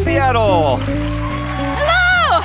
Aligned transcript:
Seattle! 0.00 0.78
Hello! 1.76 2.40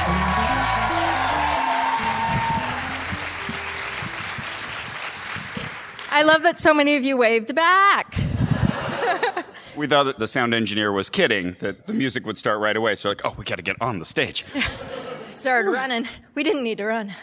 I 6.11 6.23
love 6.23 6.43
that 6.43 6.59
so 6.59 6.73
many 6.73 6.97
of 6.97 7.03
you 7.03 7.15
waved 7.15 7.55
back. 7.55 8.13
We 9.77 9.88
thought 9.88 10.03
that 10.03 10.19
the 10.19 10.27
sound 10.27 10.53
engineer 10.53 10.91
was 10.91 11.09
kidding, 11.09 11.55
that 11.59 11.88
the 11.88 11.93
music 11.93 12.25
would 12.25 12.38
start 12.38 12.59
right 12.59 12.75
away. 12.75 12.95
So, 12.95 13.07
like, 13.09 13.21
oh, 13.23 13.33
we 13.38 13.45
got 13.45 13.55
to 13.55 13.61
get 13.61 13.81
on 13.81 13.99
the 13.99 14.05
stage. 14.05 14.45
Started 15.17 15.71
running. 15.71 16.07
We 16.35 16.43
didn't 16.43 16.63
need 16.63 16.77
to 16.79 16.85
run. 16.85 17.13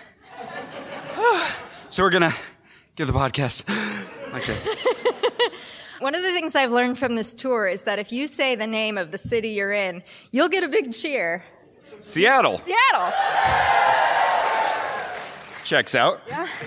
So, 1.91 2.03
we're 2.03 2.11
going 2.11 2.23
to 2.31 2.35
give 2.97 3.07
the 3.07 3.13
podcast 3.15 3.67
like 4.33 4.45
this. 4.45 4.67
One 6.01 6.15
of 6.15 6.23
the 6.23 6.33
things 6.33 6.55
I've 6.55 6.71
learned 6.71 6.99
from 6.99 7.17
this 7.17 7.33
tour 7.35 7.67
is 7.67 7.83
that 7.83 7.99
if 7.99 8.13
you 8.13 8.27
say 8.29 8.55
the 8.55 8.67
name 8.67 8.99
of 8.99 9.11
the 9.11 9.19
city 9.19 9.49
you're 9.51 9.73
in, 9.73 10.03
you'll 10.31 10.49
get 10.49 10.63
a 10.63 10.69
big 10.69 10.93
cheer. 10.93 11.45
Seattle 12.01 12.59
Seattle. 12.59 13.13
checks 15.65 15.95
out. 15.95 16.21
Yeah. 16.29 16.47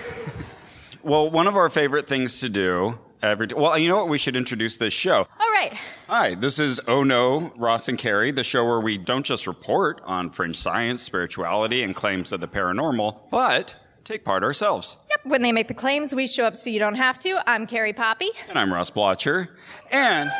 Well, 1.04 1.30
one 1.32 1.48
of 1.48 1.56
our 1.56 1.68
favorite 1.68 2.06
things 2.06 2.38
to 2.42 2.48
do 2.48 2.96
every 3.24 3.48
well, 3.48 3.76
you 3.76 3.88
know 3.88 3.96
what? 3.96 4.08
We 4.08 4.18
should 4.18 4.36
introduce 4.36 4.76
this 4.76 4.94
show. 4.94 5.26
All 5.40 5.50
right. 5.50 5.72
Hi, 6.06 6.36
this 6.36 6.60
is 6.60 6.80
Oh 6.86 7.02
No, 7.02 7.50
Ross 7.56 7.88
and 7.88 7.98
Carrie, 7.98 8.30
the 8.30 8.44
show 8.44 8.64
where 8.64 8.78
we 8.78 8.98
don't 8.98 9.26
just 9.26 9.48
report 9.48 10.00
on 10.04 10.30
fringe 10.30 10.56
science, 10.56 11.02
spirituality, 11.02 11.82
and 11.82 11.92
claims 11.92 12.30
of 12.30 12.40
the 12.40 12.46
paranormal, 12.46 13.18
but 13.32 13.74
take 14.04 14.24
part 14.24 14.42
ourselves. 14.42 14.96
Yep. 15.10 15.20
When 15.24 15.42
they 15.42 15.52
make 15.52 15.68
the 15.68 15.74
claims, 15.74 16.14
we 16.14 16.26
show 16.26 16.44
up 16.44 16.56
so 16.56 16.70
you 16.70 16.78
don't 16.78 16.96
have 16.96 17.18
to. 17.20 17.40
I'm 17.46 17.66
Carrie 17.66 17.92
Poppy. 17.92 18.28
And 18.48 18.58
I'm 18.58 18.72
Ross 18.72 18.90
Blocher. 18.90 19.48
And 19.90 20.30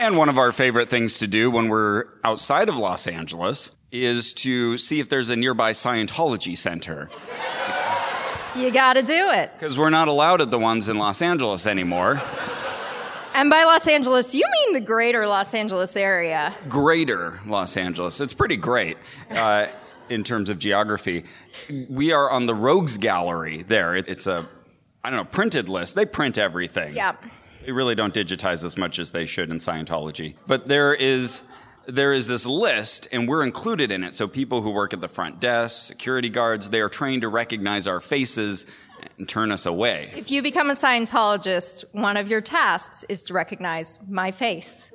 And 0.00 0.16
one 0.16 0.28
of 0.28 0.38
our 0.38 0.52
favorite 0.52 0.88
things 0.88 1.18
to 1.18 1.26
do 1.26 1.50
when 1.50 1.68
we're 1.68 2.04
outside 2.22 2.68
of 2.68 2.76
Los 2.76 3.08
Angeles 3.08 3.72
is 3.90 4.32
to 4.34 4.78
see 4.78 5.00
if 5.00 5.08
there's 5.08 5.28
a 5.28 5.34
nearby 5.34 5.72
Scientology 5.72 6.56
center. 6.56 7.10
You 8.54 8.70
gotta 8.70 9.02
do 9.02 9.30
it. 9.30 9.50
Because 9.58 9.76
we're 9.76 9.90
not 9.90 10.06
allowed 10.06 10.40
at 10.40 10.52
the 10.52 10.58
ones 10.58 10.88
in 10.88 10.98
Los 10.98 11.20
Angeles 11.20 11.66
anymore. 11.66 12.22
And 13.38 13.50
by 13.50 13.62
Los 13.62 13.86
Angeles, 13.86 14.34
you 14.34 14.42
mean 14.64 14.74
the 14.74 14.80
greater 14.84 15.24
Los 15.24 15.54
Angeles 15.54 15.94
area. 15.96 16.52
Greater 16.68 17.38
Los 17.46 17.76
Angeles. 17.76 18.20
It's 18.20 18.34
pretty 18.34 18.56
great 18.56 18.96
uh, 19.30 19.66
in 20.08 20.24
terms 20.24 20.50
of 20.50 20.58
geography. 20.58 21.24
We 21.88 22.10
are 22.10 22.28
on 22.32 22.46
the 22.46 22.54
Rogues 22.56 22.98
Gallery 22.98 23.62
there. 23.62 23.94
It- 23.94 24.08
It's 24.08 24.26
a, 24.26 24.48
I 25.04 25.10
don't 25.10 25.18
know, 25.18 25.24
printed 25.24 25.68
list. 25.68 25.94
They 25.94 26.04
print 26.04 26.36
everything. 26.36 26.96
Yeah. 26.96 27.14
They 27.64 27.70
really 27.70 27.94
don't 27.94 28.12
digitize 28.12 28.64
as 28.64 28.76
much 28.76 28.98
as 28.98 29.12
they 29.12 29.24
should 29.24 29.50
in 29.50 29.58
Scientology. 29.58 30.34
But 30.48 30.66
there 30.66 30.92
is 30.92 31.42
there 31.86 32.12
is 32.12 32.26
this 32.26 32.44
list 32.44 33.06
and 33.12 33.26
we're 33.28 33.44
included 33.44 33.92
in 33.92 34.02
it. 34.02 34.14
So 34.16 34.26
people 34.26 34.60
who 34.62 34.70
work 34.70 34.92
at 34.92 35.00
the 35.00 35.08
front 35.08 35.38
desk, 35.40 35.86
security 35.86 36.28
guards, 36.28 36.68
they 36.70 36.80
are 36.80 36.88
trained 36.88 37.22
to 37.22 37.28
recognize 37.28 37.86
our 37.86 38.00
faces 38.00 38.66
and 39.18 39.28
turn 39.28 39.50
us 39.50 39.66
away. 39.66 40.12
If 40.16 40.30
you 40.30 40.42
become 40.42 40.70
a 40.70 40.74
Scientologist, 40.74 41.84
one 41.92 42.16
of 42.16 42.28
your 42.28 42.40
tasks 42.40 43.04
is 43.08 43.22
to 43.24 43.34
recognize 43.34 43.98
my 44.08 44.30
face. 44.30 44.92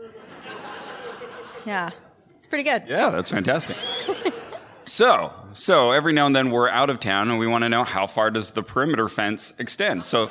Yeah. 1.66 1.92
It's 2.38 2.48
pretty 2.48 2.64
good. 2.64 2.84
Yeah, 2.88 3.10
that's 3.10 3.32
fantastic. 3.32 4.34
so, 4.86 5.34
so 5.54 5.92
every 5.92 6.14
now 6.14 6.26
and 6.26 6.36
then 6.36 6.52
we're 6.52 6.70
out 6.70 6.90
of 6.90 7.00
town 7.00 7.30
and 7.30 7.40
we 7.40 7.48
want 7.48 7.64
to 7.64 7.70
know 7.70 7.84
how 7.84 8.08
far 8.08 8.32
does 8.32 8.52
the 8.52 8.64
perimeter 8.64 9.08
fence 9.08 9.54
extend. 9.60 10.04
So 10.04 10.30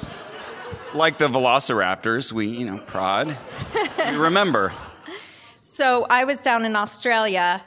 like 0.95 1.19
the 1.19 1.29
velociraptors, 1.29 2.33
we, 2.33 2.49
you 2.49 2.67
know, 2.67 2.79
prod. 2.79 3.37
we 4.11 4.17
remember. 4.17 4.73
So 5.65 6.07
I 6.11 6.25
was 6.25 6.41
down 6.41 6.65
in 6.67 6.77
Australia, 6.77 7.63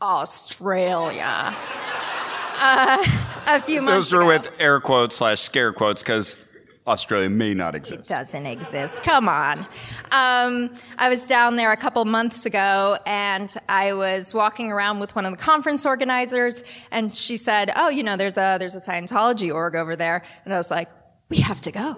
Australia, 0.00 1.56
uh, 2.60 3.28
a 3.46 3.60
few 3.60 3.82
months 3.82 4.10
Those 4.10 4.12
were 4.12 4.20
ago. 4.22 4.28
with 4.28 4.56
air 4.58 4.80
quotes 4.80 5.16
slash 5.16 5.40
scare 5.40 5.72
quotes 5.72 6.02
because 6.02 6.36
Australia 6.86 7.30
may 7.30 7.54
not 7.54 7.74
exist. 7.76 8.10
It 8.10 8.14
doesn't 8.14 8.46
exist. 8.46 9.02
Come 9.04 9.28
on. 9.28 9.60
Um, 10.10 10.74
I 10.98 11.08
was 11.08 11.28
down 11.28 11.56
there 11.56 11.70
a 11.70 11.76
couple 11.76 12.04
months 12.04 12.44
ago 12.44 12.98
and 13.06 13.54
I 13.68 13.92
was 13.92 14.34
walking 14.34 14.72
around 14.72 14.98
with 14.98 15.14
one 15.14 15.24
of 15.24 15.30
the 15.30 15.38
conference 15.38 15.86
organizers 15.86 16.64
and 16.90 17.14
she 17.14 17.36
said, 17.36 17.72
Oh, 17.76 17.88
you 17.88 18.02
know, 18.02 18.16
there's 18.16 18.36
a, 18.36 18.56
there's 18.58 18.74
a 18.74 18.80
Scientology 18.80 19.54
org 19.54 19.76
over 19.76 19.94
there. 19.94 20.24
And 20.44 20.52
I 20.52 20.56
was 20.56 20.70
like, 20.70 20.88
we 21.28 21.36
have 21.38 21.60
to 21.62 21.70
go. 21.70 21.96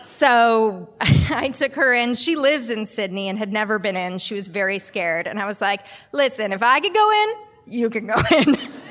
So 0.00 0.92
I 1.00 1.50
took 1.50 1.72
her 1.74 1.94
in. 1.94 2.14
She 2.14 2.36
lives 2.36 2.70
in 2.70 2.86
Sydney 2.86 3.28
and 3.28 3.38
had 3.38 3.52
never 3.52 3.78
been 3.78 3.96
in. 3.96 4.18
She 4.18 4.34
was 4.34 4.48
very 4.48 4.78
scared. 4.78 5.26
And 5.26 5.40
I 5.40 5.46
was 5.46 5.60
like, 5.60 5.80
listen, 6.12 6.52
if 6.52 6.62
I 6.62 6.80
could 6.80 6.94
go 6.94 7.10
in, 7.12 7.72
you 7.72 7.90
can 7.90 8.06
go 8.06 8.20
in. 8.36 8.56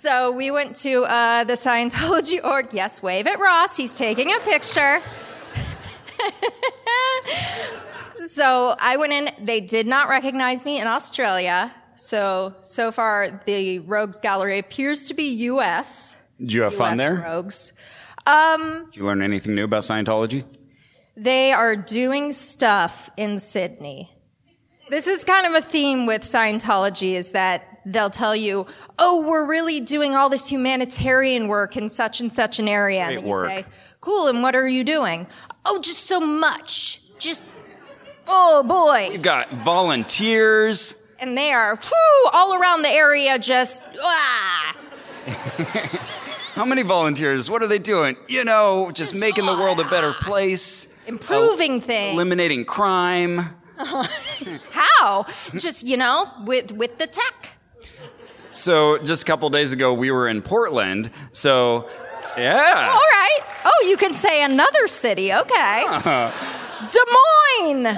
So 0.00 0.30
we 0.30 0.52
went 0.52 0.76
to 0.76 1.02
uh, 1.06 1.42
the 1.42 1.54
Scientology 1.54 2.38
org. 2.44 2.68
Yes, 2.72 3.02
wave 3.02 3.26
at 3.26 3.40
Ross. 3.40 3.76
He's 3.76 3.92
taking 3.92 4.32
a 4.32 4.38
picture. 4.38 5.02
so 8.28 8.76
I 8.78 8.96
went 8.96 9.12
in. 9.12 9.30
They 9.44 9.60
did 9.60 9.88
not 9.88 10.08
recognize 10.08 10.64
me 10.64 10.80
in 10.80 10.86
Australia. 10.86 11.74
So 11.96 12.54
so 12.60 12.92
far, 12.92 13.42
the 13.44 13.80
Rogues 13.80 14.20
Gallery 14.20 14.60
appears 14.60 15.08
to 15.08 15.14
be 15.14 15.34
U.S. 15.46 16.16
Did 16.38 16.52
you 16.52 16.62
have 16.62 16.76
fun 16.76 16.96
there? 16.96 17.16
Rogues. 17.16 17.72
Um, 18.24 18.84
Did 18.92 18.98
you 18.98 19.04
learn 19.04 19.20
anything 19.20 19.56
new 19.56 19.64
about 19.64 19.82
Scientology? 19.82 20.44
they 21.16 21.50
are 21.52 21.74
doing 21.74 22.30
stuff 22.30 23.10
in 23.16 23.38
Sydney. 23.38 24.12
This 24.90 25.08
is 25.08 25.24
kind 25.24 25.44
of 25.44 25.54
a 25.54 25.60
theme 25.60 26.06
with 26.06 26.22
Scientology 26.22 27.14
is 27.14 27.32
that 27.32 27.67
they'll 27.92 28.10
tell 28.10 28.34
you, 28.36 28.66
oh, 28.98 29.24
we're 29.26 29.44
really 29.44 29.80
doing 29.80 30.14
all 30.14 30.28
this 30.28 30.48
humanitarian 30.50 31.48
work 31.48 31.76
in 31.76 31.88
such 31.88 32.20
and 32.20 32.32
such 32.32 32.58
an 32.58 32.68
area. 32.68 33.04
Great 33.06 33.16
and 33.16 33.24
then 33.24 33.30
work. 33.30 33.50
you 33.50 33.62
say, 33.62 33.64
cool, 34.00 34.28
and 34.28 34.42
what 34.42 34.54
are 34.54 34.68
you 34.68 34.84
doing? 34.84 35.26
Oh, 35.64 35.80
just 35.80 36.04
so 36.04 36.20
much. 36.20 37.00
Just, 37.18 37.42
oh 38.26 38.62
boy. 38.66 39.10
We've 39.10 39.22
got 39.22 39.50
volunteers. 39.64 40.94
And 41.20 41.36
they 41.36 41.52
are 41.52 41.74
whew, 41.76 42.30
all 42.32 42.54
around 42.60 42.82
the 42.82 42.90
area 42.90 43.38
just, 43.38 43.82
ah. 44.00 44.76
How 46.54 46.64
many 46.64 46.82
volunteers? 46.82 47.50
What 47.50 47.62
are 47.62 47.66
they 47.66 47.78
doing? 47.78 48.16
You 48.28 48.44
know, 48.44 48.90
just 48.92 49.12
Just- 49.12 49.20
making 49.20 49.46
the 49.46 49.52
world 49.52 49.78
a 49.80 49.88
better 49.88 50.12
place, 50.12 50.88
improving 51.06 51.80
things. 51.80 52.14
eliminating 52.14 52.64
crime. 52.64 53.40
How? 54.70 55.24
just, 55.54 55.86
you 55.86 55.96
know, 55.96 56.28
with, 56.44 56.72
with 56.72 56.98
the 56.98 57.06
tech. 57.06 57.47
So, 58.58 58.98
just 58.98 59.22
a 59.22 59.24
couple 59.24 59.48
days 59.50 59.72
ago, 59.72 59.94
we 59.94 60.10
were 60.10 60.26
in 60.26 60.42
Portland. 60.42 61.12
So, 61.30 61.88
yeah. 62.36 62.88
All 62.90 62.98
right. 62.98 63.38
Oh, 63.64 63.86
you 63.88 63.96
can 63.96 64.14
say 64.14 64.42
another 64.42 64.88
city. 64.88 65.32
Okay. 65.32 65.84
Des 66.88 66.98
Moines. 67.62 67.84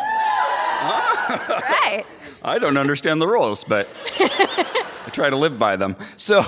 right. 0.81 2.05
I 2.43 2.59
don't 2.59 2.77
understand 2.77 3.23
the 3.23 3.27
rules, 3.27 3.65
but 3.65 3.89
I 4.21 5.11
try 5.13 5.31
to 5.31 5.37
live 5.37 5.59
by 5.59 5.77
them. 5.77 5.97
So, 6.19 6.43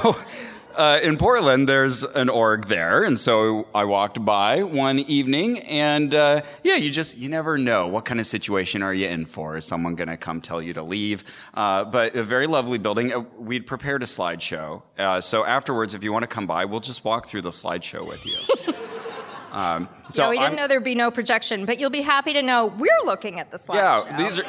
uh, 0.76 1.00
in 1.02 1.16
Portland, 1.16 1.68
there's 1.68 2.02
an 2.04 2.28
org 2.28 2.66
there, 2.66 3.02
and 3.04 3.18
so 3.18 3.66
I 3.74 3.84
walked 3.84 4.24
by 4.24 4.62
one 4.62 4.98
evening, 5.00 5.58
and 5.60 6.14
uh, 6.14 6.42
yeah, 6.62 6.76
you 6.76 6.90
just 6.90 7.16
you 7.16 7.28
never 7.28 7.58
know 7.58 7.86
what 7.88 8.04
kind 8.04 8.20
of 8.20 8.26
situation 8.26 8.82
are 8.82 8.92
you 8.94 9.06
in 9.08 9.26
for. 9.26 9.56
Is 9.56 9.64
someone 9.64 9.94
going 9.94 10.08
to 10.08 10.16
come 10.16 10.40
tell 10.40 10.60
you 10.62 10.72
to 10.74 10.82
leave? 10.82 11.24
Uh, 11.54 11.84
but 11.84 12.14
a 12.14 12.24
very 12.24 12.46
lovely 12.46 12.78
building. 12.78 13.12
Uh, 13.12 13.20
We'd 13.38 13.66
prepared 13.66 14.02
a 14.02 14.06
slideshow, 14.06 14.82
uh, 14.98 15.20
so 15.20 15.44
afterwards, 15.44 15.94
if 15.94 16.02
you 16.04 16.12
want 16.12 16.22
to 16.22 16.26
come 16.28 16.46
by, 16.46 16.64
we'll 16.64 16.80
just 16.80 17.04
walk 17.04 17.26
through 17.26 17.42
the 17.42 17.50
slideshow 17.50 18.06
with 18.06 18.25
you. 18.26 18.75
um, 19.52 19.88
so 20.12 20.25
no, 20.25 20.30
we 20.30 20.36
didn't 20.36 20.48
I'm- 20.50 20.56
know 20.56 20.68
there'd 20.68 20.84
be 20.84 20.94
no 20.94 21.10
projection, 21.10 21.66
but 21.66 21.78
you'll 21.78 21.90
be 21.90 22.00
happy 22.02 22.32
to 22.34 22.42
know 22.42 22.66
we're 22.66 22.88
looking 23.04 23.38
at 23.40 23.50
the 23.50 23.56
slideshow. 23.56 24.06
Yeah, 24.06 24.16
these 24.16 24.40
are 24.40 24.44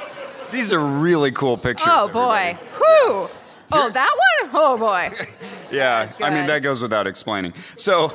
these 0.52 0.72
are 0.74 0.80
really 0.80 1.32
cool 1.32 1.58
pictures. 1.58 1.88
Oh 1.90 2.08
everybody. 2.08 2.54
boy. 2.54 2.60
Whew. 2.78 3.30
Oh, 3.76 3.90
that 3.90 4.16
one? 4.44 4.52
Oh 4.54 4.78
boy. 4.78 5.12
Yeah, 5.78 6.12
I 6.22 6.30
mean 6.30 6.48
that 6.48 6.60
goes 6.60 6.82
without 6.82 7.08
explaining. 7.08 7.54
So 7.78 8.14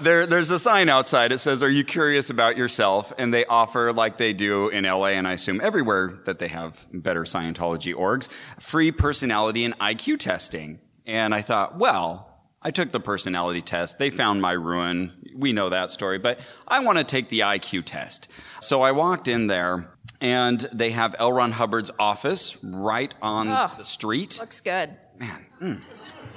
there, 0.00 0.24
there's 0.26 0.50
a 0.50 0.58
sign 0.58 0.88
outside. 0.88 1.30
It 1.30 1.38
says, 1.38 1.62
"Are 1.62 1.70
you 1.70 1.84
curious 1.84 2.30
about 2.30 2.56
yourself?" 2.56 3.12
And 3.18 3.32
they 3.34 3.44
offer, 3.44 3.92
like 3.92 4.16
they 4.16 4.32
do 4.32 4.68
in 4.68 4.84
LA, 4.84 5.08
and 5.08 5.28
I 5.28 5.32
assume 5.34 5.60
everywhere 5.62 6.20
that 6.24 6.38
they 6.38 6.48
have 6.48 6.86
better 6.92 7.24
Scientology 7.24 7.94
orgs, 7.94 8.30
free 8.58 8.92
personality 8.92 9.64
and 9.64 9.78
IQ 9.78 10.18
testing. 10.18 10.80
And 11.06 11.34
I 11.34 11.42
thought, 11.42 11.78
well. 11.78 12.26
I 12.62 12.70
took 12.72 12.92
the 12.92 13.00
personality 13.00 13.62
test. 13.62 13.98
They 13.98 14.10
found 14.10 14.42
my 14.42 14.52
ruin. 14.52 15.12
We 15.34 15.54
know 15.54 15.70
that 15.70 15.90
story, 15.90 16.18
but 16.18 16.40
I 16.68 16.80
want 16.80 16.98
to 16.98 17.04
take 17.04 17.30
the 17.30 17.40
IQ 17.40 17.86
test. 17.86 18.28
So 18.60 18.82
I 18.82 18.92
walked 18.92 19.28
in 19.28 19.46
there 19.46 19.94
and 20.20 20.60
they 20.70 20.90
have 20.90 21.16
L. 21.18 21.32
Ron 21.32 21.52
Hubbard's 21.52 21.90
office 21.98 22.58
right 22.62 23.14
on 23.22 23.48
Oh. 23.48 23.72
the 23.78 23.82
street. 23.84 24.36
Looks 24.38 24.60
good. 24.60 24.94
Man, 25.20 25.46
mm. 25.60 25.82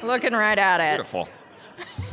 Looking 0.03 0.33
right 0.33 0.57
at 0.57 0.81
it. 0.81 0.97
Beautiful. 0.97 1.29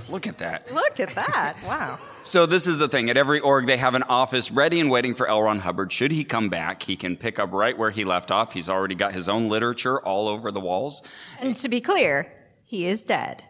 Look 0.09 0.27
at 0.29 0.39
that. 0.39 0.73
Look 0.73 1.01
at 1.01 1.15
that. 1.17 1.57
Wow. 1.67 1.99
So 2.23 2.47
this 2.47 2.67
is 2.67 2.79
the 2.79 2.87
thing. 2.87 3.11
At 3.11 3.17
every 3.17 3.41
org, 3.41 3.67
they 3.67 3.77
have 3.77 3.95
an 3.95 4.05
office 4.05 4.51
ready 4.51 4.79
and 4.79 4.89
waiting 4.91 5.15
for 5.15 5.27
L. 5.27 5.43
Ron 5.43 5.59
Hubbard. 5.59 5.91
Should 5.91 6.13
he 6.13 6.23
come 6.23 6.49
back, 6.49 6.83
he 6.85 6.95
can 6.95 7.17
pick 7.17 7.39
up 7.39 7.53
right 7.53 7.77
where 7.77 7.91
he 7.91 8.05
left 8.05 8.31
off. 8.31 8.53
He's 8.53 8.69
already 8.69 8.95
got 8.95 9.13
his 9.13 9.29
own 9.29 9.49
literature 9.49 10.01
all 10.01 10.29
over 10.29 10.53
the 10.53 10.61
walls. 10.61 11.03
And 11.41 11.57
to 11.57 11.69
be 11.69 11.81
clear, 11.81 12.33
he 12.63 12.87
is 12.87 13.03
dead. 13.03 13.43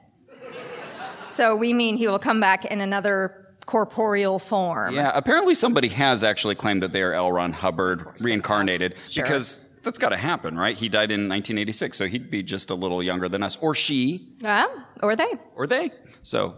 So 1.25 1.55
we 1.55 1.73
mean 1.73 1.97
he 1.97 2.09
will 2.09 2.19
come 2.19 2.41
back 2.41 2.65
in 2.65 2.81
another 2.81 3.55
corporeal 3.67 4.39
form. 4.39 4.95
Yeah, 4.95 5.13
apparently 5.15 5.55
somebody 5.55 5.89
has 5.89 6.25
actually 6.25 6.55
claimed 6.55 6.83
that 6.83 6.93
they 6.93 7.03
are 7.03 7.13
L. 7.13 7.31
Ron 7.31 7.53
Hubbard 7.53 8.07
reincarnated 8.21 8.97
Sure. 9.09 9.25
because 9.25 9.61
that's 9.83 9.99
got 9.99 10.11
to 10.11 10.17
happen, 10.17 10.57
right? 10.57 10.77
He 10.77 10.89
died 10.89 11.11
in 11.11 11.29
1986, 11.29 11.97
so 11.97 12.07
he'd 12.07 12.31
be 12.31 12.43
just 12.43 12.71
a 12.71 12.75
little 12.75 13.03
younger 13.03 13.29
than 13.29 13.43
us, 13.43 13.57
or 13.61 13.75
she, 13.75 14.35
Yeah, 14.41 14.67
or 15.03 15.17
they. 15.17 15.33
or 15.55 15.67
they. 15.67 15.91
So 16.23 16.57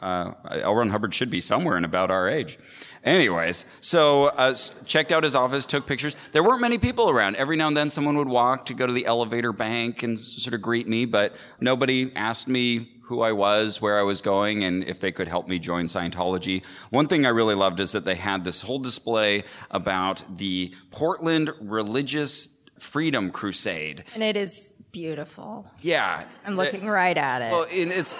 uh, 0.00 0.32
L. 0.50 0.74
Ron 0.74 0.90
Hubbard 0.90 1.14
should 1.14 1.30
be 1.30 1.40
somewhere 1.40 1.76
in 1.78 1.84
about 1.84 2.10
our 2.10 2.28
age. 2.28 2.58
Anyways, 3.04 3.64
so 3.80 4.24
uh, 4.26 4.54
checked 4.84 5.12
out 5.12 5.24
his 5.24 5.34
office, 5.34 5.66
took 5.66 5.86
pictures. 5.86 6.16
There 6.32 6.42
weren't 6.42 6.60
many 6.60 6.78
people 6.78 7.08
around. 7.10 7.36
Every 7.36 7.56
now 7.56 7.68
and 7.68 7.76
then, 7.76 7.90
someone 7.90 8.16
would 8.16 8.28
walk 8.28 8.66
to 8.66 8.74
go 8.74 8.86
to 8.86 8.92
the 8.92 9.06
elevator 9.06 9.52
bank 9.52 10.02
and 10.02 10.18
sort 10.18 10.54
of 10.54 10.62
greet 10.62 10.88
me, 10.88 11.04
but 11.04 11.34
nobody 11.60 12.10
asked 12.16 12.48
me 12.48 12.90
who 13.02 13.20
I 13.20 13.32
was, 13.32 13.82
where 13.82 13.98
I 13.98 14.02
was 14.02 14.22
going, 14.22 14.64
and 14.64 14.82
if 14.84 14.98
they 14.98 15.12
could 15.12 15.28
help 15.28 15.46
me 15.46 15.58
join 15.58 15.84
Scientology. 15.84 16.64
One 16.88 17.06
thing 17.06 17.26
I 17.26 17.28
really 17.28 17.54
loved 17.54 17.78
is 17.80 17.92
that 17.92 18.06
they 18.06 18.14
had 18.14 18.44
this 18.44 18.62
whole 18.62 18.78
display 18.78 19.44
about 19.70 20.22
the 20.38 20.74
Portland 20.90 21.50
Religious 21.60 22.48
Freedom 22.78 23.30
Crusade. 23.30 24.04
And 24.14 24.22
it 24.22 24.36
is 24.36 24.72
beautiful. 24.92 25.66
Yeah, 25.80 26.24
I'm 26.46 26.56
looking 26.56 26.86
right 26.86 27.16
at 27.16 27.42
it. 27.42 27.50
well, 27.52 27.66
and 27.70 27.90
it's 27.92 28.16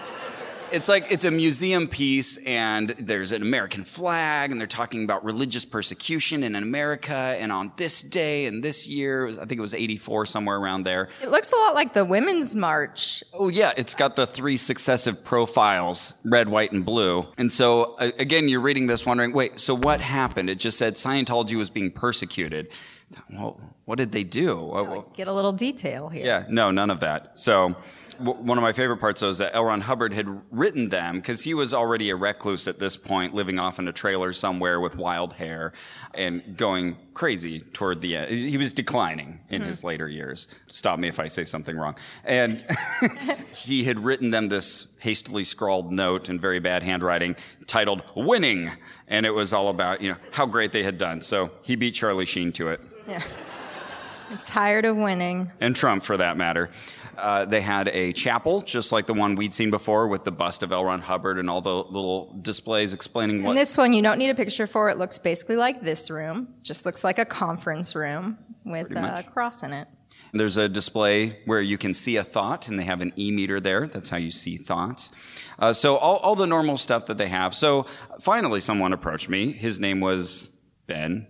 it's 0.72 0.88
like 0.88 1.06
it's 1.12 1.24
a 1.24 1.30
museum 1.30 1.86
piece, 1.86 2.36
and 2.38 2.90
there's 2.98 3.30
an 3.30 3.42
American 3.42 3.84
flag, 3.84 4.50
and 4.50 4.58
they're 4.58 4.66
talking 4.66 5.04
about 5.04 5.24
religious 5.24 5.64
persecution 5.64 6.42
in 6.42 6.56
America, 6.56 7.14
and 7.14 7.52
on 7.52 7.70
this 7.76 8.02
day 8.02 8.46
and 8.46 8.64
this 8.64 8.88
year, 8.88 9.28
I 9.28 9.44
think 9.44 9.52
it 9.52 9.60
was 9.60 9.74
'84, 9.74 10.26
somewhere 10.26 10.56
around 10.56 10.84
there. 10.84 11.10
it 11.22 11.28
looks 11.30 11.52
a 11.52 11.56
lot 11.56 11.74
like 11.74 11.94
the 11.94 12.04
Women's 12.04 12.56
March. 12.56 13.22
Oh 13.32 13.48
yeah, 13.48 13.72
it's 13.76 13.94
got 13.94 14.16
the 14.16 14.26
three 14.26 14.56
successive 14.56 15.24
profiles, 15.24 16.14
red, 16.24 16.48
white, 16.48 16.72
and 16.72 16.84
blue. 16.84 17.26
And 17.38 17.52
so 17.52 17.94
again, 17.98 18.48
you're 18.48 18.60
reading 18.60 18.86
this 18.86 19.06
wondering, 19.06 19.32
wait, 19.32 19.60
so 19.60 19.76
what 19.76 20.00
happened? 20.00 20.50
It 20.50 20.58
just 20.58 20.78
said 20.78 20.94
Scientology 20.94 21.54
was 21.56 21.70
being 21.70 21.92
persecuted. 21.92 22.68
Well, 23.32 23.60
what 23.84 23.98
did 23.98 24.12
they 24.12 24.24
do? 24.24 24.56
What- 24.56 25.14
Get 25.14 25.28
a 25.28 25.32
little 25.32 25.52
detail 25.52 26.08
here. 26.08 26.24
yeah, 26.24 26.44
no, 26.48 26.70
none 26.70 26.90
of 26.90 27.00
that. 27.00 27.32
So, 27.38 27.76
w- 28.18 28.40
one 28.40 28.56
of 28.56 28.62
my 28.62 28.72
favorite 28.72 28.96
parts 28.96 29.20
though 29.20 29.28
is 29.28 29.38
that 29.38 29.54
L. 29.54 29.64
Ron 29.64 29.82
Hubbard 29.82 30.14
had 30.14 30.26
written 30.50 30.88
them 30.88 31.16
because 31.16 31.44
he 31.44 31.52
was 31.52 31.74
already 31.74 32.08
a 32.08 32.16
recluse 32.16 32.66
at 32.66 32.78
this 32.78 32.96
point, 32.96 33.34
living 33.34 33.58
off 33.58 33.78
in 33.78 33.86
a 33.86 33.92
trailer 33.92 34.32
somewhere 34.32 34.80
with 34.80 34.96
wild 34.96 35.34
hair 35.34 35.72
and 36.14 36.56
going 36.56 36.96
crazy 37.12 37.60
toward 37.60 38.00
the 38.00 38.16
end. 38.16 38.30
He 38.30 38.56
was 38.56 38.72
declining 38.72 39.40
in 39.50 39.60
his 39.60 39.82
hmm. 39.82 39.88
later 39.88 40.08
years. 40.08 40.48
Stop 40.66 40.98
me 40.98 41.08
if 41.08 41.20
I 41.20 41.26
say 41.26 41.44
something 41.44 41.76
wrong. 41.76 41.96
And 42.24 42.64
he 43.54 43.84
had 43.84 44.02
written 44.02 44.30
them 44.30 44.48
this 44.48 44.86
hastily 45.00 45.44
scrawled 45.44 45.92
note 45.92 46.30
in 46.30 46.40
very 46.40 46.58
bad 46.58 46.82
handwriting 46.82 47.36
titled 47.66 48.02
"Winning," 48.16 48.72
and 49.08 49.26
it 49.26 49.30
was 49.30 49.52
all 49.52 49.68
about 49.68 50.00
you 50.00 50.10
know 50.10 50.16
how 50.32 50.46
great 50.46 50.72
they 50.72 50.82
had 50.82 50.96
done. 50.96 51.20
So 51.20 51.50
he 51.62 51.76
beat 51.76 51.94
Charlie 51.94 52.24
Sheen 52.24 52.50
to 52.52 52.68
it 52.68 52.80
Yeah. 53.06 53.22
I'm 54.34 54.42
tired 54.42 54.84
of 54.84 54.96
winning. 54.96 55.50
and 55.60 55.76
Trump 55.76 56.02
for 56.02 56.16
that 56.16 56.36
matter. 56.36 56.70
Uh, 57.16 57.44
they 57.44 57.60
had 57.60 57.88
a 57.88 58.12
chapel, 58.12 58.62
just 58.62 58.90
like 58.90 59.06
the 59.06 59.14
one 59.14 59.36
we'd 59.36 59.54
seen 59.54 59.70
before, 59.70 60.08
with 60.08 60.24
the 60.24 60.32
bust 60.32 60.62
of 60.64 60.72
L. 60.72 60.84
Ron 60.84 61.00
Hubbard 61.00 61.38
and 61.38 61.48
all 61.48 61.60
the 61.60 61.74
little 61.74 62.36
displays 62.42 62.92
explaining 62.92 63.46
And 63.46 63.56
this 63.56 63.78
one, 63.78 63.92
you 63.92 64.02
don't 64.02 64.18
need 64.18 64.30
a 64.30 64.34
picture 64.34 64.66
for. 64.66 64.90
It 64.90 64.98
looks 64.98 65.18
basically 65.18 65.56
like 65.56 65.80
this 65.82 66.10
room. 66.10 66.48
Just 66.62 66.84
looks 66.84 67.04
like 67.04 67.18
a 67.20 67.24
conference 67.24 67.94
room 67.94 68.38
with 68.64 68.90
a 68.90 69.22
cross 69.22 69.62
in 69.62 69.72
it. 69.72 69.86
There's 70.32 70.56
a 70.56 70.68
display 70.68 71.38
where 71.44 71.60
you 71.60 71.78
can 71.78 71.94
see 71.94 72.16
a 72.16 72.24
thought, 72.24 72.66
and 72.66 72.76
they 72.76 72.82
have 72.82 73.00
an 73.00 73.12
e 73.16 73.30
meter 73.30 73.60
there. 73.60 73.86
That's 73.86 74.08
how 74.08 74.16
you 74.16 74.32
see 74.32 74.56
thoughts. 74.56 75.12
Uh, 75.60 75.72
so 75.72 75.96
all, 75.96 76.16
all 76.16 76.34
the 76.34 76.48
normal 76.48 76.76
stuff 76.76 77.06
that 77.06 77.18
they 77.18 77.28
have. 77.28 77.54
So 77.54 77.86
finally, 78.20 78.58
someone 78.58 78.92
approached 78.92 79.28
me. 79.28 79.52
His 79.52 79.78
name 79.78 80.00
was 80.00 80.50
Ben. 80.88 81.28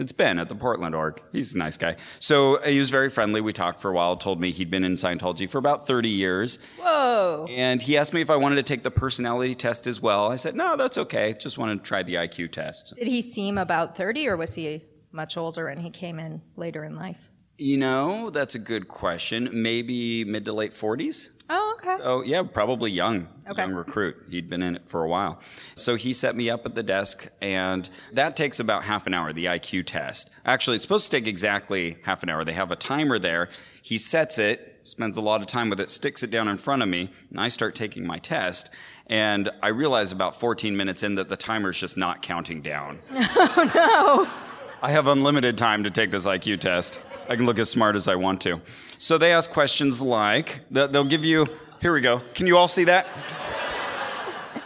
It's 0.00 0.12
Ben 0.12 0.38
at 0.38 0.48
the 0.48 0.54
Portland 0.54 0.94
org. 0.94 1.20
He's 1.30 1.54
a 1.54 1.58
nice 1.58 1.76
guy. 1.76 1.96
So 2.20 2.56
uh, 2.56 2.68
he 2.68 2.78
was 2.78 2.88
very 2.88 3.10
friendly. 3.10 3.42
We 3.42 3.52
talked 3.52 3.82
for 3.82 3.90
a 3.90 3.94
while. 3.94 4.16
Told 4.16 4.40
me 4.40 4.50
he'd 4.50 4.70
been 4.70 4.82
in 4.82 4.94
Scientology 4.94 5.48
for 5.48 5.58
about 5.58 5.86
30 5.86 6.08
years. 6.08 6.58
Whoa. 6.80 7.46
And 7.50 7.82
he 7.82 7.98
asked 7.98 8.14
me 8.14 8.22
if 8.22 8.30
I 8.30 8.36
wanted 8.36 8.56
to 8.56 8.62
take 8.62 8.82
the 8.82 8.90
personality 8.90 9.54
test 9.54 9.86
as 9.86 10.00
well. 10.00 10.32
I 10.32 10.36
said, 10.36 10.56
no, 10.56 10.74
that's 10.74 10.96
okay. 10.96 11.34
Just 11.38 11.58
wanted 11.58 11.80
to 11.80 11.82
try 11.84 12.02
the 12.02 12.14
IQ 12.14 12.50
test. 12.50 12.94
Did 12.96 13.08
he 13.08 13.20
seem 13.20 13.58
about 13.58 13.94
30 13.94 14.26
or 14.28 14.38
was 14.38 14.54
he 14.54 14.82
much 15.12 15.36
older 15.36 15.68
and 15.68 15.82
he 15.82 15.90
came 15.90 16.18
in 16.18 16.40
later 16.56 16.82
in 16.82 16.96
life? 16.96 17.30
You 17.58 17.76
know, 17.76 18.30
that's 18.30 18.54
a 18.54 18.58
good 18.58 18.88
question. 18.88 19.50
Maybe 19.52 20.24
mid 20.24 20.46
to 20.46 20.54
late 20.54 20.72
40s? 20.72 21.28
Oh, 21.52 21.74
okay. 21.78 21.96
Oh, 22.04 22.22
yeah, 22.22 22.42
probably 22.44 22.92
young, 22.92 23.26
Okay. 23.50 23.60
young 23.62 23.72
recruit. 23.72 24.16
He'd 24.30 24.48
been 24.48 24.62
in 24.62 24.76
it 24.76 24.82
for 24.86 25.02
a 25.02 25.08
while. 25.08 25.40
So 25.74 25.96
he 25.96 26.12
set 26.12 26.36
me 26.36 26.48
up 26.48 26.64
at 26.64 26.76
the 26.76 26.82
desk, 26.84 27.26
and 27.42 27.90
that 28.12 28.36
takes 28.36 28.60
about 28.60 28.84
half 28.84 29.08
an 29.08 29.14
hour, 29.14 29.32
the 29.32 29.46
IQ 29.46 29.84
test. 29.86 30.30
Actually, 30.44 30.76
it's 30.76 30.84
supposed 30.84 31.10
to 31.10 31.16
take 31.16 31.26
exactly 31.26 31.98
half 32.04 32.22
an 32.22 32.28
hour. 32.28 32.44
They 32.44 32.52
have 32.52 32.70
a 32.70 32.76
timer 32.76 33.18
there. 33.18 33.48
He 33.82 33.98
sets 33.98 34.38
it, 34.38 34.80
spends 34.84 35.16
a 35.16 35.20
lot 35.20 35.40
of 35.40 35.48
time 35.48 35.70
with 35.70 35.80
it, 35.80 35.90
sticks 35.90 36.22
it 36.22 36.30
down 36.30 36.46
in 36.46 36.56
front 36.56 36.82
of 36.82 36.88
me, 36.88 37.10
and 37.30 37.40
I 37.40 37.48
start 37.48 37.74
taking 37.74 38.06
my 38.06 38.18
test. 38.18 38.70
And 39.08 39.50
I 39.60 39.68
realize 39.68 40.12
about 40.12 40.38
14 40.38 40.76
minutes 40.76 41.02
in 41.02 41.16
that 41.16 41.28
the 41.28 41.36
timer's 41.36 41.80
just 41.80 41.96
not 41.96 42.22
counting 42.22 42.62
down. 42.62 43.00
Oh, 43.12 43.70
no. 43.74 44.46
I 44.82 44.92
have 44.92 45.08
unlimited 45.08 45.58
time 45.58 45.82
to 45.84 45.90
take 45.90 46.10
this 46.10 46.26
IQ 46.26 46.60
test. 46.60 47.00
I 47.30 47.36
can 47.36 47.46
look 47.46 47.60
as 47.60 47.70
smart 47.70 47.94
as 47.94 48.08
I 48.08 48.16
want 48.16 48.40
to. 48.40 48.60
So 48.98 49.16
they 49.16 49.32
ask 49.32 49.52
questions 49.52 50.02
like 50.02 50.62
they'll 50.68 51.04
give 51.04 51.24
you. 51.24 51.46
Here 51.80 51.94
we 51.94 52.00
go. 52.00 52.22
Can 52.34 52.48
you 52.48 52.56
all 52.56 52.66
see 52.66 52.82
that? 52.84 53.06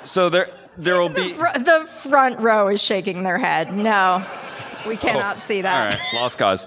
So 0.02 0.30
there, 0.30 0.48
there 0.78 0.98
will 0.98 1.08
be. 1.10 1.34
Fr- 1.34 1.58
the 1.58 1.84
front 1.84 2.40
row 2.40 2.68
is 2.68 2.82
shaking 2.82 3.22
their 3.22 3.36
head. 3.36 3.74
No, 3.74 4.26
we 4.86 4.94
oh, 4.94 4.96
cannot 4.96 5.38
see 5.40 5.60
that. 5.60 5.74
Oh, 5.74 5.78
All 5.78 5.86
right, 5.90 6.14
lost 6.14 6.38
cause. 6.38 6.66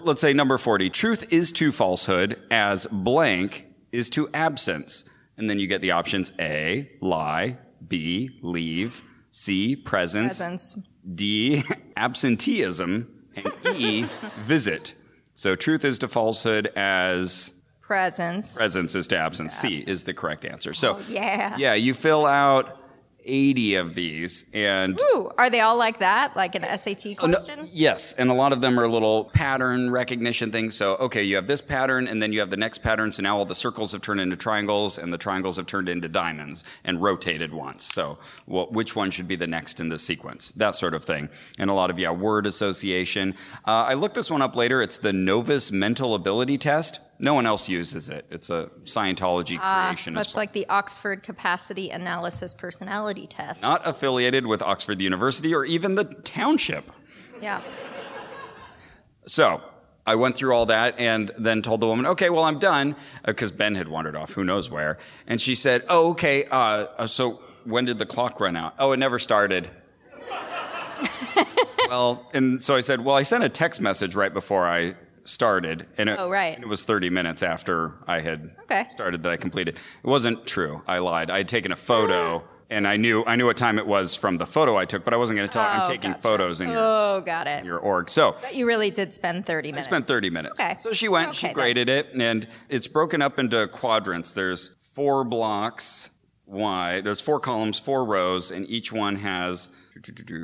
Let's 0.00 0.22
say 0.22 0.32
number 0.32 0.56
40. 0.56 0.88
Truth 0.88 1.32
is 1.32 1.52
to 1.52 1.70
falsehood 1.70 2.40
as 2.50 2.86
blank 2.90 3.66
is 3.92 4.08
to 4.10 4.28
absence. 4.32 5.04
And 5.36 5.50
then 5.50 5.58
you 5.58 5.66
get 5.66 5.82
the 5.82 5.92
options 5.92 6.32
A, 6.40 6.90
lie, 7.00 7.58
B, 7.86 8.40
leave, 8.42 9.02
C, 9.30 9.76
presence, 9.76 10.38
Presence. 10.38 10.78
D, 11.14 11.62
absenteeism, 11.96 13.21
and 13.36 13.76
E, 13.76 14.06
visit. 14.38 14.94
So 15.34 15.54
truth 15.56 15.84
is 15.84 15.98
to 16.00 16.08
falsehood 16.08 16.66
as 16.76 17.52
Presence. 17.80 18.56
presence 18.56 18.94
is 18.94 19.08
to 19.08 19.18
absence. 19.18 19.54
C 19.54 19.82
is 19.86 20.04
the 20.04 20.14
correct 20.14 20.44
answer. 20.44 20.72
So, 20.72 20.96
Oh, 20.96 21.02
yeah. 21.08 21.56
yeah, 21.56 21.74
you 21.74 21.94
fill 21.94 22.26
out 22.26 22.78
80 23.24 23.74
of 23.76 23.94
these 23.94 24.44
and 24.52 25.00
Ooh, 25.00 25.30
are 25.38 25.48
they 25.50 25.60
all 25.60 25.76
like 25.76 25.98
that? 26.00 26.36
Like 26.36 26.54
an 26.54 26.62
SAT 26.78 27.16
Oh, 27.20 27.26
no- 27.26 27.38
question? 27.38 27.68
yes, 27.72 28.12
and 28.14 28.30
a 28.30 28.34
lot 28.34 28.52
of 28.52 28.60
them 28.60 28.78
are 28.78 28.88
little 28.88 29.26
pattern 29.26 29.90
recognition 29.90 30.50
things. 30.50 30.74
So, 30.74 30.96
okay, 30.96 31.22
you 31.22 31.36
have 31.36 31.46
this 31.46 31.60
pattern, 31.60 32.06
and 32.08 32.22
then 32.22 32.32
you 32.32 32.40
have 32.40 32.50
the 32.50 32.56
next 32.56 32.78
pattern. 32.82 33.12
So 33.12 33.22
now 33.22 33.36
all 33.38 33.44
the 33.44 33.54
circles 33.54 33.92
have 33.92 34.00
turned 34.02 34.20
into 34.20 34.36
triangles, 34.36 34.98
and 34.98 35.12
the 35.12 35.18
triangles 35.18 35.56
have 35.56 35.66
turned 35.66 35.88
into 35.88 36.08
diamonds 36.08 36.64
and 36.84 37.02
rotated 37.02 37.52
once. 37.52 37.92
So, 37.92 38.18
well, 38.46 38.66
which 38.70 38.96
one 38.96 39.10
should 39.10 39.28
be 39.28 39.36
the 39.36 39.46
next 39.46 39.80
in 39.80 39.88
the 39.88 39.98
sequence? 39.98 40.50
That 40.52 40.74
sort 40.74 40.94
of 40.94 41.04
thing. 41.04 41.28
And 41.58 41.70
a 41.70 41.74
lot 41.74 41.90
of 41.90 41.98
yeah, 41.98 42.10
word 42.10 42.46
association. 42.46 43.34
Uh, 43.66 43.70
I 43.88 43.94
looked 43.94 44.14
this 44.14 44.30
one 44.30 44.42
up 44.42 44.56
later. 44.56 44.82
It's 44.82 44.98
the 44.98 45.12
Novus 45.12 45.70
Mental 45.72 46.14
Ability 46.14 46.58
Test. 46.58 47.00
No 47.18 47.34
one 47.34 47.46
else 47.46 47.68
uses 47.68 48.08
it. 48.08 48.26
It's 48.30 48.50
a 48.50 48.68
Scientology 48.84 49.60
creation. 49.60 50.16
as 50.16 50.20
Much 50.20 50.36
like 50.36 50.52
the 50.52 50.66
Oxford 50.68 51.22
Capacity 51.22 51.90
Analysis 51.90 52.52
Personality 52.52 53.26
Test. 53.26 53.62
not 53.62 53.86
affiliated 53.86 54.46
with 54.46 54.60
Oxford 54.60 55.00
University 55.00 55.54
or 55.54 55.64
even 55.64 55.94
the 55.94 56.04
township. 56.04 56.90
Yeah. 57.40 57.60
So 59.26 59.62
I 60.04 60.16
went 60.16 60.36
through 60.36 60.54
all 60.54 60.66
that 60.66 60.98
and 60.98 61.30
then 61.38 61.62
told 61.62 61.80
the 61.80 61.86
woman, 61.86 62.06
okay, 62.06 62.28
well, 62.28 62.44
I'm 62.44 62.58
done, 62.58 62.96
because 63.24 63.52
Ben 63.52 63.74
had 63.76 63.86
wandered 63.86 64.16
off, 64.16 64.32
who 64.32 64.42
knows 64.42 64.68
where. 64.68 64.98
And 65.26 65.40
she 65.40 65.54
said, 65.54 65.84
oh, 65.88 66.10
okay, 66.10 66.44
uh, 66.46 66.56
uh, 66.56 67.06
so 67.06 67.40
when 67.64 67.84
did 67.84 67.98
the 67.98 68.06
clock 68.06 68.40
run 68.40 68.56
out? 68.56 68.74
Oh, 68.78 68.92
it 68.92 68.96
never 68.96 69.20
started. 69.20 69.70
well, 71.88 72.28
and 72.34 72.60
so 72.62 72.74
I 72.74 72.80
said, 72.80 73.04
well, 73.04 73.14
I 73.14 73.22
sent 73.22 73.44
a 73.44 73.48
text 73.48 73.80
message 73.80 74.16
right 74.16 74.32
before 74.32 74.66
I 74.66 74.94
started, 75.24 75.86
and 75.98 76.08
it, 76.08 76.16
Oh, 76.18 76.28
right. 76.30 76.58
it 76.58 76.66
was 76.68 76.84
30 76.84 77.10
minutes 77.10 77.42
after 77.42 77.94
I 78.06 78.20
had 78.20 78.50
Okay. 78.64 78.86
started 78.92 79.22
that 79.22 79.32
I 79.32 79.36
completed. 79.36 79.76
It 79.76 80.06
wasn't 80.06 80.46
true. 80.46 80.82
I 80.86 80.98
lied. 80.98 81.30
I 81.30 81.38
had 81.38 81.48
taken 81.48 81.72
a 81.72 81.76
photo 81.76 82.44
and 82.70 82.88
I 82.88 82.96
knew 82.96 83.22
I 83.26 83.36
knew 83.36 83.44
what 83.46 83.56
time 83.56 83.78
it 83.78 83.86
was 83.86 84.14
from 84.14 84.38
the 84.38 84.46
photo 84.46 84.76
I 84.76 84.84
took, 84.86 85.04
but 85.04 85.12
I 85.12 85.16
wasn't 85.18 85.36
going 85.36 85.48
to 85.48 85.52
tell 85.52 85.62
her 85.62 85.68
I'm 85.68 85.82
Oh, 85.82 85.86
taking 85.86 86.10
gotcha. 86.12 86.22
photos 86.22 86.60
in 86.60 86.70
your, 86.70 86.78
Oh, 86.80 87.22
got 87.24 87.46
it. 87.46 87.64
your 87.64 87.78
org. 87.78 88.08
So 88.08 88.36
But 88.40 88.54
you 88.54 88.66
really 88.66 88.90
did 88.90 89.12
spend 89.12 89.44
30 89.46 89.72
minutes. 89.72 89.86
I 89.86 89.90
spent 89.90 90.06
30 90.06 90.30
minutes. 90.30 90.58
Okay. 90.60 90.76
So 90.80 90.92
she 90.92 91.08
went, 91.08 91.34
she 91.34 91.46
Okay, 91.46 91.54
then. 91.54 91.54
graded 91.54 91.88
it, 91.90 92.08
and 92.14 92.48
it's 92.70 92.88
broken 92.88 93.20
up 93.20 93.38
into 93.38 93.66
quadrants. 93.68 94.32
There's 94.34 94.70
four 94.94 95.24
blocks 95.24 96.10
wide. 96.52 97.04
There's 97.04 97.20
four 97.20 97.40
columns, 97.40 97.78
four 97.78 98.04
rows, 98.04 98.50
and 98.50 98.68
each 98.68 98.92
one 98.92 99.16
has 99.16 99.70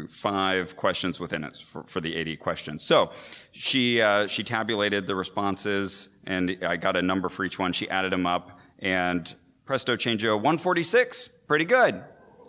five 0.08 0.76
questions 0.76 1.20
within 1.20 1.44
it 1.44 1.56
for, 1.56 1.84
for 1.84 2.00
the 2.00 2.14
80 2.16 2.36
questions. 2.36 2.82
So 2.82 3.12
she 3.52 4.00
uh, 4.00 4.26
she 4.26 4.42
tabulated 4.42 5.06
the 5.06 5.14
responses, 5.14 6.08
and 6.26 6.58
I 6.62 6.76
got 6.76 6.96
a 6.96 7.02
number 7.02 7.28
for 7.28 7.44
each 7.44 7.58
one. 7.58 7.72
She 7.72 7.88
added 7.90 8.12
them 8.12 8.26
up, 8.26 8.58
and 8.80 9.32
presto 9.64 9.96
changeo, 9.96 10.34
146. 10.34 11.28
Pretty 11.46 11.64
good. 11.64 12.02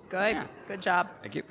Good. 0.09 0.37
Good 0.67 0.81
job. 0.81 1.09
Thank 1.21 1.35
you. 1.35 1.43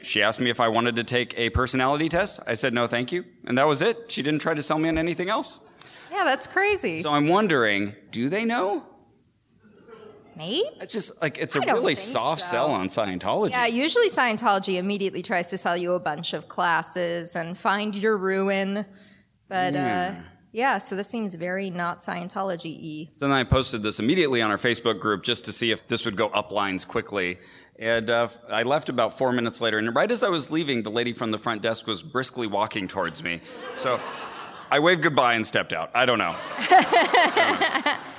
She 0.00 0.22
asked 0.22 0.40
me 0.40 0.50
if 0.50 0.60
I 0.60 0.68
wanted 0.68 0.96
to 0.96 1.04
take 1.04 1.36
a 1.38 1.50
personality 1.50 2.08
test. 2.08 2.40
I 2.46 2.54
said 2.54 2.74
no, 2.74 2.86
thank 2.86 3.10
you, 3.10 3.24
and 3.46 3.56
that 3.58 3.66
was 3.66 3.82
it. 3.82 4.12
She 4.12 4.22
didn't 4.22 4.40
try 4.40 4.54
to 4.54 4.62
sell 4.62 4.78
me 4.78 4.88
on 4.88 4.98
anything 4.98 5.28
else. 5.28 5.60
Yeah, 6.10 6.24
that's 6.24 6.46
crazy. 6.46 7.02
So 7.02 7.10
I'm 7.10 7.26
wondering, 7.28 7.94
do 8.10 8.28
they 8.28 8.44
know? 8.44 8.84
Maybe? 10.36 10.64
It's 10.80 10.92
just 10.92 11.20
like 11.22 11.38
it's 11.38 11.56
a 11.56 11.60
really 11.60 11.94
soft 11.94 12.40
so. 12.40 12.46
sell 12.46 12.70
on 12.70 12.88
Scientology. 12.88 13.50
Yeah, 13.50 13.66
usually 13.66 14.08
Scientology 14.08 14.76
immediately 14.76 15.22
tries 15.22 15.50
to 15.50 15.58
sell 15.58 15.76
you 15.76 15.92
a 15.92 16.00
bunch 16.00 16.32
of 16.32 16.48
classes 16.48 17.36
and 17.36 17.56
find 17.56 17.94
your 17.94 18.16
ruin. 18.16 18.84
But 19.48 19.76
uh, 19.76 20.14
yeah, 20.52 20.78
so 20.78 20.96
this 20.96 21.08
seems 21.08 21.34
very 21.34 21.70
not 21.70 21.98
Scientology 21.98 23.06
y. 23.06 23.10
So 23.14 23.26
then 23.26 23.32
I 23.32 23.44
posted 23.44 23.82
this 23.82 24.00
immediately 24.00 24.42
on 24.42 24.50
our 24.50 24.58
Facebook 24.58 25.00
group 25.00 25.22
just 25.22 25.44
to 25.46 25.52
see 25.52 25.70
if 25.70 25.86
this 25.88 26.04
would 26.04 26.16
go 26.16 26.28
up 26.28 26.52
lines 26.52 26.84
quickly. 26.84 27.38
And 27.78 28.08
uh, 28.08 28.28
I 28.48 28.62
left 28.62 28.88
about 28.88 29.18
four 29.18 29.32
minutes 29.32 29.60
later, 29.60 29.78
and 29.78 29.94
right 29.94 30.10
as 30.10 30.22
I 30.22 30.28
was 30.28 30.48
leaving, 30.50 30.84
the 30.84 30.92
lady 30.92 31.12
from 31.12 31.32
the 31.32 31.38
front 31.38 31.60
desk 31.60 31.88
was 31.88 32.04
briskly 32.04 32.46
walking 32.46 32.86
towards 32.86 33.24
me. 33.24 33.40
So 33.76 34.00
I 34.70 34.78
waved 34.78 35.02
goodbye 35.02 35.34
and 35.34 35.44
stepped 35.44 35.72
out. 35.72 35.90
I 35.92 36.06
don't 36.06 36.18
know. 36.18 36.36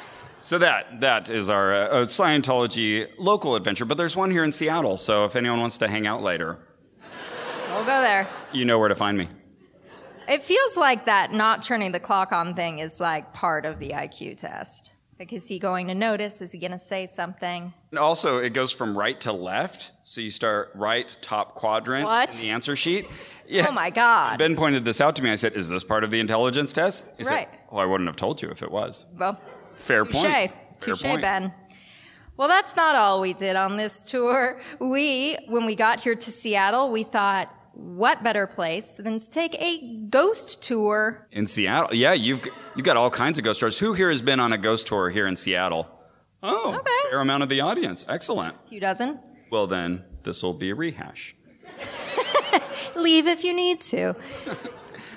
so 0.45 0.59
that 0.59 1.01
that 1.01 1.29
is 1.29 1.49
our 1.49 1.73
uh, 1.73 1.89
Scientology 2.05 3.07
local 3.17 3.55
adventure. 3.55 3.85
But 3.85 3.97
there's 3.97 4.15
one 4.15 4.29
here 4.29 4.43
in 4.43 4.51
Seattle. 4.51 4.97
So 4.97 5.25
if 5.25 5.35
anyone 5.35 5.59
wants 5.59 5.77
to 5.79 5.87
hang 5.87 6.05
out 6.07 6.21
later, 6.21 6.59
We'll 7.69 7.83
go 7.83 8.01
there. 8.01 8.27
you 8.53 8.63
know 8.63 8.79
where 8.79 8.87
to 8.89 8.95
find 8.95 9.17
me. 9.17 9.27
It 10.29 10.43
feels 10.43 10.77
like 10.77 11.05
that 11.07 11.33
not 11.33 11.61
turning 11.61 11.91
the 11.91 11.99
clock 11.99 12.31
on 12.31 12.53
thing 12.55 12.79
is 12.79 12.99
like 12.99 13.33
part 13.33 13.65
of 13.65 13.79
the 13.79 13.89
IQ 13.89 14.37
test. 14.37 14.91
Like, 15.19 15.31
is 15.33 15.47
he 15.47 15.59
going 15.59 15.87
to 15.87 15.95
notice? 15.95 16.41
Is 16.41 16.51
he 16.51 16.59
going 16.59 16.71
to 16.73 16.79
say 16.79 17.05
something? 17.05 17.73
And 17.91 17.99
also, 17.99 18.39
it 18.39 18.53
goes 18.53 18.71
from 18.73 18.97
right 18.97 19.19
to 19.21 19.31
left. 19.31 19.91
So 20.03 20.19
you 20.21 20.29
start 20.29 20.71
right 20.75 21.15
top 21.21 21.55
quadrant 21.55 22.05
What? 22.05 22.35
in 22.35 22.41
the 22.41 22.49
answer 22.51 22.75
sheet. 22.75 23.07
Yeah. 23.47 23.65
Oh 23.69 23.71
my 23.71 23.89
God. 23.89 24.37
Ben 24.39 24.55
pointed 24.55 24.83
this 24.85 24.99
out 25.01 25.15
to 25.17 25.23
me. 25.23 25.31
I 25.31 25.35
said, 25.35 25.53
"Is 25.53 25.69
this 25.69 25.83
part 25.83 26.03
of 26.03 26.11
the 26.11 26.19
intelligence 26.19 26.73
test?" 26.73 27.03
He 27.17 27.23
Right. 27.23 27.47
said, 27.49 27.59
"Well, 27.71 27.81
I 27.81 27.85
wouldn't 27.85 28.07
have 28.09 28.15
told 28.17 28.41
you 28.41 28.49
if 28.49 28.61
it 28.63 28.71
was." 28.71 29.05
Well, 29.17 29.39
Fair 29.77 30.05
touche. 30.05 30.21
point. 30.23 30.51
Touche. 30.79 31.01
Ben. 31.03 31.53
Well, 32.37 32.47
that's 32.49 32.75
not 32.75 32.95
all 32.95 33.21
we 33.21 33.33
did 33.33 33.55
on 33.55 33.77
this 33.77 34.01
tour. 34.01 34.59
We, 34.79 35.37
when 35.47 35.65
we 35.65 35.75
got 35.75 36.01
here 36.01 36.15
to 36.15 36.31
Seattle, 36.31 36.91
we 36.91 37.03
thought, 37.03 37.49
what 37.73 38.23
better 38.23 38.45
place 38.47 38.93
than 38.93 39.19
to 39.19 39.29
take 39.29 39.55
a 39.61 39.97
ghost 40.09 40.61
tour? 40.63 41.27
In 41.31 41.47
Seattle, 41.47 41.93
yeah, 41.93 42.13
you've 42.13 42.41
you've 42.75 42.85
got 42.85 42.95
all 42.97 43.09
kinds 43.09 43.37
of 43.37 43.43
ghost 43.45 43.59
tours. 43.61 43.79
Who 43.79 43.93
here 43.93 44.09
has 44.09 44.21
been 44.21 44.39
on 44.39 44.51
a 44.53 44.57
ghost 44.57 44.87
tour 44.87 45.09
here 45.09 45.27
in 45.27 45.35
Seattle? 45.35 45.87
Oh, 46.43 46.73
Okay. 46.75 47.09
fair 47.09 47.19
amount 47.21 47.43
of 47.43 47.49
the 47.49 47.61
audience. 47.61 48.05
Excellent. 48.07 48.55
A 48.65 48.69
few 48.69 48.79
dozen. 48.79 49.19
Well, 49.51 49.67
then 49.67 50.03
this 50.23 50.41
will 50.43 50.53
be 50.53 50.69
a 50.71 50.75
rehash. 50.75 51.35
Leave 52.95 53.27
if 53.27 53.43
you 53.43 53.53
need 53.53 53.81
to. 53.81 54.15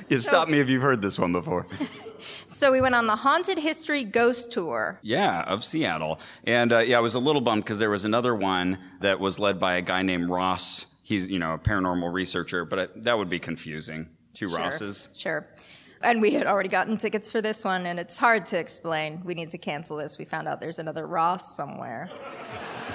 You 0.09 0.19
stop 0.21 0.49
me 0.49 0.59
if 0.61 0.69
you've 0.69 0.83
heard 0.83 1.01
this 1.03 1.19
one 1.19 1.33
before. 1.33 1.67
So 2.47 2.73
we 2.73 2.81
went 2.81 2.95
on 2.95 3.07
the 3.07 3.17
Haunted 3.17 3.59
History 3.59 4.05
Ghost 4.05 4.53
Tour. 4.53 4.99
Yeah, 5.03 5.43
of 5.43 5.65
Seattle. 5.65 6.21
And 6.45 6.73
uh, 6.73 6.79
yeah, 6.79 6.99
I 6.99 7.01
was 7.01 7.15
a 7.15 7.19
little 7.19 7.41
bummed 7.41 7.65
because 7.65 7.79
there 7.79 7.91
was 7.91 8.05
another 8.05 8.35
one 8.35 8.79
that 9.01 9.21
was 9.21 9.39
led 9.39 9.59
by 9.61 9.75
a 9.77 9.83
guy 9.83 10.03
named 10.03 10.29
Ross. 10.29 10.87
He's, 11.03 11.27
you 11.29 11.39
know, 11.39 11.55
a 11.55 11.59
paranormal 11.59 12.13
researcher, 12.13 12.65
but 12.65 12.79
I, 12.79 12.89
that 12.97 13.17
would 13.17 13.31
be 13.31 13.39
confusing. 13.39 14.09
Two 14.35 14.49
Sure, 14.49 14.59
Rosses. 14.59 15.09
Sure. 15.15 15.47
And 16.03 16.23
we 16.23 16.33
had 16.33 16.47
already 16.47 16.69
gotten 16.69 16.97
tickets 16.97 17.31
for 17.31 17.41
this 17.41 17.65
one, 17.65 17.87
and 17.87 17.99
it's 17.99 18.19
hard 18.19 18.47
to 18.47 18.59
explain. 18.59 19.21
We 19.25 19.35
need 19.35 19.51
to 19.51 19.59
cancel 19.59 19.97
this. 19.97 20.19
We 20.19 20.25
found 20.25 20.47
out 20.47 20.61
there's 20.61 20.79
another 20.79 21.07
Ross 21.07 21.57
somewhere. 21.57 22.09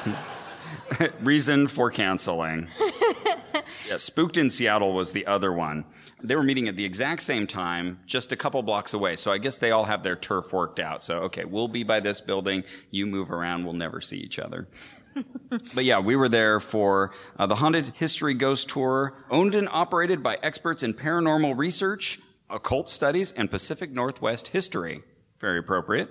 Reason 1.19 1.67
for 1.67 1.91
canceling. 1.91 2.67
yeah, 3.89 3.97
Spooked 3.97 4.37
in 4.37 4.49
Seattle 4.49 4.93
was 4.93 5.11
the 5.11 5.25
other 5.25 5.51
one. 5.51 5.85
They 6.21 6.35
were 6.35 6.43
meeting 6.43 6.67
at 6.67 6.75
the 6.75 6.85
exact 6.85 7.21
same 7.21 7.47
time, 7.47 7.99
just 8.05 8.31
a 8.31 8.35
couple 8.35 8.61
blocks 8.63 8.93
away. 8.93 9.15
So 9.15 9.31
I 9.31 9.37
guess 9.37 9.57
they 9.57 9.71
all 9.71 9.85
have 9.85 10.03
their 10.03 10.15
turf 10.15 10.53
worked 10.53 10.79
out. 10.79 11.03
So, 11.03 11.19
okay, 11.19 11.45
we'll 11.45 11.67
be 11.67 11.83
by 11.83 11.99
this 11.99 12.21
building. 12.21 12.63
You 12.91 13.05
move 13.05 13.31
around. 13.31 13.65
We'll 13.65 13.73
never 13.73 14.01
see 14.01 14.17
each 14.17 14.39
other. 14.39 14.67
but 15.49 15.83
yeah, 15.83 15.99
we 15.99 16.15
were 16.15 16.29
there 16.29 16.59
for 16.59 17.11
uh, 17.37 17.45
the 17.45 17.55
Haunted 17.55 17.87
History 17.95 18.33
Ghost 18.33 18.69
Tour, 18.69 19.15
owned 19.29 19.55
and 19.55 19.69
operated 19.69 20.23
by 20.23 20.37
experts 20.41 20.83
in 20.83 20.93
paranormal 20.93 21.57
research, 21.57 22.19
occult 22.49 22.89
studies, 22.89 23.31
and 23.31 23.49
Pacific 23.51 23.91
Northwest 23.91 24.49
history. 24.49 25.03
Very 25.39 25.59
appropriate. 25.59 26.09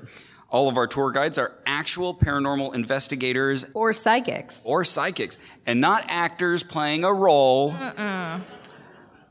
All 0.53 0.69
of 0.69 0.77
our 0.77 0.87
tour 0.87 1.11
guides 1.11 1.39
are 1.39 1.53
actual 1.67 2.15
paranormal 2.15 2.75
investigators 2.75 3.65
Or 3.73 3.93
psychics. 3.95 4.65
or 4.67 4.85
psychics, 4.85 5.39
and 5.67 5.81
not 5.81 6.05
actors 6.09 6.63
playing 6.63 7.05
a 7.05 7.13
role. 7.13 7.75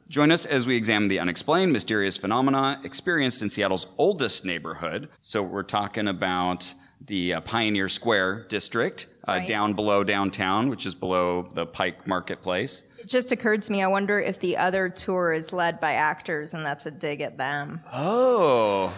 Join 0.10 0.32
us 0.32 0.46
as 0.46 0.66
we 0.66 0.76
examine 0.76 1.08
the 1.08 1.20
unexplained, 1.20 1.72
mysterious 1.72 2.18
phenomena 2.18 2.82
experienced 2.84 3.44
in 3.44 3.50
Seattle's 3.50 3.88
oldest 3.98 4.44
neighborhood. 4.44 5.08
So 5.22 5.42
we're 5.42 5.64
talking 5.64 6.08
about 6.10 6.74
the 7.06 7.36
uh, 7.36 7.42
Pioneer 7.42 7.88
Square 7.88 8.48
district, 8.50 9.08
uh, 9.28 9.34
Right. 9.34 9.48
down 9.48 9.74
below 9.74 10.04
downtown, 10.04 10.70
which 10.70 10.86
is 10.86 10.96
below 10.96 11.50
the 11.54 11.66
Pike 11.66 12.06
Marketplace. 12.08 12.84
It 13.00 13.08
just 13.08 13.32
occurred 13.32 13.62
to 13.64 13.72
me, 13.72 13.82
I 13.84 13.88
wonder 13.88 14.20
if 14.20 14.40
the 14.40 14.58
other 14.58 14.90
tour 14.90 15.34
is 15.34 15.54
led 15.54 15.80
by 15.80 15.94
actors, 15.94 16.54
and 16.54 16.66
that's 16.66 16.86
a 16.88 16.92
dig 16.92 17.22
at 17.22 17.38
them. 17.38 17.80
Oh, 17.94 18.94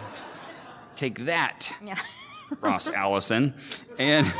take 0.96 1.26
that. 1.26 1.72
Yeah. 1.82 1.98
Ross 2.60 2.88
Allison. 2.90 3.54
And 3.98 4.32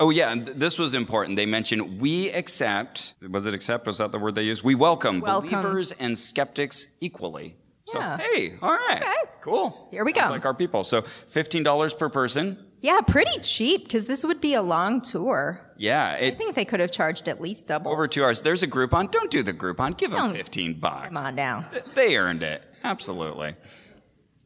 oh 0.00 0.10
yeah, 0.10 0.34
this 0.38 0.78
was 0.78 0.94
important. 0.94 1.36
They 1.36 1.46
mentioned 1.46 2.00
we 2.00 2.30
accept. 2.30 3.14
Was 3.30 3.46
it 3.46 3.54
accept? 3.54 3.86
Was 3.86 3.98
that 3.98 4.12
the 4.12 4.18
word 4.18 4.34
they 4.34 4.42
used? 4.42 4.62
We 4.64 4.74
welcome, 4.74 5.20
Welcome. 5.20 5.50
believers 5.50 5.92
and 5.92 6.18
skeptics 6.18 6.86
equally. 7.00 7.56
So 7.86 7.98
Yeah. 7.98 8.16
hey, 8.18 8.54
all 8.62 8.70
right, 8.74 8.96
Okay. 9.02 9.12
cool. 9.42 9.88
Here 9.90 10.04
we 10.04 10.12
go. 10.12 10.22
like 10.30 10.46
our 10.46 10.54
people. 10.54 10.84
So 10.84 11.02
fifteen 11.02 11.62
dollars 11.62 11.92
per 11.92 12.08
person. 12.08 12.58
Yeah, 12.80 13.00
pretty 13.00 13.40
cheap, 13.40 13.84
because 13.84 14.04
this 14.04 14.24
would 14.26 14.42
be 14.42 14.52
a 14.52 14.60
long 14.60 15.00
tour. 15.00 15.60
Yeah, 15.78 16.18
I 16.20 16.30
think 16.32 16.54
they 16.54 16.66
could 16.66 16.80
have 16.80 16.90
charged 16.90 17.28
at 17.28 17.40
least 17.40 17.66
double. 17.66 17.90
over 17.90 18.06
two 18.06 18.22
hours. 18.22 18.42
There's 18.42 18.62
a 18.62 18.68
Groupon. 18.68 19.10
Don't 19.10 19.30
do 19.30 19.42
the 19.42 19.54
Groupon. 19.54 19.96
Give 19.96 20.10
them 20.10 20.18
Don't. 20.20 20.32
fifteen 20.34 20.78
bucks. 20.80 21.08
Come 21.14 21.16
on 21.16 21.34
down. 21.36 21.64
Th- 21.72 21.84
They 21.94 22.16
earned 22.16 22.42
it. 22.42 22.62
Absolutely. 22.82 23.54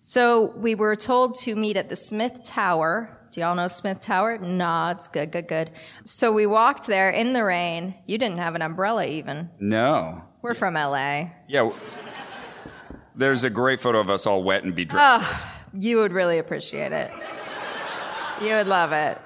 So 0.00 0.56
we 0.56 0.74
were 0.74 0.94
told 0.94 1.34
to 1.40 1.56
meet 1.56 1.76
at 1.76 1.88
the 1.88 1.96
Smith 1.96 2.44
Tower. 2.44 3.18
Do 3.32 3.40
y'all 3.40 3.54
know 3.54 3.68
Smith 3.68 4.00
Tower? 4.00 4.38
Nods. 4.38 5.08
Good, 5.08 5.32
good, 5.32 5.48
good. 5.48 5.70
So 6.04 6.32
we 6.32 6.46
walked 6.46 6.86
there 6.86 7.10
in 7.10 7.32
the 7.32 7.44
rain. 7.44 7.94
You 8.06 8.16
didn't 8.16 8.38
have 8.38 8.54
an 8.54 8.62
umbrella 8.62 9.04
even. 9.06 9.50
No. 9.58 10.22
We're 10.40 10.54
from 10.54 10.74
LA. 10.74 11.30
Yeah. 11.48 11.70
There's 13.16 13.42
a 13.42 13.50
great 13.50 13.80
photo 13.80 13.98
of 13.98 14.08
us 14.08 14.26
all 14.26 14.44
wet 14.44 14.62
and 14.62 14.74
bedraggled. 14.74 15.28
You 15.74 15.96
would 15.98 16.12
really 16.12 16.38
appreciate 16.38 16.92
it. 16.92 17.10
You 18.40 18.54
would 18.54 18.68
love 18.68 18.92
it. 18.92 19.18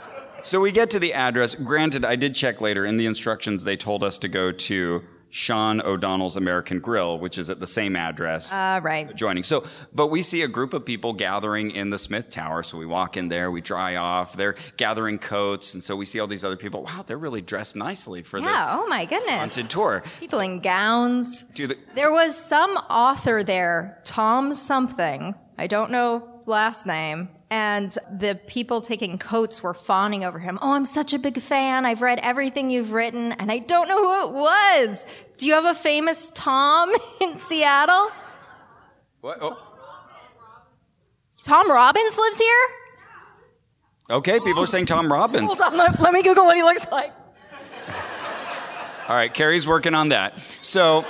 So 0.42 0.58
we 0.58 0.72
get 0.72 0.90
to 0.90 0.98
the 0.98 1.12
address. 1.12 1.54
Granted, 1.54 2.04
I 2.04 2.16
did 2.16 2.34
check 2.34 2.60
later. 2.60 2.86
In 2.86 2.96
the 2.96 3.06
instructions, 3.06 3.62
they 3.62 3.76
told 3.76 4.02
us 4.02 4.18
to 4.18 4.28
go 4.28 4.50
to 4.50 5.04
Sean 5.34 5.80
O'Donnell's 5.80 6.36
American 6.36 6.78
Grill, 6.78 7.18
which 7.18 7.38
is 7.38 7.48
at 7.48 7.58
the 7.58 7.66
same 7.66 7.96
address. 7.96 8.52
Uh, 8.52 8.80
right. 8.82 9.16
Joining. 9.16 9.42
So, 9.44 9.64
but 9.94 10.08
we 10.08 10.20
see 10.20 10.42
a 10.42 10.48
group 10.48 10.74
of 10.74 10.84
people 10.84 11.14
gathering 11.14 11.70
in 11.70 11.88
the 11.88 11.98
Smith 11.98 12.28
Tower. 12.28 12.62
So 12.62 12.76
we 12.76 12.84
walk 12.84 13.16
in 13.16 13.28
there, 13.28 13.50
we 13.50 13.62
dry 13.62 13.96
off. 13.96 14.36
They're 14.36 14.56
gathering 14.76 15.18
coats. 15.18 15.72
And 15.72 15.82
so 15.82 15.96
we 15.96 16.04
see 16.04 16.20
all 16.20 16.26
these 16.26 16.44
other 16.44 16.58
people. 16.58 16.82
Wow, 16.82 17.02
they're 17.06 17.16
really 17.16 17.40
dressed 17.40 17.76
nicely 17.76 18.22
for 18.22 18.38
Yeah, 18.38 18.44
this 18.52 18.68
oh 18.72 18.86
my 18.88 19.06
goodness. 19.06 19.32
haunted 19.38 19.70
tour. 19.70 20.02
People 20.20 20.40
in 20.40 20.60
gowns. 20.60 21.44
Do 21.54 21.66
the, 21.66 21.78
There 21.94 22.12
was 22.12 22.36
some 22.36 22.76
author 22.90 23.42
there, 23.42 24.00
Tom 24.04 24.52
something. 24.52 25.34
I 25.56 25.66
don't 25.66 25.90
know 25.90 26.28
last 26.46 26.86
name. 26.86 27.28
And 27.50 27.90
the 28.10 28.40
people 28.46 28.80
taking 28.80 29.18
coats 29.18 29.62
were 29.62 29.74
fawning 29.74 30.24
over 30.24 30.38
him. 30.38 30.58
Oh, 30.62 30.72
I'm 30.72 30.86
such 30.86 31.12
a 31.12 31.18
big 31.18 31.38
fan. 31.40 31.84
I've 31.84 32.00
read 32.00 32.18
everything 32.22 32.70
you've 32.70 32.92
written, 32.92 33.32
and 33.32 33.52
I 33.52 33.58
don't 33.58 33.88
know 33.88 34.02
who 34.02 34.28
it 34.28 34.32
was. 34.32 35.06
Do 35.36 35.46
you 35.46 35.52
have 35.52 35.66
a 35.66 35.74
famous 35.74 36.30
Tom 36.34 36.90
in 37.20 37.36
Seattle? 37.36 38.10
what? 39.20 39.38
Oh. 39.42 39.58
Tom 41.42 41.70
Robbins 41.70 42.16
lives 42.16 42.38
here? 42.38 42.66
Okay, 44.10 44.38
people 44.40 44.62
are 44.62 44.66
saying 44.66 44.86
Tom 44.86 45.12
Robbins. 45.12 45.46
Hold 45.46 45.60
on, 45.60 45.76
let, 45.76 46.00
let 46.00 46.12
me 46.12 46.22
Google 46.22 46.44
what 46.44 46.56
he 46.56 46.62
looks 46.62 46.86
like. 46.90 47.12
All 49.08 49.16
right, 49.16 49.32
Carrie's 49.32 49.66
working 49.66 49.94
on 49.94 50.10
that. 50.10 50.40
So 50.60 51.04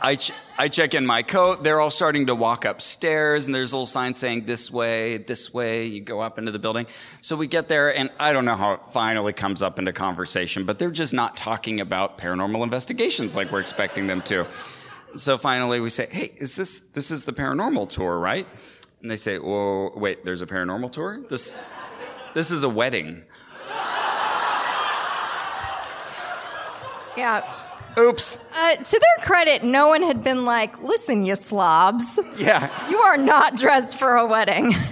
I, 0.00 0.16
ch- 0.16 0.32
I 0.60 0.68
check 0.68 0.92
in 0.92 1.06
my 1.06 1.22
coat. 1.22 1.64
They're 1.64 1.80
all 1.80 1.90
starting 1.90 2.26
to 2.26 2.34
walk 2.34 2.66
upstairs, 2.66 3.46
and 3.46 3.54
there's 3.54 3.72
a 3.72 3.76
little 3.76 3.86
sign 3.86 4.12
saying 4.12 4.44
this 4.44 4.70
way, 4.70 5.16
this 5.16 5.54
way. 5.54 5.86
You 5.86 6.02
go 6.02 6.20
up 6.20 6.38
into 6.38 6.52
the 6.52 6.58
building. 6.58 6.86
So 7.22 7.34
we 7.34 7.46
get 7.46 7.68
there, 7.68 7.96
and 7.96 8.10
I 8.20 8.34
don't 8.34 8.44
know 8.44 8.56
how 8.56 8.74
it 8.74 8.82
finally 8.82 9.32
comes 9.32 9.62
up 9.62 9.78
into 9.78 9.94
conversation, 9.94 10.66
but 10.66 10.78
they're 10.78 10.90
just 10.90 11.14
not 11.14 11.34
talking 11.34 11.80
about 11.80 12.18
paranormal 12.18 12.62
investigations 12.62 13.34
like 13.34 13.50
we're 13.50 13.60
expecting 13.60 14.06
them 14.06 14.20
to. 14.24 14.46
So 15.16 15.38
finally, 15.38 15.80
we 15.80 15.88
say, 15.88 16.06
"Hey, 16.10 16.30
is 16.36 16.56
this 16.56 16.82
this 16.92 17.10
is 17.10 17.24
the 17.24 17.32
paranormal 17.32 17.88
tour, 17.88 18.18
right?" 18.18 18.46
And 19.00 19.10
they 19.10 19.16
say, 19.16 19.38
"Whoa, 19.38 19.94
wait, 19.96 20.26
there's 20.26 20.42
a 20.42 20.46
paranormal 20.46 20.92
tour. 20.92 21.22
This 21.30 21.56
this 22.34 22.50
is 22.50 22.64
a 22.64 22.68
wedding." 22.68 23.24
Yeah. 27.16 27.59
Oops. 27.98 28.38
Uh, 28.54 28.76
to 28.76 29.00
their 29.00 29.26
credit, 29.26 29.62
no 29.62 29.88
one 29.88 30.02
had 30.02 30.22
been 30.22 30.44
like, 30.44 30.82
listen, 30.82 31.24
you 31.24 31.34
slobs. 31.34 32.18
Yeah. 32.36 32.70
You 32.88 32.98
are 32.98 33.16
not 33.16 33.56
dressed 33.56 33.98
for 33.98 34.16
a 34.16 34.26
wedding. 34.26 34.74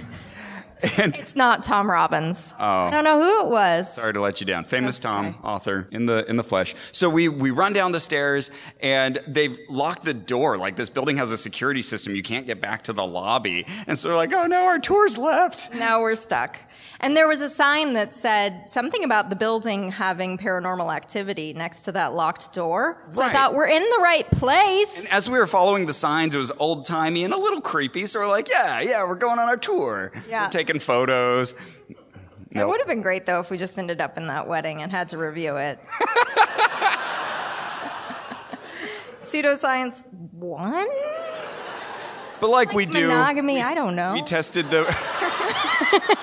And 0.97 1.17
it's 1.17 1.35
not 1.35 1.63
Tom 1.63 1.89
Robbins. 1.89 2.53
Oh. 2.59 2.63
I 2.65 2.91
don't 2.91 3.03
know 3.03 3.21
who 3.21 3.45
it 3.45 3.49
was. 3.49 3.93
Sorry 3.93 4.13
to 4.13 4.21
let 4.21 4.39
you 4.41 4.45
down. 4.47 4.63
Famous 4.63 4.97
That's 4.97 5.13
Tom, 5.13 5.25
okay. 5.27 5.37
author 5.43 5.87
in 5.91 6.05
the 6.05 6.25
in 6.29 6.35
the 6.37 6.43
flesh. 6.43 6.75
So 6.91 7.09
we 7.09 7.27
we 7.29 7.51
run 7.51 7.73
down 7.73 7.91
the 7.91 7.99
stairs 7.99 8.49
and 8.81 9.19
they've 9.27 9.57
locked 9.69 10.03
the 10.03 10.13
door. 10.13 10.57
Like 10.57 10.75
this 10.75 10.89
building 10.89 11.17
has 11.17 11.31
a 11.31 11.37
security 11.37 11.81
system. 11.81 12.15
You 12.15 12.23
can't 12.23 12.47
get 12.47 12.61
back 12.61 12.83
to 12.83 12.93
the 12.93 13.05
lobby. 13.05 13.65
And 13.87 13.97
so 13.97 14.07
they're 14.09 14.17
like, 14.17 14.33
"Oh 14.33 14.45
no, 14.47 14.65
our 14.65 14.79
tour's 14.79 15.17
left." 15.17 15.73
Now 15.75 16.01
we're 16.01 16.15
stuck. 16.15 16.57
And 17.01 17.15
there 17.15 17.27
was 17.27 17.41
a 17.41 17.49
sign 17.49 17.93
that 17.93 18.13
said 18.13 18.67
something 18.67 19.03
about 19.05 19.29
the 19.29 19.35
building 19.35 19.91
having 19.91 20.37
paranormal 20.37 20.93
activity 20.93 21.53
next 21.53 21.83
to 21.83 21.91
that 21.93 22.13
locked 22.13 22.53
door. 22.53 23.01
So 23.09 23.21
Right. 23.21 23.29
I 23.29 23.33
thought, 23.33 23.53
we're 23.53 23.67
in 23.67 23.81
the 23.83 23.99
right 24.01 24.29
place. 24.31 25.05
As 25.09 25.29
we 25.29 25.37
were 25.39 25.47
following 25.47 25.85
the 25.85 25.93
signs, 25.93 26.35
it 26.35 26.37
was 26.37 26.51
old 26.59 26.85
timey 26.85 27.23
and 27.23 27.33
a 27.33 27.37
little 27.37 27.61
creepy. 27.61 28.05
So 28.05 28.19
we're 28.19 28.27
like, 28.27 28.49
"Yeah, 28.49 28.81
yeah, 28.81 29.05
we're 29.07 29.15
going 29.15 29.39
on 29.39 29.47
our 29.49 29.57
tour. 29.57 30.11
Yeah. 30.27 30.43
We're 30.45 30.49
taking 30.49 30.68
photos." 30.77 31.53
It 32.51 32.55
Nope. 32.57 32.69
would 32.69 32.79
have 32.79 32.87
been 32.87 33.01
great, 33.01 33.25
though, 33.25 33.39
if 33.39 33.49
we 33.51 33.57
just 33.57 33.77
ended 33.79 34.01
up 34.01 34.17
in 34.17 34.27
that 34.27 34.47
wedding 34.47 34.81
and 34.83 34.91
had 34.91 35.09
to 35.09 35.17
review 35.17 35.55
it. 35.57 35.79
Pseudoscience 39.19 40.05
one? 40.33 40.87
But 42.39 42.49
like, 42.49 42.73
we 42.73 42.85
do, 42.85 43.07
Monogamy? 43.07 43.61
I 43.61 43.73
don't 43.75 43.95
know. 43.95 44.13
we 44.13 44.21
tested 44.23 44.69
the. 44.69 44.85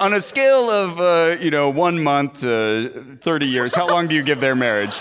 On 0.00 0.12
a 0.12 0.20
scale 0.20 0.68
of, 0.70 1.00
uh, 1.00 1.36
you 1.40 1.50
know, 1.52 1.70
one 1.70 2.02
month 2.02 2.40
to 2.40 3.16
30 3.22 3.46
years, 3.46 3.74
how 3.74 3.86
long 3.86 4.08
do 4.08 4.14
you 4.16 4.22
give 4.24 4.40
their 4.40 4.56
marriage? 4.56 4.98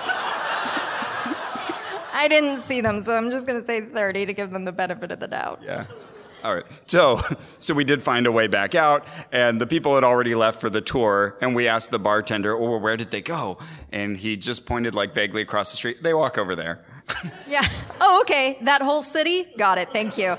I 2.13 2.27
didn't 2.29 2.59
see 2.59 2.79
them, 2.79 2.99
so 3.01 3.15
I'm 3.15 3.31
just 3.31 3.47
going 3.47 3.59
to 3.59 3.65
say 3.65 3.81
30 3.81 4.27
to 4.27 4.33
give 4.33 4.51
them 4.51 4.65
the 4.65 4.71
benefit 4.71 5.11
of 5.11 5.19
the 5.19 5.27
doubt. 5.27 5.59
Yeah. 5.65 5.85
All 6.43 6.53
right. 6.53 6.65
So, 6.87 7.21
so 7.59 7.73
we 7.73 7.83
did 7.83 8.03
find 8.03 8.27
a 8.27 8.31
way 8.31 8.47
back 8.47 8.75
out, 8.75 9.05
and 9.31 9.59
the 9.59 9.67
people 9.67 9.95
had 9.95 10.03
already 10.03 10.35
left 10.35 10.59
for 10.59 10.69
the 10.69 10.81
tour. 10.81 11.37
And 11.41 11.55
we 11.55 11.67
asked 11.67 11.91
the 11.91 11.99
bartender, 11.99 12.55
"Oh, 12.55 12.71
well, 12.71 12.79
where 12.79 12.97
did 12.97 13.11
they 13.11 13.21
go?" 13.21 13.59
And 13.91 14.17
he 14.17 14.37
just 14.37 14.65
pointed 14.65 14.93
like 14.95 15.13
vaguely 15.13 15.41
across 15.41 15.71
the 15.71 15.77
street. 15.77 16.03
They 16.03 16.13
walk 16.13 16.37
over 16.37 16.55
there. 16.55 16.83
Yeah. 17.47 17.67
Oh, 17.99 18.21
okay. 18.21 18.57
That 18.61 18.81
whole 18.81 19.03
city? 19.03 19.47
Got 19.57 19.77
it. 19.77 19.89
Thank 19.91 20.17
you. 20.17 20.37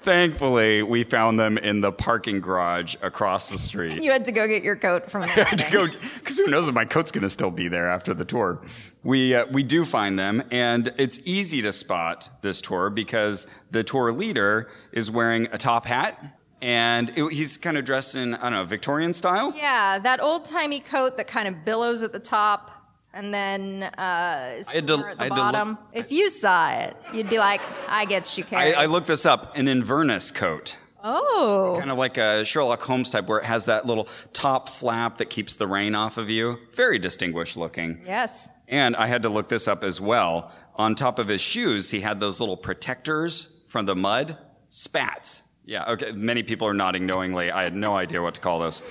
Thankfully, 0.00 0.82
we 0.82 1.04
found 1.04 1.38
them 1.38 1.58
in 1.58 1.82
the 1.82 1.92
parking 1.92 2.40
garage 2.40 2.96
across 3.02 3.50
the 3.50 3.58
street. 3.58 4.02
You 4.02 4.10
had 4.10 4.24
to 4.24 4.32
go 4.32 4.48
get 4.48 4.62
your 4.62 4.76
coat 4.76 5.10
from 5.10 5.22
I 5.24 5.26
had 5.26 5.58
to 5.58 5.70
go 5.70 5.86
because 5.86 6.38
who 6.38 6.46
knows 6.46 6.68
if 6.68 6.74
my 6.74 6.86
coat's 6.86 7.10
going 7.10 7.22
to 7.22 7.30
still 7.30 7.50
be 7.50 7.68
there 7.68 7.88
after 7.88 8.14
the 8.14 8.24
tour. 8.24 8.62
We 9.02 9.34
uh, 9.34 9.46
we 9.52 9.62
do 9.62 9.84
find 9.84 10.18
them, 10.18 10.42
and 10.50 10.92
it's 10.96 11.20
easy 11.24 11.60
to 11.62 11.72
spot 11.72 12.30
this 12.40 12.60
tour 12.62 12.88
because 12.88 13.46
the 13.70 13.84
tour 13.84 14.12
leader 14.12 14.70
is 14.92 15.10
wearing 15.10 15.48
a 15.52 15.58
top 15.58 15.84
hat, 15.84 16.38
and 16.62 17.10
it, 17.10 17.32
he's 17.32 17.58
kind 17.58 17.76
of 17.76 17.84
dressed 17.84 18.14
in 18.14 18.34
I 18.34 18.42
don't 18.44 18.52
know 18.52 18.64
Victorian 18.64 19.12
style. 19.12 19.52
Yeah, 19.54 19.98
that 19.98 20.22
old 20.22 20.46
timey 20.46 20.80
coat 20.80 21.18
that 21.18 21.26
kind 21.26 21.46
of 21.46 21.64
billows 21.64 22.02
at 22.02 22.12
the 22.12 22.20
top 22.20 22.79
and 23.12 23.32
then 23.34 23.82
uh, 23.82 24.62
had 24.72 24.86
to- 24.86 24.94
somewhere 24.94 25.10
at 25.10 25.20
I 25.20 25.28
the 25.28 25.34
had 25.34 25.40
to 25.40 25.42
look- 25.44 25.52
bottom. 25.52 25.78
if 25.92 26.12
you 26.12 26.30
saw 26.30 26.70
it, 26.72 26.96
you'd 27.12 27.28
be 27.30 27.38
like, 27.38 27.60
I 27.88 28.04
get 28.04 28.36
you, 28.38 28.44
I, 28.44 28.46
Carrie. 28.48 28.74
I 28.74 28.86
looked 28.86 29.06
this 29.08 29.26
up 29.26 29.56
an 29.56 29.68
Inverness 29.68 30.30
coat. 30.30 30.76
oh. 31.02 31.76
Kind 31.78 31.90
of 31.90 31.98
like 31.98 32.18
a 32.18 32.44
Sherlock 32.44 32.82
Holmes 32.82 33.10
type, 33.10 33.26
where 33.26 33.38
it 33.38 33.44
has 33.46 33.64
that 33.66 33.86
little 33.86 34.06
top 34.32 34.68
flap 34.68 35.18
that 35.18 35.30
keeps 35.30 35.54
the 35.54 35.66
rain 35.66 35.94
off 35.94 36.18
of 36.18 36.28
you. 36.30 36.58
Very 36.74 36.98
distinguished 36.98 37.56
looking. 37.56 38.00
Yes. 38.06 38.50
And 38.68 38.94
I 38.96 39.06
had 39.06 39.22
to 39.22 39.28
look 39.28 39.48
this 39.48 39.66
up 39.66 39.82
as 39.82 40.00
well. 40.00 40.52
On 40.76 40.94
top 40.94 41.18
of 41.18 41.26
his 41.28 41.40
shoes, 41.40 41.90
he 41.90 42.00
had 42.00 42.20
those 42.20 42.38
little 42.40 42.56
protectors 42.56 43.48
from 43.66 43.86
the 43.86 43.96
mud. 43.96 44.36
Spats. 44.70 45.42
Yeah, 45.64 45.84
okay. 45.92 46.12
Many 46.12 46.42
people 46.42 46.66
are 46.68 46.74
nodding 46.74 47.06
knowingly. 47.06 47.50
I 47.50 47.64
had 47.64 47.74
no 47.74 47.96
idea 47.96 48.22
what 48.22 48.34
to 48.34 48.40
call 48.40 48.60
those. 48.60 48.82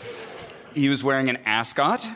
He 0.73 0.89
was 0.89 1.03
wearing 1.03 1.29
an 1.29 1.37
ascot. 1.45 2.07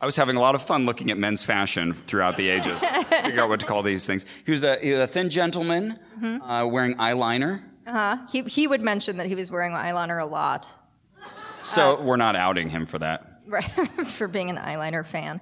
I 0.00 0.06
was 0.06 0.14
having 0.14 0.36
a 0.36 0.40
lot 0.40 0.54
of 0.54 0.62
fun 0.62 0.84
looking 0.84 1.10
at 1.10 1.18
men's 1.18 1.42
fashion 1.42 1.92
throughout 1.92 2.36
the 2.36 2.48
ages. 2.48 2.84
Figure 3.24 3.40
out 3.40 3.48
what 3.48 3.60
to 3.60 3.66
call 3.66 3.82
these 3.82 4.06
things. 4.06 4.26
He 4.46 4.52
was 4.52 4.62
a, 4.62 4.78
he 4.80 4.92
was 4.92 5.00
a 5.00 5.06
thin 5.06 5.28
gentleman 5.28 5.98
uh, 6.22 6.66
wearing 6.70 6.94
eyeliner. 6.96 7.62
Uh-huh. 7.86 8.18
He, 8.30 8.42
he 8.42 8.66
would 8.66 8.80
mention 8.80 9.16
that 9.16 9.26
he 9.26 9.34
was 9.34 9.50
wearing 9.50 9.72
eyeliner 9.72 10.22
a 10.22 10.26
lot. 10.26 10.72
So 11.62 12.00
we're 12.00 12.16
not 12.16 12.36
outing 12.36 12.68
him 12.68 12.86
for 12.86 12.98
that. 13.00 13.40
Right, 13.46 13.64
for 14.06 14.28
being 14.28 14.50
an 14.50 14.56
eyeliner 14.56 15.04
fan. 15.04 15.40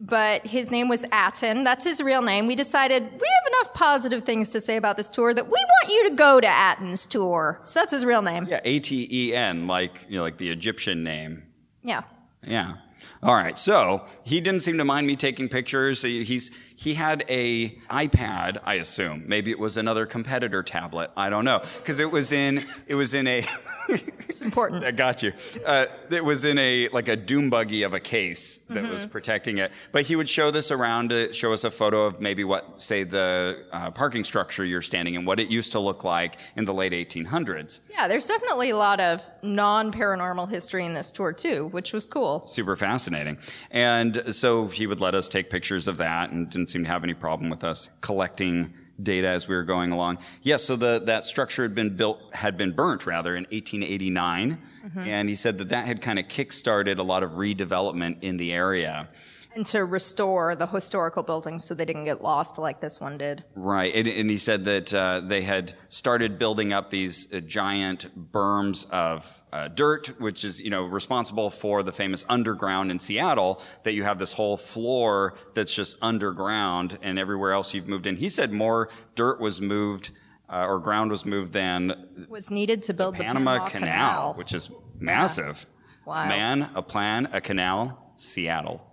But 0.00 0.46
his 0.46 0.70
name 0.70 0.88
was 0.88 1.04
Aten. 1.12 1.64
That's 1.64 1.84
his 1.84 2.00
real 2.00 2.22
name. 2.22 2.46
We 2.46 2.54
decided 2.54 3.02
we 3.02 3.08
have 3.10 3.52
enough 3.52 3.74
positive 3.74 4.24
things 4.24 4.48
to 4.50 4.60
say 4.60 4.76
about 4.76 4.96
this 4.96 5.10
tour 5.10 5.34
that 5.34 5.44
we 5.44 5.50
want 5.50 5.92
you 5.92 6.08
to 6.08 6.14
go 6.14 6.40
to 6.40 6.46
Aten's 6.46 7.04
tour. 7.04 7.60
So 7.64 7.80
that's 7.80 7.92
his 7.92 8.04
real 8.04 8.22
name. 8.22 8.46
Yeah, 8.48 8.60
A 8.64 8.78
T 8.78 9.08
E 9.10 9.34
N, 9.34 9.66
like 9.66 10.06
you 10.08 10.16
know, 10.16 10.22
like 10.22 10.38
the 10.38 10.50
Egyptian 10.50 11.02
name. 11.02 11.42
Yeah. 11.82 12.02
Yeah. 12.46 12.76
All 13.22 13.34
right. 13.34 13.58
So 13.58 14.04
he 14.24 14.40
didn't 14.40 14.60
seem 14.60 14.78
to 14.78 14.84
mind 14.84 15.06
me 15.06 15.16
taking 15.16 15.48
pictures. 15.48 16.02
He's 16.02 16.50
he 16.78 16.94
had 16.94 17.24
a 17.28 17.70
iPad, 17.90 18.58
I 18.62 18.74
assume. 18.74 19.24
Maybe 19.26 19.50
it 19.50 19.58
was 19.58 19.76
another 19.76 20.06
competitor 20.06 20.62
tablet. 20.62 21.10
I 21.16 21.28
don't 21.28 21.44
know 21.44 21.60
because 21.78 21.98
it 21.98 22.12
was 22.12 22.30
in 22.30 22.64
it 22.86 22.94
was 22.94 23.14
in 23.14 23.26
a. 23.26 23.44
It's 24.38 24.44
important. 24.44 24.84
I 24.84 24.92
got 24.92 25.24
you. 25.24 25.32
Uh, 25.66 25.86
it 26.10 26.24
was 26.24 26.44
in 26.44 26.58
a 26.58 26.88
like 26.90 27.08
a 27.08 27.16
doom 27.16 27.50
buggy 27.50 27.82
of 27.82 27.92
a 27.92 27.98
case 27.98 28.60
that 28.68 28.88
was 28.88 29.04
protecting 29.04 29.58
it. 29.58 29.72
But 29.90 30.04
he 30.04 30.14
would 30.14 30.28
show 30.28 30.52
this 30.52 30.70
around 30.70 31.10
to 31.10 31.32
show 31.32 31.52
us 31.52 31.64
a 31.64 31.72
photo 31.72 32.04
of 32.04 32.20
maybe 32.20 32.44
what, 32.44 32.80
say, 32.80 33.02
the 33.02 33.64
uh, 33.72 33.90
parking 33.90 34.22
structure 34.22 34.64
you're 34.64 34.82
standing 34.82 35.14
in, 35.14 35.24
what 35.24 35.40
it 35.40 35.48
used 35.48 35.72
to 35.72 35.80
look 35.80 36.04
like 36.04 36.38
in 36.54 36.66
the 36.66 36.74
late 36.74 36.92
1800s. 36.92 37.80
Yeah, 37.90 38.06
there's 38.06 38.28
definitely 38.28 38.70
a 38.70 38.76
lot 38.76 39.00
of 39.00 39.28
non 39.42 39.90
paranormal 39.90 40.48
history 40.48 40.84
in 40.84 40.94
this 40.94 41.10
tour, 41.10 41.32
too, 41.32 41.66
which 41.68 41.92
was 41.92 42.04
cool. 42.06 42.46
super 42.46 42.76
fascinating. 42.76 43.38
And 43.72 44.22
so 44.32 44.68
he 44.68 44.86
would 44.86 45.00
let 45.00 45.16
us 45.16 45.28
take 45.28 45.50
pictures 45.50 45.88
of 45.88 45.96
that 45.96 46.30
and 46.30 46.48
didn't 46.68 46.72
seem 46.72 46.84
to 46.84 46.90
have 46.90 47.04
any 47.04 47.14
problem 47.14 47.48
with 47.48 47.64
us 47.64 47.88
collecting 48.02 48.74
data 49.02 49.28
as 49.28 49.48
we 49.48 49.54
were 49.54 49.64
going 49.64 49.90
along. 49.92 50.18
Yes, 50.42 50.64
so 50.64 50.76
the, 50.76 51.00
that 51.00 51.24
structure 51.24 51.62
had 51.62 51.74
been 51.74 51.96
built, 51.96 52.34
had 52.34 52.58
been 52.58 52.72
burnt 52.72 53.06
rather 53.06 53.36
in 53.36 53.44
1889. 53.44 54.58
Mm-hmm. 54.84 54.98
And 55.00 55.28
he 55.28 55.34
said 55.34 55.58
that 55.58 55.70
that 55.70 55.86
had 55.86 56.02
kind 56.02 56.18
of 56.18 56.28
kick-started 56.28 56.98
a 56.98 57.02
lot 57.02 57.22
of 57.22 57.32
redevelopment 57.32 58.22
in 58.22 58.36
the 58.36 58.52
area. 58.52 59.08
And 59.58 59.66
to 59.66 59.84
restore 59.84 60.54
the 60.54 60.68
historical 60.68 61.24
buildings 61.24 61.64
so 61.64 61.74
they 61.74 61.84
didn't 61.84 62.04
get 62.04 62.22
lost 62.22 62.58
like 62.58 62.80
this 62.80 63.00
one 63.00 63.18
did. 63.18 63.42
Right, 63.56 63.92
and, 63.92 64.06
and 64.06 64.30
he 64.30 64.38
said 64.38 64.64
that 64.66 64.94
uh, 64.94 65.22
they 65.26 65.42
had 65.42 65.72
started 65.88 66.38
building 66.38 66.72
up 66.72 66.90
these 66.90 67.26
uh, 67.34 67.40
giant 67.40 68.30
berms 68.30 68.88
of 68.92 69.42
uh, 69.52 69.66
dirt, 69.66 70.20
which 70.20 70.44
is 70.44 70.60
you 70.60 70.70
know 70.70 70.84
responsible 70.84 71.50
for 71.50 71.82
the 71.82 71.90
famous 71.90 72.24
underground 72.28 72.92
in 72.92 73.00
Seattle. 73.00 73.60
That 73.82 73.94
you 73.94 74.04
have 74.04 74.20
this 74.20 74.32
whole 74.32 74.56
floor 74.56 75.34
that's 75.54 75.74
just 75.74 75.96
underground, 76.00 76.96
and 77.02 77.18
everywhere 77.18 77.52
else 77.52 77.74
you've 77.74 77.88
moved 77.88 78.06
in. 78.06 78.14
He 78.14 78.28
said 78.28 78.52
more 78.52 78.90
dirt 79.16 79.40
was 79.40 79.60
moved 79.60 80.12
uh, 80.48 80.66
or 80.66 80.78
ground 80.78 81.10
was 81.10 81.26
moved 81.26 81.52
than 81.52 82.26
Was 82.28 82.48
needed 82.48 82.84
to 82.84 82.94
build 82.94 83.16
the 83.16 83.24
Panama, 83.24 83.68
Canal, 83.68 84.34
which 84.34 84.54
is 84.54 84.70
massive. 85.00 85.66
Wild. 86.06 86.28
Man, 86.28 86.70
a 86.76 86.82
plan, 86.82 87.26
a 87.32 87.40
canal, 87.40 88.12
Seattle. 88.14 88.87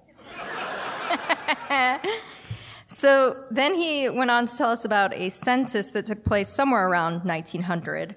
So 2.87 3.45
then 3.49 3.73
he 3.75 4.09
went 4.09 4.29
on 4.29 4.45
to 4.45 4.57
tell 4.57 4.69
us 4.69 4.85
about 4.85 5.13
a 5.13 5.29
census 5.29 5.91
that 5.91 6.05
took 6.05 6.23
place 6.23 6.47
somewhere 6.47 6.87
around 6.87 7.25
1900, 7.25 8.15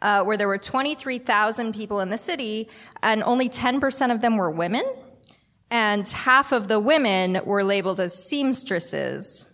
uh, 0.00 0.24
where 0.24 0.38
there 0.38 0.48
were 0.48 0.58
23,000 0.58 1.74
people 1.74 2.00
in 2.00 2.08
the 2.08 2.16
city, 2.16 2.68
and 3.02 3.22
only 3.24 3.48
10% 3.50 4.10
of 4.10 4.22
them 4.22 4.36
were 4.36 4.50
women, 4.50 4.84
and 5.70 6.08
half 6.08 6.52
of 6.52 6.68
the 6.68 6.80
women 6.80 7.40
were 7.44 7.62
labeled 7.62 8.00
as 8.00 8.14
seamstresses. 8.14 9.48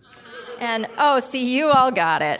And 0.59 0.87
oh, 0.97 1.19
see, 1.19 1.53
you 1.53 1.67
all 1.67 1.91
got 1.91 2.21
it. 2.21 2.39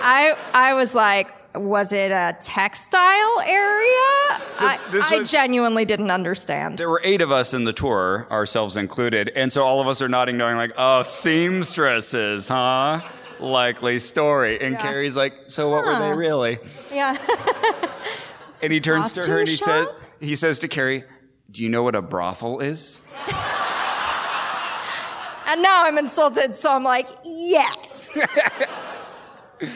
I 0.00 0.36
I 0.52 0.74
was 0.74 0.94
like, 0.94 1.30
was 1.54 1.92
it 1.92 2.10
a 2.10 2.36
textile 2.40 3.40
area? 3.40 4.40
So 4.50 4.66
I, 4.66 4.78
this 4.90 5.12
I 5.12 5.18
was- 5.18 5.30
genuinely 5.30 5.84
didn't 5.84 6.10
understand. 6.10 6.78
There 6.78 6.88
were 6.90 7.00
eight 7.04 7.20
of 7.20 7.30
us 7.30 7.54
in 7.54 7.64
the 7.64 7.72
tour, 7.72 8.26
ourselves 8.30 8.76
included, 8.76 9.30
and 9.36 9.52
so 9.52 9.62
all 9.64 9.80
of 9.80 9.86
us 9.86 10.02
are 10.02 10.08
nodding, 10.08 10.36
knowing 10.36 10.56
like, 10.56 10.72
"Oh, 10.76 11.02
seamstresses, 11.02 12.48
huh? 12.48 13.00
Likely 13.40 13.98
story." 13.98 14.60
And 14.60 14.74
Yeah. 14.74 14.80
Carrie's 14.82 15.16
like, 15.16 15.34
"So 15.48 15.68
what 15.70 15.84
were 15.84 15.98
they 15.98 16.12
really?" 16.12 16.58
Yeah. 16.92 17.16
And 18.62 18.72
he 18.72 18.80
turns 18.80 19.12
to 19.14 19.20
her 19.30 19.40
and 19.40 19.48
he 19.48 19.58
Costume 19.58 19.84
says, 19.84 19.94
"He 20.20 20.36
says 20.36 20.58
to 20.60 20.68
Carrie, 20.68 21.04
do 21.50 21.62
you 21.62 21.68
know 21.68 21.82
what 21.82 21.94
a 21.94 22.00
brothel 22.00 22.60
is?" 22.60 23.02
and 25.46 25.60
now 25.62 25.84
I'm 25.84 25.98
insulted, 25.98 26.56
so 26.56 26.72
I'm 26.74 26.82
like, 26.82 27.06
yes. 27.24 28.18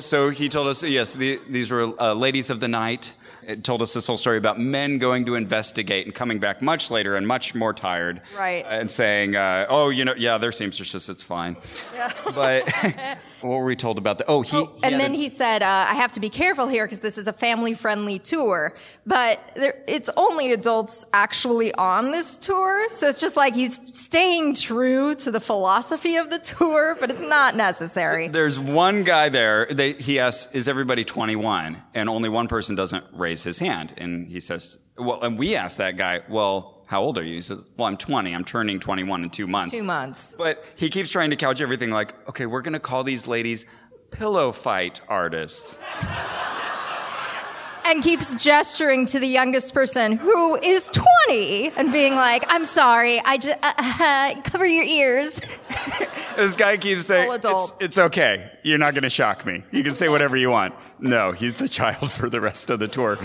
So 0.00 0.30
he 0.30 0.48
told 0.48 0.68
us, 0.68 0.82
yes, 0.82 1.12
the, 1.12 1.40
these 1.48 1.70
were 1.70 1.92
uh, 2.00 2.14
ladies 2.14 2.50
of 2.50 2.60
the 2.60 2.68
night. 2.68 3.12
It 3.42 3.64
told 3.64 3.82
us 3.82 3.94
this 3.94 4.06
whole 4.06 4.16
story 4.16 4.38
about 4.38 4.60
men 4.60 4.98
going 4.98 5.26
to 5.26 5.34
investigate 5.34 6.06
and 6.06 6.14
coming 6.14 6.38
back 6.38 6.60
much 6.62 6.90
later 6.90 7.16
and 7.16 7.26
much 7.26 7.54
more 7.54 7.72
tired. 7.72 8.20
Right. 8.36 8.64
And 8.68 8.90
saying, 8.90 9.34
uh, 9.34 9.66
oh, 9.68 9.88
you 9.88 10.04
know, 10.04 10.14
yeah, 10.16 10.38
they're 10.38 10.52
seamstresses, 10.52 11.08
it's 11.08 11.22
fine. 11.22 11.56
Yeah. 11.94 12.12
But 12.34 12.70
what 13.42 13.58
were 13.58 13.64
we 13.64 13.76
told 13.76 13.98
about 13.98 14.18
that? 14.18 14.26
Oh, 14.28 14.42
he. 14.42 14.56
he 14.56 14.68
and 14.82 15.00
then 15.00 15.12
a- 15.12 15.16
he 15.16 15.28
said, 15.28 15.62
uh, 15.62 15.86
I 15.88 15.94
have 15.94 16.12
to 16.12 16.20
be 16.20 16.28
careful 16.28 16.68
here 16.68 16.84
because 16.84 17.00
this 17.00 17.18
is 17.18 17.28
a 17.28 17.32
family 17.32 17.74
friendly 17.74 18.18
tour. 18.18 18.74
But 19.06 19.40
there, 19.54 19.82
it's 19.88 20.10
only 20.16 20.52
adults 20.52 21.06
actually 21.12 21.72
on 21.74 22.12
this 22.12 22.38
tour. 22.38 22.88
So 22.88 23.08
it's 23.08 23.20
just 23.20 23.36
like 23.36 23.54
he's 23.54 23.76
staying 23.98 24.54
true 24.54 25.14
to 25.16 25.30
the 25.30 25.40
philosophy 25.40 26.16
of 26.16 26.30
the 26.30 26.38
tour, 26.38 26.96
but 27.00 27.10
it's 27.10 27.20
not 27.20 27.56
necessary. 27.56 28.28
There's 28.28 28.60
one 28.60 29.04
guy 29.04 29.28
there. 29.28 29.66
They, 29.70 29.92
he 29.92 30.18
asks, 30.18 30.52
"Is 30.54 30.68
everybody 30.68 31.04
21?" 31.04 31.82
And 31.94 32.08
only 32.08 32.28
one 32.28 32.48
person 32.48 32.76
doesn't 32.76 33.04
raise 33.12 33.42
his 33.42 33.58
hand. 33.58 33.94
And 33.96 34.28
he 34.28 34.40
says, 34.40 34.78
"Well," 34.96 35.20
and 35.22 35.38
we 35.38 35.56
asked 35.56 35.78
that 35.78 35.96
guy, 35.96 36.20
"Well, 36.28 36.79
how 36.90 37.00
old 37.02 37.16
are 37.16 37.22
you?" 37.22 37.36
He 37.36 37.40
says, 37.40 37.64
"Well, 37.76 37.86
I'm 37.86 37.96
20. 37.96 38.34
I'm 38.34 38.44
turning 38.44 38.80
21 38.80 39.22
in 39.22 39.30
two 39.30 39.46
months." 39.46 39.70
Two 39.70 39.84
months. 39.84 40.34
But 40.36 40.64
he 40.74 40.90
keeps 40.90 41.10
trying 41.10 41.30
to 41.30 41.36
couch 41.36 41.60
everything 41.60 41.90
like, 41.90 42.14
"Okay, 42.28 42.46
we're 42.46 42.62
going 42.62 42.74
to 42.74 42.80
call 42.80 43.04
these 43.04 43.26
ladies 43.26 43.64
pillow 44.10 44.50
fight 44.52 45.00
artists." 45.08 45.78
And 47.82 48.02
keeps 48.04 48.34
gesturing 48.40 49.06
to 49.06 49.18
the 49.18 49.26
youngest 49.26 49.72
person 49.74 50.12
who 50.12 50.54
is 50.56 50.90
20 51.28 51.70
and 51.76 51.90
being 51.90 52.14
like, 52.14 52.44
I'm 52.48 52.64
sorry, 52.64 53.20
I 53.24 53.36
just, 53.36 53.58
uh, 53.62 53.72
uh, 53.76 54.40
cover 54.42 54.66
your 54.66 54.84
ears. 54.84 55.40
This 56.36 56.54
guy 56.56 56.76
keeps 56.76 57.06
saying, 57.06 57.28
it's, 57.42 57.72
it's 57.80 57.98
okay. 57.98 58.50
You're 58.62 58.78
not 58.78 58.94
going 58.94 59.02
to 59.02 59.10
shock 59.10 59.44
me. 59.44 59.64
You 59.72 59.82
can 59.82 59.94
say 59.94 60.08
whatever 60.08 60.36
you 60.36 60.48
want. 60.48 60.74
No, 60.98 61.32
he's 61.32 61.54
the 61.54 61.68
child 61.78 62.10
for 62.10 62.30
the 62.30 62.40
rest 62.40 62.70
of 62.70 62.78
the 62.78 62.88
tour. 62.88 63.18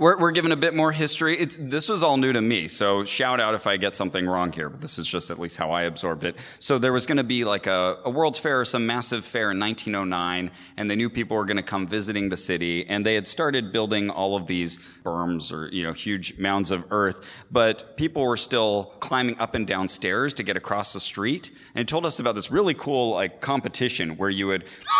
We're, 0.00 0.16
we're 0.16 0.30
given 0.30 0.50
a 0.50 0.56
bit 0.56 0.74
more 0.74 0.92
history. 0.92 1.36
It's, 1.36 1.58
this 1.60 1.90
was 1.90 2.02
all 2.02 2.16
new 2.16 2.32
to 2.32 2.40
me, 2.40 2.68
so 2.68 3.04
shout 3.04 3.38
out 3.38 3.54
if 3.54 3.66
I 3.66 3.76
get 3.76 3.94
something 3.94 4.26
wrong 4.26 4.50
here, 4.50 4.70
but 4.70 4.80
this 4.80 4.98
is 4.98 5.06
just 5.06 5.30
at 5.30 5.38
least 5.38 5.58
how 5.58 5.72
I 5.72 5.82
absorbed 5.82 6.24
it. 6.24 6.36
So 6.58 6.78
there 6.78 6.94
was 6.94 7.04
going 7.04 7.18
to 7.18 7.24
be 7.24 7.44
like 7.44 7.66
a, 7.66 7.98
a 8.06 8.08
World's 8.08 8.38
Fair 8.38 8.60
or 8.60 8.64
some 8.64 8.86
massive 8.86 9.26
fair 9.26 9.50
in 9.50 9.60
1909, 9.60 10.52
and 10.78 10.90
they 10.90 10.96
knew 10.96 11.10
people 11.10 11.36
were 11.36 11.44
going 11.44 11.58
to 11.58 11.62
come 11.62 11.86
visiting 11.86 12.30
the 12.30 12.38
city, 12.38 12.88
and 12.88 13.04
they 13.04 13.14
had 13.14 13.28
started 13.28 13.72
building 13.72 14.08
all 14.08 14.36
of 14.36 14.46
these 14.46 14.78
berms 15.04 15.52
or, 15.52 15.68
you 15.68 15.82
know, 15.82 15.92
huge 15.92 16.38
mounds 16.38 16.70
of 16.70 16.82
earth, 16.90 17.44
but 17.50 17.94
people 17.98 18.22
were 18.22 18.38
still 18.38 18.94
climbing 19.00 19.38
up 19.38 19.54
and 19.54 19.66
down 19.66 19.86
stairs 19.86 20.32
to 20.32 20.42
get 20.42 20.56
across 20.56 20.94
the 20.94 21.00
street, 21.00 21.50
and 21.74 21.86
told 21.86 22.06
us 22.06 22.18
about 22.18 22.34
this 22.34 22.50
really 22.50 22.72
cool, 22.72 23.10
like, 23.10 23.42
competition 23.42 24.16
where 24.16 24.30
you 24.30 24.46
would 24.46 24.64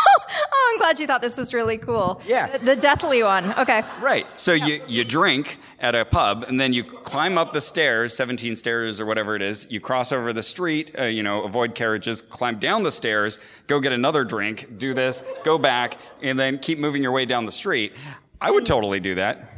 oh, 0.52 0.70
I'm 0.72 0.78
glad 0.78 1.00
you 1.00 1.06
thought 1.06 1.22
this 1.22 1.38
was 1.38 1.54
really 1.54 1.78
cool. 1.78 2.20
Yeah. 2.26 2.58
The, 2.58 2.64
the 2.64 2.76
deathly 2.76 3.22
one. 3.22 3.52
Okay. 3.58 3.82
Right. 4.00 4.26
So 4.36 4.52
you, 4.52 4.82
you 4.90 5.04
drink 5.04 5.58
at 5.78 5.94
a 5.94 6.04
pub 6.04 6.44
and 6.48 6.60
then 6.60 6.72
you 6.72 6.84
climb 6.84 7.38
up 7.38 7.52
the 7.52 7.60
stairs, 7.60 8.14
17 8.16 8.56
stairs 8.56 9.00
or 9.00 9.06
whatever 9.06 9.36
it 9.36 9.42
is. 9.42 9.66
You 9.70 9.80
cross 9.80 10.12
over 10.12 10.32
the 10.32 10.42
street, 10.42 10.94
uh, 10.98 11.04
you 11.04 11.22
know, 11.22 11.44
avoid 11.44 11.74
carriages, 11.74 12.20
climb 12.20 12.58
down 12.58 12.82
the 12.82 12.92
stairs, 12.92 13.38
go 13.66 13.80
get 13.80 13.92
another 13.92 14.24
drink, 14.24 14.78
do 14.78 14.92
this, 14.92 15.22
go 15.44 15.58
back, 15.58 15.98
and 16.22 16.38
then 16.38 16.58
keep 16.58 16.78
moving 16.78 17.02
your 17.02 17.12
way 17.12 17.24
down 17.24 17.46
the 17.46 17.52
street. 17.52 17.92
I 18.40 18.50
would 18.50 18.66
totally 18.66 19.00
do 19.00 19.14
that. 19.14 19.54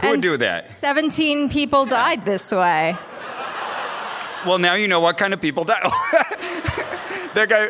Who 0.00 0.10
would 0.10 0.22
do 0.22 0.36
that? 0.38 0.68
17 0.68 1.48
people 1.48 1.84
died 1.84 2.24
this 2.24 2.50
way. 2.50 2.96
Well, 4.44 4.58
now 4.58 4.74
you 4.74 4.88
know 4.88 4.98
what 4.98 5.18
kind 5.18 5.32
of 5.32 5.40
people 5.40 5.62
die. 5.62 5.78
that 7.34 7.48
guy, 7.48 7.68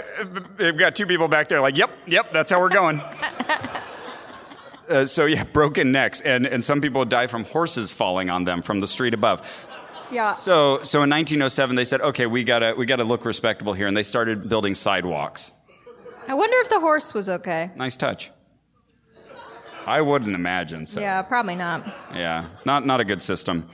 they've 0.56 0.76
got 0.76 0.96
two 0.96 1.06
people 1.06 1.28
back 1.28 1.48
there 1.48 1.60
like, 1.60 1.76
yep, 1.76 1.90
yep, 2.06 2.32
that's 2.32 2.50
how 2.50 2.60
we're 2.60 2.70
going. 2.70 3.02
Uh, 4.92 5.06
so 5.06 5.26
yeah, 5.26 5.44
broken 5.52 5.92
necks, 5.92 6.20
and, 6.20 6.46
and 6.46 6.64
some 6.64 6.80
people 6.80 7.04
die 7.04 7.26
from 7.26 7.44
horses 7.44 7.92
falling 7.92 8.30
on 8.30 8.44
them 8.44 8.62
from 8.62 8.80
the 8.80 8.86
street 8.86 9.14
above. 9.14 9.66
Yeah. 10.10 10.34
So, 10.34 10.82
so 10.82 11.02
in 11.02 11.10
1907, 11.10 11.74
they 11.74 11.86
said, 11.86 12.02
okay, 12.02 12.26
we 12.26 12.44
gotta, 12.44 12.74
we 12.76 12.84
gotta 12.84 13.04
look 13.04 13.24
respectable 13.24 13.72
here, 13.72 13.86
and 13.86 13.96
they 13.96 14.02
started 14.02 14.48
building 14.48 14.74
sidewalks. 14.74 15.52
I 16.28 16.34
wonder 16.34 16.56
if 16.58 16.68
the 16.68 16.80
horse 16.80 17.14
was 17.14 17.28
okay. 17.28 17.70
Nice 17.76 17.96
touch. 17.96 18.30
I 19.86 20.00
wouldn't 20.00 20.34
imagine 20.34 20.86
so. 20.86 21.00
Yeah, 21.00 21.22
probably 21.22 21.56
not. 21.56 21.84
Yeah, 22.14 22.48
not, 22.64 22.86
not 22.86 23.00
a 23.00 23.04
good 23.04 23.22
system. 23.22 23.68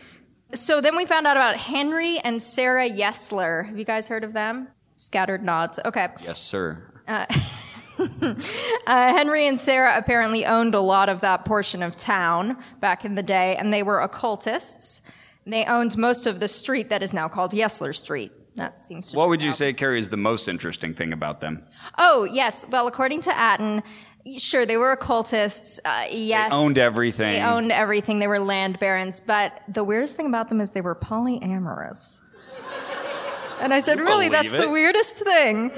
So 0.54 0.80
then 0.80 0.96
we 0.96 1.04
found 1.04 1.26
out 1.26 1.36
about 1.36 1.56
Henry 1.56 2.18
and 2.20 2.40
Sarah 2.40 2.88
Yesler. 2.88 3.66
Have 3.66 3.78
you 3.78 3.84
guys 3.84 4.08
heard 4.08 4.24
of 4.24 4.32
them? 4.32 4.68
Scattered 4.94 5.44
nods. 5.44 5.78
Okay. 5.84 6.08
Yes, 6.22 6.40
sir. 6.40 6.82
Uh, 7.06 7.26
Henry 8.86 9.46
and 9.46 9.60
Sarah 9.60 9.96
apparently 9.96 10.46
owned 10.46 10.74
a 10.74 10.80
lot 10.80 11.08
of 11.08 11.20
that 11.20 11.44
portion 11.44 11.82
of 11.82 11.96
town 11.96 12.56
back 12.80 13.04
in 13.04 13.14
the 13.14 13.22
day, 13.22 13.56
and 13.56 13.72
they 13.72 13.82
were 13.82 14.00
occultists. 14.00 15.02
They 15.46 15.64
owned 15.64 15.96
most 15.96 16.26
of 16.26 16.40
the 16.40 16.48
street 16.48 16.90
that 16.90 17.02
is 17.02 17.12
now 17.14 17.28
called 17.28 17.52
Yesler 17.52 17.94
Street. 17.94 18.32
That 18.56 18.80
seems 18.80 19.12
to 19.12 19.16
What 19.16 19.28
would 19.28 19.42
you 19.42 19.50
out. 19.50 19.54
say, 19.54 19.72
Carrie, 19.72 19.98
is 20.00 20.10
the 20.10 20.16
most 20.16 20.48
interesting 20.48 20.92
thing 20.92 21.12
about 21.12 21.40
them? 21.40 21.62
Oh, 21.96 22.24
yes. 22.24 22.66
Well, 22.68 22.86
according 22.88 23.20
to 23.22 23.30
Aten, 23.30 23.82
sure, 24.36 24.66
they 24.66 24.76
were 24.76 24.92
occultists. 24.92 25.80
Uh, 25.84 26.06
yes. 26.10 26.52
Owned 26.52 26.76
everything. 26.76 27.34
They 27.34 27.40
owned 27.42 27.70
everything. 27.72 28.18
They 28.18 28.26
were 28.26 28.40
land 28.40 28.78
barons. 28.80 29.20
But 29.20 29.62
the 29.68 29.84
weirdest 29.84 30.16
thing 30.16 30.26
about 30.26 30.48
them 30.48 30.60
is 30.60 30.72
they 30.72 30.80
were 30.80 30.96
polyamorous. 30.96 32.20
And 33.60 33.72
I 33.74 33.80
said, 33.80 34.00
really? 34.00 34.28
That's 34.28 34.52
the 34.52 34.70
weirdest 34.70 35.18
thing. 35.18 35.72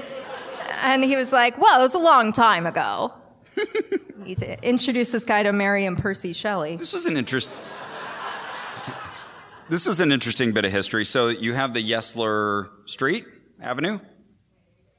And 0.83 1.03
he 1.03 1.15
was 1.15 1.31
like, 1.31 1.57
well, 1.57 1.79
it 1.79 1.83
was 1.83 1.93
a 1.93 1.99
long 1.99 2.31
time 2.31 2.65
ago. 2.65 3.13
he 4.25 4.35
introduced 4.63 5.11
this 5.11 5.25
guy 5.25 5.43
to 5.43 5.51
Mary 5.51 5.85
and 5.85 5.97
Percy 5.97 6.33
Shelley. 6.33 6.77
This 6.77 6.93
was 6.93 7.05
an 7.05 7.17
interest. 7.17 7.61
This 9.69 9.87
is 9.87 10.01
an 10.01 10.11
interesting 10.11 10.51
bit 10.51 10.65
of 10.65 10.71
history. 10.71 11.05
So 11.05 11.29
you 11.29 11.53
have 11.53 11.73
the 11.73 11.81
Yesler 11.81 12.69
Street 12.85 13.25
Avenue. 13.61 13.99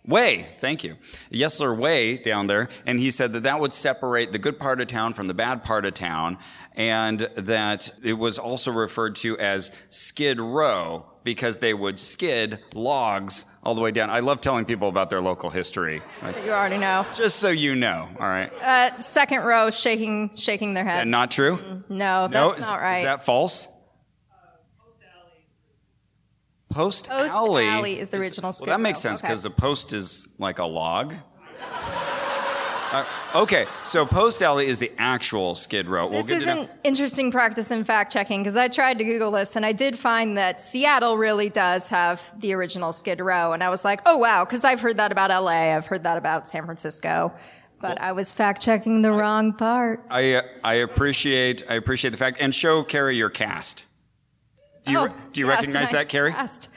Way, 0.05 0.49
thank 0.61 0.83
you. 0.83 0.97
Yesler 1.31 1.77
Way 1.77 2.17
down 2.17 2.49
there, 2.49 2.69
and 2.87 2.99
he 2.99 3.13
said 3.13 3.35
that 3.35 3.45
that 3.45 3.61
would 3.61 3.73
separate 3.73 4.33
the 4.33 4.39
good 4.39 4.59
part 4.59 4.81
of 4.81 4.89
town 4.89 5.15
from 5.15 5.29
the 5.29 5.35
bad 5.35 5.63
part 5.63 5.85
of 5.85 5.95
town, 5.95 6.39
and 6.75 7.21
that 7.37 7.93
it 8.03 8.15
was 8.15 8.39
also 8.39 8.73
referred 8.73 9.15
to 9.17 9.39
as 9.39 9.71
Skid 9.91 10.41
Row 10.41 11.07
because 11.23 11.61
they 11.61 11.73
would 11.73 12.01
skid 12.01 12.59
logs 12.75 13.45
all 13.63 13.75
the 13.75 13.81
way 13.81 13.91
down. 13.93 14.11
I 14.11 14.21
love 14.21 14.41
telling 14.41 14.65
people 14.65 14.89
about 14.89 15.09
their 15.11 15.21
local 15.23 15.49
history, 15.51 16.03
Like, 16.23 16.37
You 16.45 16.51
already 16.51 16.79
know. 16.79 17.07
just 17.15 17.37
so 17.37 17.49
you 17.49 17.75
know. 17.77 18.09
All 18.19 18.27
right, 18.27 18.53
Uh, 18.63 18.99
second 18.99 19.45
row 19.45 19.71
shaking, 19.71 20.37
shaking 20.37 20.75
their 20.75 20.85
head. 20.85 21.03
and 21.03 21.11
not 21.11 21.31
true. 21.31 21.59
no, 21.89 22.27
no, 22.27 22.29
that's 22.29 22.59
is, 22.65 22.71
not 22.71 22.81
right. 22.81 22.99
is 22.99 23.05
that 23.05 23.25
false? 23.25 23.69
Post 26.71 27.11
Post 27.11 27.35
alley. 27.35 27.67
alley 27.69 27.99
is 27.99 28.09
the 28.09 28.17
original 28.17 28.51
Well, 28.59 28.67
that 28.69 28.81
makes 28.81 29.05
Row. 29.05 29.11
sense 29.11 29.21
Okay. 29.21 29.29
because 29.29 29.45
a 29.45 29.51
post 29.51 29.93
is 29.93 30.27
like 30.39 30.59
a 30.59 30.65
log. 30.65 31.13
Uh, 32.93 33.07
okay, 33.35 33.65
so 33.85 34.05
post 34.05 34.43
alley 34.43 34.67
is 34.67 34.79
the 34.79 34.93
actual 34.99 35.55
Skid 35.55 35.89
Row. 35.89 36.11
This 36.11 36.29
we'll 36.29 36.39
is 36.39 36.45
get 36.45 36.55
to 36.55 36.61
an 36.63 36.69
interesting 36.85 37.33
practice 37.33 37.71
in 37.71 37.85
fact 37.85 38.13
checking 38.13 38.43
because 38.43 38.57
I 38.57 38.69
tried 38.69 38.99
to 38.99 39.05
Google 39.05 39.31
this 39.31 39.57
and 39.57 39.65
I 39.65 39.73
did 39.73 39.99
find 39.99 40.37
that 40.37 40.61
Seattle 40.61 41.17
really 41.17 41.49
does 41.49 41.89
have 41.89 42.39
the 42.39 42.53
original 42.53 42.93
Skid 42.93 43.21
Row. 43.21 43.55
And 43.55 43.65
I 43.65 43.71
was 43.71 43.83
like, 43.83 44.03
oh 44.05 44.19
wow, 44.19 44.45
because 44.45 44.63
I've 44.63 44.83
heard 44.83 44.99
that 44.99 45.11
about 45.11 45.31
LA, 45.31 45.75
I've 45.75 45.87
heard 45.87 46.03
that 46.03 46.19
about 46.19 46.47
San 46.47 46.65
Francisco. 46.67 47.33
But 47.81 48.01
I 48.01 48.13
was 48.13 48.31
fact 48.31 48.61
checking 48.63 49.01
the 49.03 49.11
wrong 49.11 49.55
part. 49.55 50.05
I 50.11 50.35
uh, 50.35 50.43
I 50.63 50.75
appreciate 50.75 51.65
I 51.69 51.75
appreciate 51.75 52.11
the 52.11 52.19
fact 52.19 52.37
and 52.41 52.55
show 52.55 52.85
Carrie 52.85 53.17
your 53.17 53.31
cast. 53.31 53.85
Do 54.85 54.93
you 54.93 54.99
Oh, 54.99 55.09
do 55.33 55.41
you 55.41 55.47
yeah, 55.47 55.55
recognize 55.55 55.75
nice 55.75 55.91
that, 55.93 56.09
Carrie? 56.09 56.33
cast. 56.33 56.69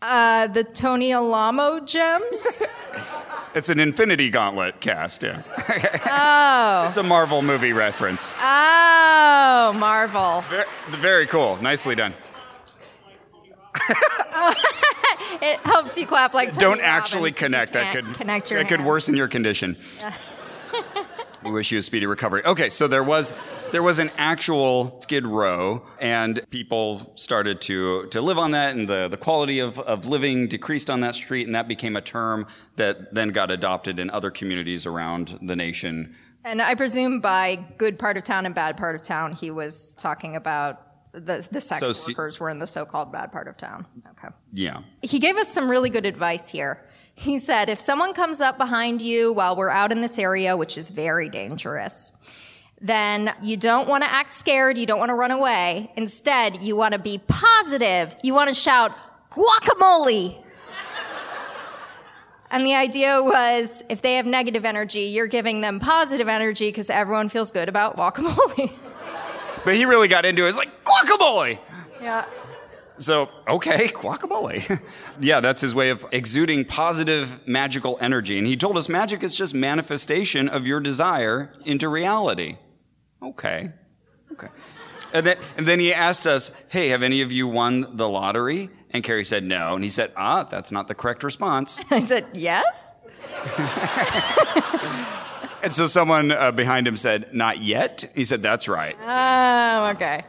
Uh, 0.00 0.46
the 0.46 0.62
Tony 0.62 1.12
Alamo 1.12 1.80
gems? 1.80 2.62
It's 3.54 3.70
an 3.70 3.80
Infinity 3.80 4.28
Gauntlet 4.28 4.78
cast. 4.78 5.22
Yeah, 5.22 5.42
oh. 6.06 6.86
it's 6.86 6.98
a 6.98 7.02
Marvel 7.02 7.40
movie 7.40 7.72
reference. 7.72 8.30
Oh, 8.40 9.74
Marvel. 9.78 10.42
Very, 10.42 10.66
very 10.88 11.26
cool. 11.26 11.56
Nicely 11.62 11.94
done. 11.94 12.14
It 15.40 15.60
helps 15.60 15.98
you 15.98 16.06
clap 16.06 16.34
like 16.34 16.50
Tony 16.50 16.60
Don't 16.60 16.70
Robbins 16.70 16.84
actually 16.84 17.32
connect. 17.32 17.72
That 17.72 17.94
could 17.94 18.14
connect 18.14 18.50
your 18.50 18.60
that 18.60 18.68
could 18.68 18.84
worsen 18.84 19.14
your 19.16 19.28
condition. 19.28 19.76
We 21.48 21.54
wish 21.54 21.72
you 21.72 21.78
a 21.78 21.82
speedy 21.82 22.04
recovery. 22.06 22.44
Okay, 22.44 22.68
so 22.68 22.86
there 22.86 23.02
was 23.02 23.32
there 23.72 23.82
was 23.82 23.98
an 23.98 24.10
actual 24.16 25.00
Skid 25.00 25.24
Row, 25.24 25.86
and 25.98 26.40
people 26.50 27.12
started 27.14 27.60
to 27.62 28.06
to 28.08 28.20
live 28.20 28.38
on 28.38 28.50
that, 28.50 28.76
and 28.76 28.88
the 28.88 29.08
the 29.08 29.16
quality 29.16 29.60
of 29.60 29.78
of 29.80 30.06
living 30.06 30.48
decreased 30.48 30.90
on 30.90 31.00
that 31.00 31.14
street, 31.14 31.46
and 31.46 31.54
that 31.54 31.66
became 31.66 31.96
a 31.96 32.02
term 32.02 32.46
that 32.76 33.14
then 33.14 33.30
got 33.30 33.50
adopted 33.50 33.98
in 33.98 34.10
other 34.10 34.30
communities 34.30 34.84
around 34.84 35.38
the 35.40 35.56
nation. 35.56 36.14
And 36.44 36.60
I 36.60 36.74
presume 36.74 37.20
by 37.20 37.56
good 37.78 37.98
part 37.98 38.16
of 38.16 38.24
town 38.24 38.46
and 38.46 38.54
bad 38.54 38.76
part 38.76 38.94
of 38.94 39.02
town, 39.02 39.32
he 39.32 39.50
was 39.50 39.92
talking 39.94 40.36
about 40.36 40.82
the 41.12 41.46
the 41.50 41.60
sex 41.60 41.80
So 41.80 42.12
workers 42.12 42.38
were 42.38 42.50
in 42.50 42.58
the 42.58 42.66
so-called 42.66 43.10
bad 43.10 43.32
part 43.32 43.48
of 43.48 43.56
town. 43.56 43.86
Okay. 44.10 44.28
Yeah. 44.52 44.82
He 45.02 45.18
gave 45.18 45.36
us 45.36 45.48
some 45.48 45.70
really 45.70 45.90
good 45.90 46.06
advice 46.06 46.48
here. 46.48 46.84
He 47.18 47.40
said, 47.40 47.68
if 47.68 47.80
someone 47.80 48.14
comes 48.14 48.40
up 48.40 48.58
behind 48.58 49.02
you 49.02 49.32
while 49.32 49.56
we're 49.56 49.70
out 49.70 49.90
in 49.90 50.00
this 50.02 50.20
area, 50.20 50.56
which 50.56 50.78
is 50.78 50.88
very 50.88 51.28
dangerous, 51.28 52.16
then 52.80 53.34
you 53.42 53.56
don't 53.56 53.88
want 53.88 54.04
to 54.04 54.10
act 54.10 54.32
scared. 54.32 54.78
You 54.78 54.86
don't 54.86 55.00
want 55.00 55.08
to 55.08 55.16
run 55.16 55.32
away. 55.32 55.90
Instead, 55.96 56.62
you 56.62 56.76
want 56.76 56.92
to 56.92 56.98
be 57.00 57.20
positive. 57.26 58.14
You 58.22 58.34
want 58.34 58.50
to 58.50 58.54
shout, 58.54 58.92
guacamole. 59.30 60.44
And 62.50 62.64
the 62.64 62.76
idea 62.76 63.22
was 63.22 63.84
if 63.90 64.00
they 64.00 64.14
have 64.14 64.24
negative 64.24 64.64
energy, 64.64 65.00
you're 65.00 65.26
giving 65.26 65.60
them 65.60 65.80
positive 65.80 66.28
energy 66.28 66.68
because 66.68 66.88
everyone 66.88 67.28
feels 67.28 67.50
good 67.50 67.68
about 67.68 67.96
guacamole. 67.96 68.72
But 69.64 69.74
he 69.74 69.84
really 69.84 70.08
got 70.08 70.24
into 70.24 70.46
it. 70.46 70.48
It's 70.48 70.56
like 70.56 70.72
guacamole. 70.84 71.58
yeah. 72.00 72.24
So, 72.98 73.30
okay, 73.48 73.88
guacamole. 73.94 74.80
yeah, 75.20 75.40
that's 75.40 75.60
his 75.62 75.74
way 75.74 75.90
of 75.90 76.04
exuding 76.12 76.64
positive 76.64 77.46
magical 77.46 77.98
energy. 78.00 78.38
And 78.38 78.46
he 78.46 78.56
told 78.56 78.76
us 78.76 78.88
magic 78.88 79.22
is 79.22 79.36
just 79.36 79.54
manifestation 79.54 80.48
of 80.48 80.66
your 80.66 80.80
desire 80.80 81.52
into 81.64 81.88
reality. 81.88 82.58
Okay. 83.22 83.70
Okay. 84.32 84.48
And 85.12 85.26
then, 85.26 85.38
and 85.56 85.66
then 85.66 85.80
he 85.80 85.94
asked 85.94 86.26
us, 86.26 86.50
hey, 86.68 86.88
have 86.88 87.02
any 87.02 87.22
of 87.22 87.32
you 87.32 87.48
won 87.48 87.96
the 87.96 88.08
lottery? 88.08 88.70
And 88.90 89.02
Carrie 89.02 89.24
said 89.24 89.44
no. 89.44 89.74
And 89.74 89.82
he 89.82 89.90
said, 89.90 90.12
ah, 90.16 90.44
that's 90.44 90.72
not 90.72 90.88
the 90.88 90.94
correct 90.94 91.22
response. 91.22 91.80
I 91.90 92.00
said, 92.00 92.26
yes? 92.34 92.94
And 95.62 95.74
so 95.74 95.86
someone 95.86 96.30
uh, 96.30 96.52
behind 96.52 96.86
him 96.86 96.96
said, 96.96 97.34
not 97.34 97.60
yet. 97.60 98.10
He 98.14 98.24
said, 98.24 98.42
that's 98.42 98.68
right. 98.68 98.96
Oh, 99.02 99.90
okay. 99.94 100.24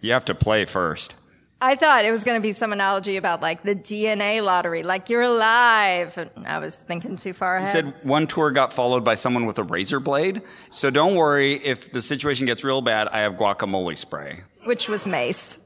You 0.00 0.12
have 0.12 0.24
to 0.26 0.34
play 0.34 0.64
first. 0.66 1.14
I 1.62 1.76
thought 1.76 2.04
it 2.04 2.10
was 2.10 2.24
going 2.24 2.36
to 2.36 2.42
be 2.42 2.50
some 2.50 2.72
analogy 2.72 3.16
about 3.16 3.40
like 3.40 3.62
the 3.62 3.76
DNA 3.76 4.42
lottery, 4.42 4.82
like 4.82 5.08
you're 5.08 5.22
alive. 5.22 6.18
And 6.18 6.30
I 6.44 6.58
was 6.58 6.80
thinking 6.80 7.14
too 7.14 7.32
far 7.32 7.56
ahead. 7.56 7.68
He 7.68 7.72
said 7.72 7.94
one 8.04 8.26
tour 8.26 8.50
got 8.50 8.72
followed 8.72 9.04
by 9.04 9.14
someone 9.14 9.46
with 9.46 9.60
a 9.60 9.62
razor 9.62 10.00
blade. 10.00 10.42
So 10.70 10.90
don't 10.90 11.14
worry 11.14 11.52
if 11.52 11.92
the 11.92 12.02
situation 12.02 12.46
gets 12.46 12.64
real 12.64 12.82
bad. 12.82 13.06
I 13.08 13.20
have 13.20 13.34
guacamole 13.34 13.96
spray. 13.96 14.40
which 14.64 14.88
was 14.88 15.06
mace. 15.06 15.60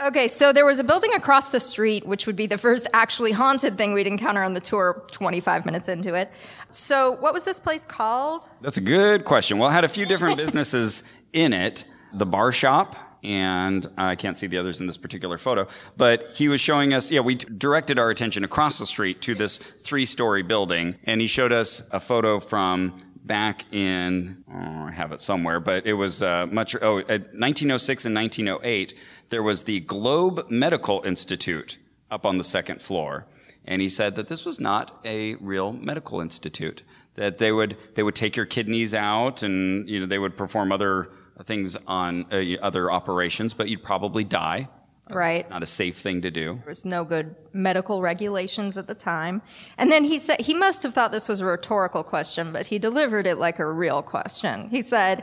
okay, 0.00 0.26
so 0.26 0.52
there 0.52 0.66
was 0.66 0.80
a 0.80 0.84
building 0.84 1.12
across 1.14 1.50
the 1.50 1.60
street, 1.60 2.04
which 2.04 2.26
would 2.26 2.36
be 2.36 2.48
the 2.48 2.58
first 2.58 2.88
actually 2.92 3.30
haunted 3.30 3.78
thing 3.78 3.92
we'd 3.92 4.08
encounter 4.08 4.42
on 4.42 4.54
the 4.54 4.60
tour 4.60 5.04
25 5.12 5.64
minutes 5.64 5.88
into 5.88 6.14
it. 6.14 6.32
So, 6.72 7.12
what 7.12 7.32
was 7.32 7.44
this 7.44 7.60
place 7.60 7.84
called? 7.84 8.50
That's 8.60 8.76
a 8.76 8.80
good 8.80 9.24
question. 9.24 9.58
Well, 9.58 9.70
it 9.70 9.72
had 9.72 9.84
a 9.84 9.88
few 9.88 10.04
different 10.04 10.36
businesses 10.36 11.04
in 11.32 11.52
it. 11.52 11.84
The 12.12 12.26
bar 12.26 12.50
shop, 12.50 12.96
and 13.26 13.86
I 13.98 14.14
can't 14.14 14.38
see 14.38 14.46
the 14.46 14.56
others 14.58 14.80
in 14.80 14.86
this 14.86 14.96
particular 14.96 15.36
photo, 15.36 15.66
but 15.96 16.24
he 16.34 16.46
was 16.46 16.60
showing 16.60 16.94
us, 16.94 17.10
yeah, 17.10 17.20
we 17.20 17.34
t- 17.34 17.48
directed 17.58 17.98
our 17.98 18.08
attention 18.08 18.44
across 18.44 18.78
the 18.78 18.86
street 18.86 19.20
to 19.22 19.34
this 19.34 19.58
three 19.58 20.06
story 20.06 20.42
building, 20.42 20.94
and 21.04 21.20
he 21.20 21.26
showed 21.26 21.50
us 21.50 21.82
a 21.90 21.98
photo 21.98 22.38
from 22.38 22.96
back 23.24 23.64
in, 23.74 24.44
oh, 24.48 24.86
I 24.86 24.92
have 24.92 25.10
it 25.10 25.20
somewhere, 25.20 25.58
but 25.58 25.84
it 25.86 25.94
was 25.94 26.22
uh, 26.22 26.46
much, 26.46 26.76
oh, 26.80 26.96
1906 26.98 28.04
and 28.04 28.14
1908, 28.14 28.94
there 29.30 29.42
was 29.42 29.64
the 29.64 29.80
Globe 29.80 30.48
Medical 30.48 31.02
Institute 31.04 31.78
up 32.12 32.24
on 32.24 32.38
the 32.38 32.44
second 32.44 32.80
floor. 32.80 33.26
And 33.64 33.82
he 33.82 33.88
said 33.88 34.14
that 34.14 34.28
this 34.28 34.44
was 34.44 34.60
not 34.60 35.00
a 35.04 35.34
real 35.36 35.72
medical 35.72 36.20
institute. 36.20 36.84
That 37.16 37.38
they 37.38 37.50
would 37.50 37.76
they 37.94 38.02
would 38.02 38.14
take 38.14 38.36
your 38.36 38.46
kidneys 38.46 38.94
out, 38.94 39.42
and 39.42 39.88
you 39.88 39.98
know 39.98 40.06
they 40.06 40.18
would 40.18 40.36
perform 40.36 40.70
other 40.70 41.08
things 41.44 41.76
on 41.86 42.26
uh, 42.32 42.56
other 42.62 42.90
operations, 42.90 43.54
but 43.54 43.68
you'd 43.68 43.82
probably 43.82 44.24
die. 44.24 44.68
Right. 45.08 45.48
Not 45.48 45.62
a 45.62 45.66
safe 45.66 45.98
thing 45.98 46.22
to 46.22 46.30
do. 46.30 46.54
There 46.54 46.70
was 46.70 46.84
no 46.84 47.04
good 47.04 47.36
medical 47.52 48.02
regulations 48.02 48.76
at 48.76 48.88
the 48.88 48.94
time. 48.94 49.40
And 49.78 49.92
then 49.92 50.02
he 50.02 50.18
said, 50.18 50.40
he 50.40 50.52
must 50.52 50.82
have 50.82 50.94
thought 50.94 51.12
this 51.12 51.28
was 51.28 51.40
a 51.40 51.44
rhetorical 51.44 52.02
question, 52.02 52.52
but 52.52 52.66
he 52.66 52.78
delivered 52.78 53.26
it 53.26 53.38
like 53.38 53.60
a 53.60 53.70
real 53.70 54.02
question. 54.02 54.68
He 54.68 54.82
said, 54.82 55.22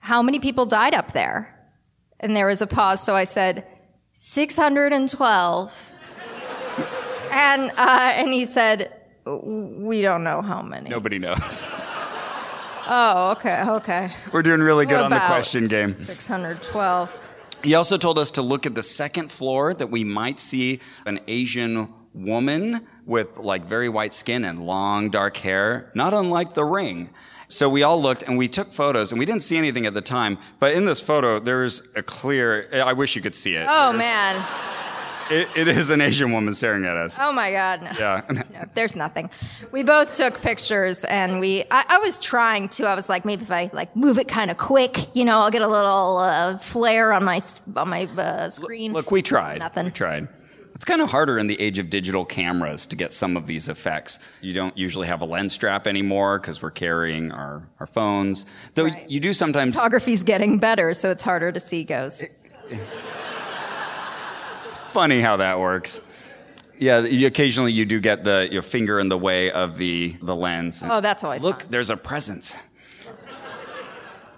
How 0.00 0.22
many 0.22 0.38
people 0.38 0.64
died 0.64 0.94
up 0.94 1.12
there? 1.12 1.54
And 2.20 2.34
there 2.34 2.46
was 2.46 2.62
a 2.62 2.66
pause, 2.66 3.02
so 3.02 3.14
I 3.14 3.24
said, 3.24 3.66
612. 4.12 5.90
and, 7.30 7.70
uh, 7.76 8.12
and 8.14 8.32
he 8.32 8.46
said, 8.46 8.94
We 9.26 10.00
don't 10.00 10.24
know 10.24 10.40
how 10.40 10.62
many. 10.62 10.88
Nobody 10.88 11.18
knows. 11.18 11.62
Oh, 12.88 13.32
okay, 13.32 13.62
okay. 13.68 14.10
We're 14.32 14.42
doing 14.42 14.60
really 14.60 14.86
good 14.86 15.00
on 15.00 15.10
the 15.10 15.18
question 15.20 15.68
game. 15.68 15.92
612. 15.92 17.16
He 17.62 17.74
also 17.74 17.98
told 17.98 18.18
us 18.18 18.30
to 18.32 18.42
look 18.42 18.66
at 18.66 18.74
the 18.74 18.82
second 18.82 19.30
floor 19.30 19.74
that 19.74 19.90
we 19.90 20.04
might 20.04 20.40
see 20.40 20.80
an 21.06 21.20
Asian 21.28 21.92
woman 22.14 22.86
with 23.04 23.36
like 23.36 23.64
very 23.64 23.88
white 23.88 24.14
skin 24.14 24.44
and 24.44 24.64
long 24.64 25.10
dark 25.10 25.36
hair, 25.36 25.90
not 25.94 26.14
unlike 26.14 26.54
the 26.54 26.64
ring. 26.64 27.10
So 27.48 27.68
we 27.68 27.82
all 27.82 28.00
looked 28.00 28.22
and 28.22 28.38
we 28.38 28.48
took 28.48 28.72
photos 28.72 29.10
and 29.12 29.18
we 29.18 29.26
didn't 29.26 29.42
see 29.42 29.56
anything 29.56 29.86
at 29.86 29.94
the 29.94 30.00
time, 30.02 30.38
but 30.60 30.74
in 30.74 30.84
this 30.84 31.00
photo 31.00 31.38
there's 31.40 31.82
a 31.96 32.02
clear 32.02 32.68
I 32.72 32.92
wish 32.92 33.16
you 33.16 33.22
could 33.22 33.34
see 33.34 33.54
it. 33.54 33.66
Oh, 33.68 33.92
There's- 33.92 33.98
man. 33.98 34.44
It, 35.30 35.48
it 35.56 35.68
is 35.68 35.90
an 35.90 36.00
Asian 36.00 36.32
woman 36.32 36.54
staring 36.54 36.84
at 36.84 36.96
us. 36.96 37.18
Oh, 37.20 37.32
my 37.32 37.50
God. 37.52 37.82
No. 37.82 37.90
Yeah. 37.98 38.22
No, 38.52 38.64
there's 38.74 38.96
nothing. 38.96 39.30
We 39.72 39.82
both 39.82 40.14
took 40.14 40.40
pictures, 40.40 41.04
and 41.04 41.38
we. 41.40 41.64
I, 41.70 41.84
I 41.88 41.98
was 41.98 42.18
trying 42.18 42.68
to. 42.70 42.86
I 42.86 42.94
was 42.94 43.08
like, 43.08 43.24
maybe 43.24 43.42
if 43.42 43.50
I 43.50 43.70
like 43.72 43.94
move 43.94 44.18
it 44.18 44.26
kind 44.28 44.50
of 44.50 44.56
quick, 44.56 45.14
you 45.14 45.24
know, 45.24 45.38
I'll 45.38 45.50
get 45.50 45.62
a 45.62 45.68
little 45.68 46.18
uh, 46.18 46.58
flare 46.58 47.12
on 47.12 47.24
my 47.24 47.40
on 47.76 47.88
my 47.88 48.04
uh, 48.16 48.48
screen. 48.50 48.92
Look, 48.92 49.10
we 49.10 49.22
tried. 49.22 49.58
Nothing. 49.58 49.86
We 49.86 49.90
tried. 49.92 50.28
It's 50.74 50.84
kind 50.84 51.02
of 51.02 51.10
harder 51.10 51.38
in 51.40 51.48
the 51.48 51.60
age 51.60 51.78
of 51.80 51.90
digital 51.90 52.24
cameras 52.24 52.86
to 52.86 52.94
get 52.96 53.12
some 53.12 53.36
of 53.36 53.46
these 53.46 53.68
effects. 53.68 54.20
You 54.40 54.52
don't 54.54 54.76
usually 54.78 55.08
have 55.08 55.20
a 55.20 55.24
lens 55.24 55.52
strap 55.52 55.88
anymore 55.88 56.38
because 56.38 56.62
we're 56.62 56.70
carrying 56.70 57.32
our, 57.32 57.68
our 57.80 57.86
phones. 57.88 58.46
Though 58.74 58.84
Right. 58.84 59.10
you 59.10 59.18
do 59.18 59.32
sometimes. 59.32 59.74
Photography's 59.74 60.22
getting 60.22 60.58
better, 60.58 60.94
so 60.94 61.10
it's 61.10 61.22
harder 61.22 61.50
to 61.50 61.58
see 61.60 61.82
ghosts. 61.82 62.50
Funny 64.98 65.20
how 65.20 65.36
that 65.36 65.60
works. 65.60 66.00
Yeah, 66.76 67.02
you, 67.02 67.28
occasionally 67.28 67.70
you 67.70 67.86
do 67.86 68.00
get 68.00 68.24
the 68.24 68.48
your 68.50 68.62
finger 68.62 68.98
in 68.98 69.08
the 69.08 69.16
way 69.16 69.48
of 69.52 69.76
the 69.76 70.16
the 70.22 70.34
lens. 70.34 70.82
Oh, 70.84 71.00
that's 71.00 71.22
always 71.22 71.44
Look, 71.44 71.60
fun. 71.60 71.70
there's 71.70 71.90
a 71.90 71.96
presence. 71.96 72.56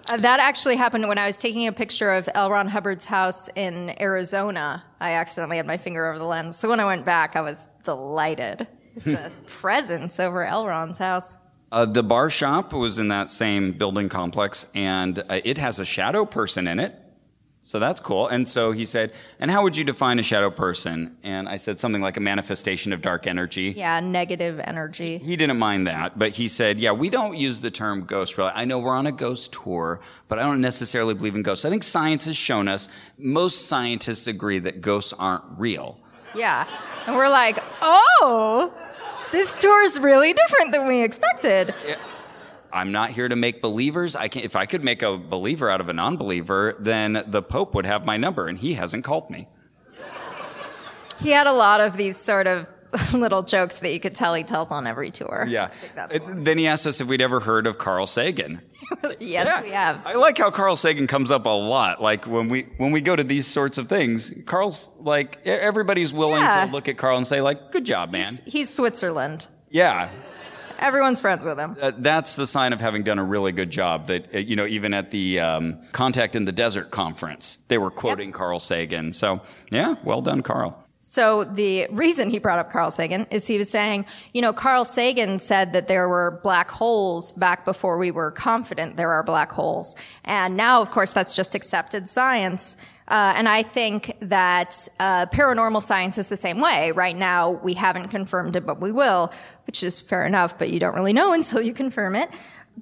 Uh, 0.07 0.17
that 0.17 0.39
actually 0.39 0.75
happened 0.75 1.07
when 1.07 1.17
I 1.17 1.25
was 1.25 1.35
taking 1.35 1.65
a 1.65 1.71
picture 1.71 2.11
of 2.11 2.29
L. 2.35 2.51
Ron 2.51 2.67
Hubbard's 2.67 3.05
house 3.05 3.49
in 3.55 3.99
Arizona. 3.99 4.83
I 4.99 5.13
accidentally 5.13 5.57
had 5.57 5.65
my 5.65 5.77
finger 5.77 6.05
over 6.05 6.19
the 6.19 6.25
lens, 6.25 6.57
so 6.57 6.69
when 6.69 6.79
I 6.79 6.85
went 6.85 7.05
back, 7.05 7.35
I 7.35 7.41
was 7.41 7.67
delighted. 7.83 8.67
There's 8.95 9.17
a 9.17 9.31
presence 9.47 10.19
over 10.19 10.45
L. 10.45 10.67
Ron's 10.67 10.99
house. 10.99 11.39
Uh, 11.71 11.87
the 11.87 12.03
bar 12.03 12.29
shop 12.29 12.71
was 12.71 12.99
in 12.99 13.07
that 13.07 13.31
same 13.31 13.71
building 13.71 14.09
complex, 14.09 14.67
and 14.75 15.17
uh, 15.27 15.41
it 15.43 15.57
has 15.57 15.79
a 15.79 15.85
shadow 15.85 16.23
person 16.23 16.67
in 16.67 16.79
it. 16.79 17.00
So 17.63 17.77
that's 17.77 18.01
cool. 18.01 18.27
And 18.27 18.49
so 18.49 18.71
he 18.71 18.85
said, 18.85 19.13
"And 19.39 19.51
how 19.51 19.61
would 19.61 19.77
you 19.77 19.83
define 19.83 20.17
a 20.17 20.23
shadow 20.23 20.49
person?" 20.49 21.15
And 21.21 21.47
I 21.47 21.57
said 21.57 21.79
something 21.79 22.01
like 22.01 22.17
a 22.17 22.19
manifestation 22.19 22.91
of 22.91 23.01
dark 23.01 23.27
energy. 23.27 23.73
Yeah, 23.77 23.99
negative 23.99 24.59
energy. 24.63 25.19
He 25.19 25.35
didn't 25.35 25.59
mind 25.59 25.85
that, 25.85 26.17
but 26.17 26.31
he 26.31 26.47
said, 26.47 26.79
"Yeah, 26.79 26.91
we 26.91 27.09
don't 27.09 27.37
use 27.37 27.61
the 27.61 27.69
term 27.69 28.05
ghost. 28.05 28.37
Really, 28.37 28.51
I 28.55 28.65
know 28.65 28.79
we're 28.79 28.95
on 28.95 29.05
a 29.05 29.11
ghost 29.11 29.53
tour, 29.53 29.99
but 30.27 30.39
I 30.39 30.41
don't 30.41 30.59
necessarily 30.59 31.13
believe 31.13 31.35
in 31.35 31.43
ghosts. 31.43 31.63
I 31.63 31.69
think 31.69 31.83
science 31.83 32.25
has 32.25 32.35
shown 32.35 32.67
us. 32.67 32.89
Most 33.19 33.67
scientists 33.67 34.25
agree 34.25 34.57
that 34.59 34.81
ghosts 34.81 35.13
aren't 35.13 35.43
real." 35.57 35.99
Yeah. 36.33 36.65
And 37.05 37.15
we're 37.15 37.29
like, 37.29 37.57
oh, 37.81 38.73
this 39.31 39.55
tour 39.55 39.83
is 39.83 39.99
really 39.99 40.33
different 40.33 40.71
than 40.71 40.87
we 40.87 41.03
expected. 41.03 41.73
I'm 42.73 42.91
not 42.91 43.09
here 43.11 43.27
to 43.29 43.35
make 43.35 43.61
believers. 43.61 44.15
I 44.15 44.27
can 44.27 44.43
if 44.43 44.55
I 44.55 44.65
could 44.65 44.83
make 44.83 45.01
a 45.01 45.17
believer 45.17 45.69
out 45.69 45.81
of 45.81 45.89
a 45.89 45.93
non-believer, 45.93 46.75
then 46.79 47.23
the 47.27 47.41
Pope 47.41 47.75
would 47.75 47.85
have 47.85 48.05
my 48.05 48.17
number, 48.17 48.47
and 48.47 48.57
he 48.57 48.73
hasn't 48.73 49.03
called 49.03 49.29
me. 49.29 49.47
He 51.21 51.29
had 51.29 51.47
a 51.47 51.53
lot 51.53 51.81
of 51.81 51.97
these 51.97 52.17
sort 52.17 52.47
of 52.47 52.65
little 53.13 53.43
jokes 53.43 53.79
that 53.79 53.93
you 53.93 53.99
could 53.99 54.15
tell 54.15 54.33
he 54.33 54.43
tells 54.43 54.71
on 54.71 54.87
every 54.87 55.11
tour. 55.11 55.45
Yeah. 55.47 55.65
I 55.65 55.67
think 55.69 55.95
that's 55.95 56.19
Then 56.27 56.57
he 56.57 56.67
asked 56.67 56.87
us 56.87 56.99
if 56.99 57.07
we'd 57.07 57.21
ever 57.21 57.39
heard 57.39 57.67
of 57.67 57.77
Carl 57.77 58.07
Sagan. 58.07 58.61
yes, 59.19 59.63
we 59.63 59.69
have. 59.69 60.01
I 60.05 60.13
like 60.15 60.37
how 60.39 60.49
Carl 60.51 60.75
Sagan 60.75 61.07
comes 61.07 61.31
up 61.31 61.45
a 61.45 61.49
lot. 61.49 62.01
Like 62.01 62.25
when 62.25 62.49
we 62.49 62.63
when 62.77 62.91
we 62.91 62.99
go 63.01 63.15
to 63.15 63.23
these 63.23 63.47
sorts 63.47 63.77
of 63.77 63.87
things, 63.87 64.33
Carl's 64.45 64.89
like 64.99 65.37
everybody's 65.45 66.11
willing 66.11 66.41
Yeah. 66.41 66.65
to 66.65 66.71
look 66.71 66.87
at 66.89 66.97
Carl 66.97 67.17
and 67.17 67.25
say 67.25 67.39
like, 67.39 67.71
"Good 67.71 67.85
job, 67.85 68.11
man." 68.11 68.21
He's, 68.25 68.41
he's 68.45 68.69
Switzerland. 68.69 69.47
yeah. 69.69 70.09
Everyone's 70.81 71.21
friends 71.21 71.45
with 71.45 71.57
him. 71.57 71.77
Uh, 71.79 71.91
that's 71.97 72.35
the 72.35 72.47
sign 72.47 72.73
of 72.73 72.81
having 72.81 73.03
done 73.03 73.19
a 73.19 73.23
really 73.23 73.51
good 73.51 73.69
job. 73.69 74.07
That 74.07 74.33
uh, 74.33 74.39
you 74.39 74.55
know, 74.55 74.65
even 74.65 74.93
at 74.93 75.11
the 75.11 75.39
um, 75.39 75.79
Contact 75.91 76.35
in 76.35 76.45
the 76.45 76.51
Desert 76.51 76.91
conference, 76.91 77.59
they 77.67 77.77
were 77.77 77.91
quoting 77.91 78.29
yep. 78.29 78.37
Carl 78.37 78.59
Sagan. 78.59 79.13
So 79.13 79.41
yeah, 79.69 79.95
well 80.03 80.21
done, 80.21 80.41
Carl. 80.41 80.77
So 81.03 81.45
the 81.45 81.87
reason 81.89 82.29
he 82.29 82.37
brought 82.37 82.59
up 82.59 82.71
Carl 82.71 82.91
Sagan 82.91 83.25
is 83.31 83.47
he 83.47 83.57
was 83.57 83.71
saying, 83.71 84.05
you 84.35 84.41
know, 84.41 84.53
Carl 84.53 84.85
Sagan 84.85 85.39
said 85.39 85.73
that 85.73 85.87
there 85.87 86.07
were 86.07 86.39
black 86.43 86.69
holes 86.69 87.33
back 87.33 87.65
before 87.65 87.97
we 87.97 88.11
were 88.11 88.29
confident 88.29 88.97
there 88.97 89.11
are 89.11 89.23
black 89.23 89.51
holes. 89.51 89.95
And 90.25 90.55
now, 90.55 90.79
of 90.79 90.91
course, 90.91 91.11
that's 91.11 91.35
just 91.35 91.55
accepted 91.55 92.07
science. 92.07 92.77
Uh, 93.11 93.33
and 93.35 93.49
I 93.49 93.61
think 93.61 94.15
that 94.21 94.87
uh, 95.01 95.25
paranormal 95.25 95.81
science 95.81 96.17
is 96.17 96.29
the 96.29 96.37
same 96.37 96.61
way. 96.61 96.93
Right 96.93 97.15
now, 97.15 97.51
we 97.51 97.73
haven't 97.73 98.07
confirmed 98.07 98.55
it, 98.55 98.65
but 98.65 98.79
we 98.79 98.93
will, 98.93 99.33
which 99.67 99.83
is 99.83 99.99
fair 99.99 100.25
enough, 100.25 100.57
but 100.57 100.69
you 100.69 100.79
don't 100.79 100.95
really 100.95 101.11
know 101.11 101.33
until 101.39 101.61
you 101.61 101.73
confirm 101.73 102.15
it. 102.15 102.29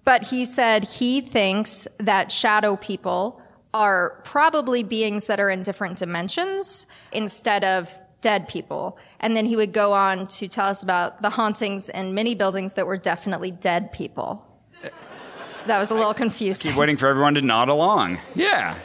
But 0.06 0.24
he 0.24 0.46
said 0.46 0.84
he 0.84 1.20
thinks 1.22 1.88
that 1.98 2.32
shadow 2.32 2.76
people 2.76 3.42
are 3.74 4.22
probably 4.24 4.84
beings 4.84 5.26
that 5.26 5.40
are 5.40 5.50
in 5.50 5.64
different 5.64 5.98
dimensions 5.98 6.86
instead 7.12 7.64
of 7.64 7.92
dead 8.22 8.48
people. 8.48 9.00
And 9.20 9.36
then 9.36 9.48
he 9.48 9.56
would 9.56 9.74
go 9.74 9.94
on 9.94 10.28
to 10.28 10.48
tell 10.48 10.68
us 10.68 10.84
about 10.84 11.24
the 11.24 11.32
hauntings 11.32 11.90
in 11.90 12.14
many 12.14 12.36
buildings 12.36 12.74
that 12.74 12.86
were 12.86 12.98
definitely 12.98 13.50
dead 13.50 13.92
people. 13.92 14.46
So 15.34 15.68
that 15.68 15.80
was 15.80 15.90
a 15.90 15.96
little 15.96 16.14
confusing. 16.14 16.72
Keep 16.72 16.80
waiting 16.80 16.98
for 16.98 17.08
everyone 17.08 17.34
to 17.36 17.42
nod 17.42 17.70
along. 17.70 18.20
Yeah. 18.36 18.78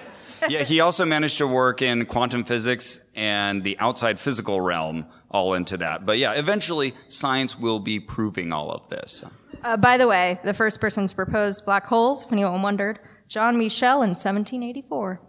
Yeah, 0.48 0.62
he 0.62 0.80
also 0.80 1.04
managed 1.04 1.38
to 1.38 1.46
work 1.46 1.82
in 1.82 2.06
quantum 2.06 2.44
physics 2.44 3.00
and 3.14 3.62
the 3.62 3.78
outside 3.78 4.18
physical 4.20 4.60
realm 4.60 5.06
all 5.30 5.54
into 5.54 5.76
that. 5.78 6.06
But 6.06 6.18
yeah, 6.18 6.32
eventually 6.32 6.94
science 7.08 7.58
will 7.58 7.80
be 7.80 8.00
proving 8.00 8.52
all 8.52 8.70
of 8.70 8.88
this. 8.88 9.24
Uh, 9.62 9.76
by 9.76 9.96
the 9.96 10.06
way, 10.06 10.38
the 10.44 10.54
first 10.54 10.80
person 10.80 11.06
to 11.06 11.14
propose 11.14 11.60
black 11.60 11.86
holes, 11.86 12.26
if 12.26 12.32
anyone 12.32 12.62
wondered, 12.62 13.00
John 13.28 13.56
Michell 13.58 14.02
in 14.02 14.10
1784. 14.10 15.20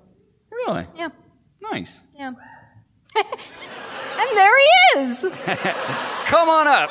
Really? 0.51 0.87
Yeah. 0.95 1.09
Nice. 1.61 2.05
Yeah. 2.15 2.33
And 4.17 4.37
there 4.37 4.57
he 4.57 4.99
is. 4.99 5.29
Come 6.25 6.49
on 6.49 6.67
up. 6.67 6.89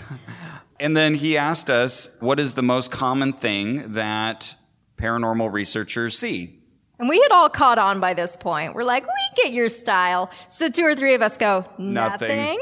and 0.80 0.96
then 0.96 1.14
he 1.14 1.36
asked 1.36 1.68
us, 1.68 2.08
what 2.20 2.40
is 2.40 2.54
the 2.54 2.62
most 2.62 2.90
common 2.90 3.34
thing 3.34 3.92
that 3.92 4.54
paranormal 4.96 5.52
researchers 5.52 6.18
see? 6.18 6.60
And 6.98 7.08
we 7.08 7.20
had 7.20 7.32
all 7.32 7.48
caught 7.48 7.78
on 7.78 7.98
by 7.98 8.14
this 8.14 8.36
point. 8.36 8.74
We're 8.74 8.84
like, 8.84 9.04
we 9.04 9.42
get 9.42 9.52
your 9.52 9.68
style. 9.68 10.30
So 10.48 10.68
two 10.68 10.84
or 10.84 10.94
three 10.94 11.14
of 11.14 11.22
us 11.22 11.36
go, 11.36 11.66
nothing. 11.76 12.28
nothing. 12.28 12.60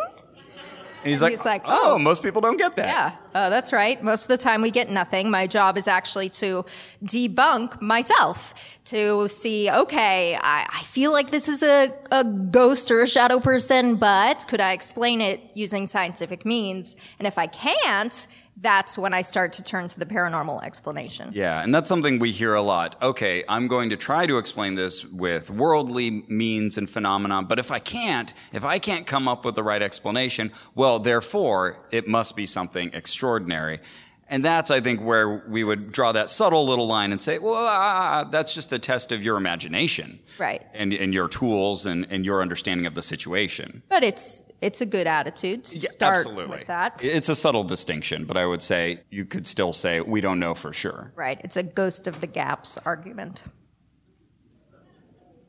And 1.02 1.08
he's, 1.08 1.20
and 1.20 1.26
like, 1.26 1.32
he's 1.32 1.44
like, 1.44 1.62
oh, 1.64 1.94
oh, 1.94 1.98
most 1.98 2.22
people 2.22 2.40
don't 2.40 2.56
get 2.56 2.76
that. 2.76 2.86
Yeah, 2.86 3.16
oh, 3.34 3.50
that's 3.50 3.72
right. 3.72 4.00
Most 4.04 4.22
of 4.22 4.28
the 4.28 4.36
time 4.36 4.62
we 4.62 4.70
get 4.70 4.88
nothing. 4.88 5.30
My 5.30 5.48
job 5.48 5.76
is 5.76 5.88
actually 5.88 6.28
to 6.30 6.64
debunk 7.04 7.82
myself, 7.82 8.54
to 8.84 9.26
see, 9.26 9.68
okay, 9.68 10.36
I, 10.36 10.64
I 10.72 10.82
feel 10.84 11.10
like 11.10 11.32
this 11.32 11.48
is 11.48 11.64
a, 11.64 11.92
a 12.12 12.22
ghost 12.22 12.88
or 12.92 13.02
a 13.02 13.08
shadow 13.08 13.40
person, 13.40 13.96
but 13.96 14.46
could 14.46 14.60
I 14.60 14.72
explain 14.74 15.20
it 15.20 15.40
using 15.54 15.88
scientific 15.88 16.46
means? 16.46 16.94
And 17.18 17.26
if 17.26 17.36
I 17.36 17.48
can't, 17.48 18.28
that's 18.62 18.96
when 18.96 19.12
I 19.12 19.22
start 19.22 19.52
to 19.54 19.62
turn 19.62 19.88
to 19.88 19.98
the 19.98 20.06
paranormal 20.06 20.62
explanation. 20.64 21.32
Yeah, 21.34 21.62
and 21.62 21.74
that's 21.74 21.88
something 21.88 22.18
we 22.18 22.30
hear 22.30 22.54
a 22.54 22.62
lot. 22.62 22.96
Okay, 23.02 23.44
I'm 23.48 23.66
going 23.66 23.90
to 23.90 23.96
try 23.96 24.24
to 24.26 24.38
explain 24.38 24.76
this 24.76 25.04
with 25.04 25.50
worldly 25.50 26.24
means 26.28 26.78
and 26.78 26.88
phenomena, 26.88 27.42
but 27.42 27.58
if 27.58 27.70
I 27.70 27.80
can't, 27.80 28.32
if 28.52 28.64
I 28.64 28.78
can't 28.78 29.06
come 29.06 29.28
up 29.28 29.44
with 29.44 29.56
the 29.56 29.62
right 29.62 29.82
explanation, 29.82 30.52
well, 30.74 31.00
therefore, 31.00 31.84
it 31.90 32.06
must 32.06 32.36
be 32.36 32.46
something 32.46 32.90
extraordinary. 32.94 33.80
And 34.28 34.42
that's, 34.42 34.70
I 34.70 34.80
think, 34.80 35.02
where 35.02 35.44
we 35.46 35.62
would 35.62 35.92
draw 35.92 36.12
that 36.12 36.30
subtle 36.30 36.66
little 36.66 36.86
line 36.86 37.12
and 37.12 37.20
say, 37.20 37.38
well, 37.38 37.66
uh, 37.66 38.24
that's 38.24 38.54
just 38.54 38.72
a 38.72 38.78
test 38.78 39.12
of 39.12 39.22
your 39.22 39.36
imagination. 39.36 40.20
Right. 40.38 40.62
And, 40.72 40.94
and 40.94 41.12
your 41.12 41.28
tools 41.28 41.84
and, 41.84 42.06
and 42.08 42.24
your 42.24 42.40
understanding 42.40 42.86
of 42.86 42.94
the 42.94 43.02
situation. 43.02 43.82
But 43.90 44.02
it's, 44.02 44.51
it's 44.62 44.80
a 44.80 44.86
good 44.86 45.08
attitude 45.08 45.64
to 45.64 45.78
yeah, 45.78 45.90
start 45.90 46.18
absolutely. 46.18 46.58
with 46.58 46.66
that. 46.68 47.00
It's 47.02 47.28
a 47.28 47.34
subtle 47.34 47.64
distinction, 47.64 48.24
but 48.24 48.36
I 48.36 48.46
would 48.46 48.62
say 48.62 49.00
you 49.10 49.24
could 49.24 49.46
still 49.46 49.72
say, 49.72 50.00
we 50.00 50.20
don't 50.20 50.38
know 50.38 50.54
for 50.54 50.72
sure. 50.72 51.12
Right. 51.16 51.40
It's 51.42 51.56
a 51.56 51.64
ghost 51.64 52.06
of 52.06 52.20
the 52.20 52.28
gaps 52.28 52.78
argument. 52.78 53.44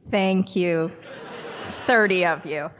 Thank 0.09 0.55
you. 0.55 0.91
30 1.85 2.25
of 2.25 2.45
you. 2.45 2.71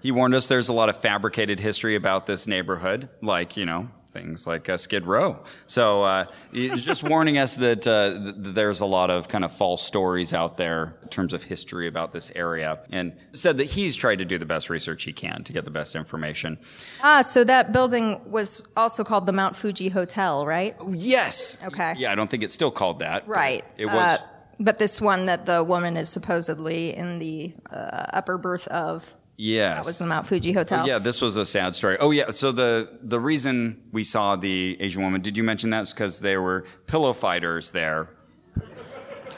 He 0.00 0.12
warned 0.12 0.34
us 0.34 0.48
there's 0.48 0.68
a 0.68 0.72
lot 0.72 0.88
of 0.88 0.96
fabricated 0.96 1.60
history 1.60 1.94
about 1.94 2.26
this 2.26 2.46
neighborhood, 2.46 3.08
like, 3.22 3.56
you 3.56 3.64
know, 3.64 3.88
things 4.16 4.46
like 4.46 4.68
uh, 4.68 4.76
Skid 4.76 5.04
Row. 5.04 5.44
So 5.66 6.02
uh, 6.02 6.26
he's 6.52 6.84
just 6.84 7.04
warning 7.04 7.38
us 7.38 7.54
that, 7.56 7.86
uh, 7.86 8.18
th- 8.18 8.34
there's 8.54 8.80
a 8.80 8.86
lot 8.86 9.10
of 9.10 9.28
kind 9.28 9.44
of 9.44 9.52
false 9.52 9.82
stories 9.82 10.32
out 10.32 10.56
there 10.56 10.96
in 11.02 11.08
terms 11.08 11.32
of 11.32 11.42
history 11.42 11.86
about 11.86 12.12
this 12.12 12.32
area, 12.34 12.78
and 12.90 13.12
said 13.32 13.58
that 13.58 13.64
he's 13.64 13.94
tried 13.94 14.16
to 14.16 14.24
do 14.24 14.38
the 14.38 14.46
best 14.46 14.70
research 14.70 15.02
he 15.04 15.12
can 15.12 15.44
to 15.44 15.52
get 15.52 15.64
the 15.64 15.70
best 15.70 15.94
information. 15.94 16.58
Ah, 17.02 17.22
so 17.22 17.44
that 17.44 17.72
building 17.72 18.20
was 18.30 18.62
also 18.76 19.04
called 19.04 19.26
the 19.26 19.32
Mount 19.32 19.54
Fuji 19.56 19.88
Hotel, 19.88 20.46
right? 20.46 20.74
Oh, 20.80 20.92
yes. 20.92 21.58
Okay. 21.64 21.94
Yeah, 21.98 22.12
I 22.12 22.14
don't 22.14 22.30
think 22.30 22.42
it's 22.42 22.54
still 22.54 22.70
called 22.70 23.00
that. 23.00 23.28
Right. 23.28 23.64
It 23.76 23.86
was. 23.86 23.94
Uh, 23.94 24.18
but 24.58 24.78
this 24.78 25.00
one 25.00 25.26
that 25.26 25.44
the 25.44 25.62
woman 25.62 25.96
is 25.98 26.08
supposedly 26.08 26.96
in 26.96 27.18
the 27.18 27.52
uh, 27.70 28.06
upper 28.14 28.38
berth 28.38 28.66
of 28.68 29.14
Yes. 29.36 29.76
That 29.76 29.86
was 29.86 29.98
the 29.98 30.06
Mount 30.06 30.26
Fuji 30.26 30.52
Hotel. 30.52 30.82
Oh, 30.82 30.86
yeah, 30.86 30.98
this 30.98 31.20
was 31.20 31.36
a 31.36 31.44
sad 31.44 31.74
story. 31.74 31.96
Oh 32.00 32.10
yeah, 32.10 32.30
so 32.30 32.52
the 32.52 32.88
the 33.02 33.20
reason 33.20 33.82
we 33.92 34.04
saw 34.04 34.36
the 34.36 34.76
Asian 34.80 35.02
woman, 35.02 35.20
did 35.20 35.36
you 35.36 35.42
mention 35.42 35.70
that? 35.70 35.88
Because 35.90 36.20
there 36.20 36.40
were 36.40 36.64
pillow 36.86 37.12
fighters 37.12 37.70
there. 37.70 38.08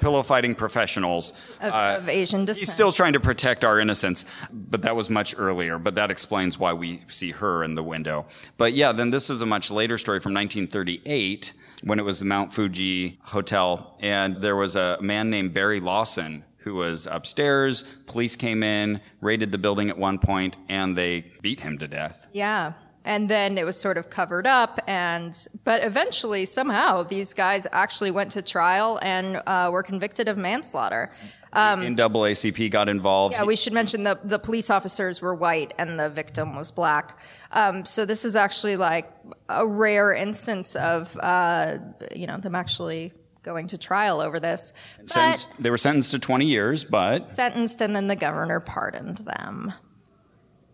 Pillow 0.00 0.22
fighting 0.22 0.54
professionals 0.54 1.32
of, 1.60 1.72
uh, 1.72 1.96
of 1.98 2.08
Asian 2.08 2.44
descent. 2.44 2.60
He's 2.60 2.72
still 2.72 2.92
trying 2.92 3.14
to 3.14 3.20
protect 3.20 3.64
our 3.64 3.80
innocence, 3.80 4.24
but 4.52 4.82
that 4.82 4.94
was 4.94 5.10
much 5.10 5.34
earlier. 5.36 5.76
But 5.76 5.96
that 5.96 6.12
explains 6.12 6.56
why 6.56 6.72
we 6.72 7.02
see 7.08 7.32
her 7.32 7.64
in 7.64 7.74
the 7.74 7.82
window. 7.82 8.26
But 8.58 8.74
yeah, 8.74 8.92
then 8.92 9.10
this 9.10 9.28
is 9.28 9.40
a 9.42 9.46
much 9.46 9.72
later 9.72 9.98
story 9.98 10.20
from 10.20 10.34
1938 10.34 11.52
when 11.82 11.98
it 11.98 12.04
was 12.04 12.20
the 12.20 12.26
Mount 12.26 12.52
Fuji 12.52 13.18
Hotel, 13.22 13.96
and 13.98 14.40
there 14.40 14.54
was 14.54 14.76
a 14.76 14.98
man 15.00 15.30
named 15.30 15.52
Barry 15.52 15.80
Lawson 15.80 16.44
who 16.68 16.74
was 16.74 17.06
upstairs. 17.06 17.82
Police 18.06 18.36
came 18.36 18.62
in, 18.62 19.00
raided 19.22 19.52
the 19.52 19.58
building 19.58 19.88
at 19.88 19.96
one 19.96 20.18
point, 20.18 20.56
and 20.68 20.96
they 20.96 21.24
beat 21.40 21.60
him 21.60 21.78
to 21.78 21.88
death. 21.88 22.26
Yeah. 22.32 22.74
And 23.06 23.26
then 23.30 23.56
it 23.56 23.64
was 23.64 23.80
sort 23.80 23.96
of 23.96 24.10
covered 24.10 24.46
up, 24.46 24.80
and 24.86 25.32
but 25.64 25.82
eventually, 25.82 26.44
somehow, 26.44 27.04
these 27.04 27.32
guys 27.32 27.66
actually 27.72 28.10
went 28.10 28.32
to 28.32 28.42
trial 28.42 28.98
and 29.00 29.40
uh, 29.46 29.70
were 29.72 29.82
convicted 29.82 30.28
of 30.28 30.36
manslaughter. 30.36 31.10
Um, 31.54 31.80
NAACP 31.80 32.70
got 32.70 32.90
involved. 32.90 33.34
Yeah, 33.34 33.44
we 33.44 33.56
should 33.56 33.72
mention 33.72 34.02
the 34.02 34.20
the 34.24 34.38
police 34.38 34.68
officers 34.68 35.22
were 35.22 35.34
white 35.34 35.72
and 35.78 35.98
the 35.98 36.10
victim 36.10 36.54
was 36.54 36.70
black. 36.70 37.18
Um, 37.52 37.86
so 37.86 38.04
this 38.04 38.26
is 38.26 38.36
actually 38.36 38.76
like 38.76 39.10
a 39.48 39.66
rare 39.66 40.12
instance 40.12 40.76
of 40.76 41.16
uh, 41.22 41.78
you 42.14 42.26
know 42.26 42.36
them 42.36 42.54
actually 42.54 43.14
going 43.42 43.68
to 43.68 43.78
trial 43.78 44.20
over 44.20 44.40
this. 44.40 44.72
Sentenced, 45.04 45.50
they 45.58 45.70
were 45.70 45.78
sentenced 45.78 46.10
to 46.12 46.18
20 46.18 46.46
years, 46.46 46.84
but. 46.84 47.28
Sentenced, 47.28 47.80
and 47.80 47.94
then 47.94 48.06
the 48.06 48.16
governor 48.16 48.60
pardoned 48.60 49.18
them. 49.18 49.72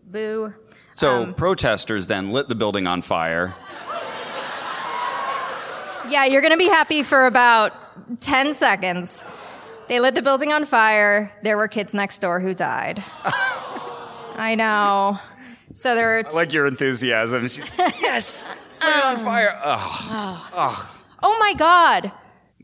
Boo. 0.05 0.53
So 0.93 1.23
um, 1.23 1.33
protesters 1.33 2.07
then 2.07 2.31
lit 2.31 2.47
the 2.47 2.55
building 2.55 2.87
on 2.87 3.01
fire. 3.01 3.55
Yeah, 6.09 6.25
you're 6.25 6.41
going 6.41 6.53
to 6.53 6.57
be 6.57 6.67
happy 6.67 7.01
for 7.03 7.25
about 7.25 7.73
10 8.21 8.53
seconds. 8.53 9.25
They 9.87 9.99
lit 9.99 10.15
the 10.15 10.21
building 10.21 10.51
on 10.51 10.65
fire. 10.65 11.31
There 11.43 11.57
were 11.57 11.67
kids 11.67 11.93
next 11.93 12.19
door 12.19 12.39
who 12.39 12.53
died. 12.53 13.03
I 14.37 14.55
know. 14.55 15.19
So 15.73 15.95
there 15.95 16.07
were. 16.07 16.23
T- 16.23 16.29
I 16.31 16.35
like 16.35 16.53
your 16.53 16.67
enthusiasm. 16.67 17.47
She's 17.47 17.71
yes, 17.77 18.47
lit 18.81 18.95
it 18.95 19.05
on 19.05 19.17
fire. 19.17 19.59
Oh. 19.63 20.51
oh. 20.53 21.01
oh 21.23 21.37
my 21.39 21.53
God. 21.53 22.11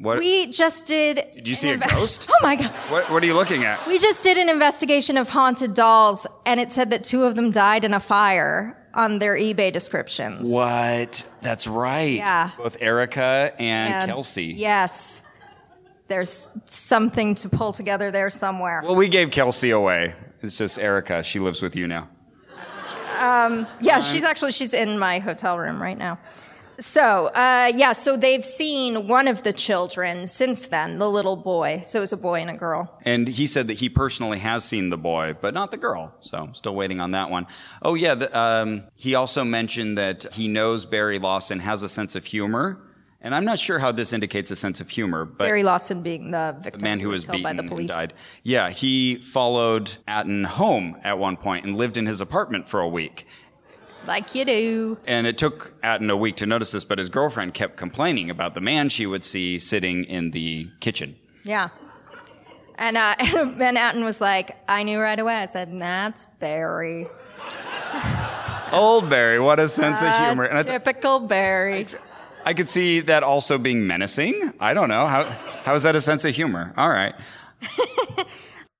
What? 0.02 0.20
We 0.20 0.48
just 0.48 0.86
did. 0.88 1.24
Did 1.36 1.48
you 1.48 1.56
see 1.56 1.70
a 1.70 1.78
ghost? 1.78 2.28
Oh 2.32 2.38
my 2.44 2.56
god! 2.56 2.72
What, 2.90 3.10
what 3.12 3.22
are 3.22 3.26
you 3.26 3.36
looking 3.36 3.66
at? 3.66 3.86
We 3.86 4.00
just 4.00 4.24
did 4.24 4.38
an 4.38 4.50
investigation 4.50 5.18
of 5.18 5.30
haunted 5.30 5.74
dolls, 5.74 6.26
and 6.46 6.60
it 6.60 6.72
said 6.72 6.90
that 6.90 7.04
two 7.04 7.24
of 7.24 7.36
them 7.36 7.52
died 7.52 7.86
in 7.86 7.94
a 7.94 8.00
fire 8.00 8.78
on 8.94 9.20
their 9.20 9.36
eBay 9.36 9.72
descriptions. 9.72 10.50
What? 10.50 11.28
That's 11.42 11.68
right. 11.68 12.18
Yeah. 12.18 12.52
Both 12.58 12.78
Erica 12.82 13.54
and, 13.60 13.94
and 13.94 14.10
Kelsey. 14.10 14.46
Yes. 14.46 15.22
There's 16.08 16.50
something 16.66 17.36
to 17.36 17.50
pull 17.50 17.72
together 17.72 18.12
there 18.12 18.30
somewhere. 18.30 18.82
Well, 18.84 18.96
we 18.96 19.08
gave 19.08 19.32
Kelsey 19.32 19.70
away. 19.70 20.14
It's 20.42 20.58
just 20.58 20.80
Erica. 20.80 21.24
She 21.24 21.40
lives 21.40 21.62
with 21.62 21.76
you 21.76 21.88
now. 21.88 22.10
Um, 23.20 23.68
yeah, 23.82 24.00
she's 24.00 24.24
actually 24.24 24.52
she's 24.52 24.74
in 24.74 24.98
my 24.98 25.20
hotel 25.20 25.58
room 25.60 25.82
right 25.82 25.98
now. 25.98 26.18
So, 26.82 27.28
uh, 27.28 27.72
yeah, 27.76 27.94
so 27.94 28.18
they've 28.18 28.44
seen 28.44 29.08
one 29.08 29.28
of 29.28 29.44
the 29.44 29.54
children 29.54 30.26
since 30.26 30.68
then, 30.68 30.98
the 30.98 31.10
little 31.10 31.36
boy. 31.36 31.82
So 31.86 32.00
it 32.00 32.02
was 32.02 32.14
a 32.14 32.18
boy 32.18 32.42
and 32.42 32.50
a 32.50 32.58
girl. 32.58 33.00
And 33.06 33.28
he 33.28 33.46
said 33.46 33.68
that 33.68 33.76
he 33.80 33.88
personally 33.88 34.40
has 34.40 34.66
seen 34.66 34.90
the 34.90 34.98
boy, 34.98 35.36
but 35.40 35.54
not 35.54 35.70
the 35.70 35.78
girl. 35.78 36.14
So 36.22 36.50
still 36.54 36.74
waiting 36.76 37.00
on 37.00 37.12
that 37.12 37.30
one. 37.30 37.46
Oh 37.84 37.94
yeah, 37.94 38.16
the, 38.16 38.38
um, 38.38 38.84
he 38.96 39.14
also 39.14 39.44
mentioned 39.44 40.00
that 40.00 40.26
he 40.34 40.48
knows 40.48 40.88
Barry 40.88 41.20
Lawson 41.20 41.60
has 41.60 41.84
a 41.84 41.90
sense 41.90 42.16
of 42.16 42.26
humor. 42.26 42.82
And 43.24 43.36
I'm 43.36 43.46
not 43.46 43.60
sure 43.60 43.78
how 43.78 43.92
this 43.92 44.14
indicates 44.14 44.50
a 44.50 44.56
sense 44.56 44.82
of 44.82 44.90
humor, 44.90 45.26
but 45.26 45.46
Barry 45.46 45.62
Lawson 45.62 46.02
being 46.02 46.32
the 46.32 46.58
victim 46.60 46.80
the 46.80 46.84
man 46.84 47.00
who 47.00 47.10
was, 47.10 47.24
killed 47.24 47.38
beaten 47.38 47.44
by 47.44 47.54
the 47.54 47.68
police. 47.68 47.92
and 47.92 48.10
died. 48.10 48.14
Yeah, 48.42 48.72
he 48.72 49.18
followed 49.18 49.96
Aten 50.10 50.44
home 50.44 50.98
at 51.04 51.20
one 51.20 51.38
point 51.38 51.64
and 51.64 51.78
lived 51.78 51.98
in 51.98 52.08
his 52.08 52.20
apartment 52.20 52.68
for 52.68 52.80
a 52.80 52.88
week. 52.88 53.28
Like 54.08 54.34
you 54.34 54.46
do. 54.46 54.98
And 55.06 55.28
it 55.28 55.38
took 55.38 55.74
Aten 55.84 56.10
a 56.10 56.18
week 56.18 56.38
to 56.38 56.46
notice 56.46 56.72
this, 56.72 56.84
but 56.84 56.98
his 56.98 57.10
girlfriend 57.10 57.54
kept 57.54 57.78
complaining 57.78 58.30
about 58.30 58.56
the 58.56 58.62
man 58.62 58.90
she 58.90 59.06
would 59.06 59.24
see 59.24 59.60
sitting 59.60 60.06
in 60.06 60.32
the 60.32 60.70
kitchen. 60.80 61.16
Yeah. 61.44 61.70
And, 62.76 62.98
uh, 62.98 63.16
and 63.20 63.78
Aten 63.78 64.04
was 64.04 64.20
like, 64.20 64.58
I 64.68 64.84
knew 64.84 65.00
right 65.00 65.20
away. 65.20 65.36
I 65.36 65.46
said, 65.46 65.78
that's 65.80 66.26
Barry. 66.40 67.08
Old 68.72 69.10
Barry, 69.10 69.40
what 69.40 69.60
a 69.60 69.68
sense 69.68 70.02
of 70.02 70.16
humor. 70.18 70.46
And 70.46 70.58
I, 70.58 70.64
th- 70.64 70.74
typical 70.74 71.20
Barry. 71.20 71.86
I 72.46 72.54
could 72.54 72.70
see 72.70 73.02
that 73.02 73.22
also 73.22 73.58
being 73.58 73.86
menacing. 73.86 74.54
I 74.60 74.74
don't 74.74 74.90
know. 74.90 75.08
How, 75.08 75.24
how 75.64 75.76
is 75.76 75.84
that 75.84 75.96
a 75.96 76.02
sense 76.02 76.26
of 76.26 76.34
humor? 76.34 76.74
All 76.78 76.90
right. 76.90 77.14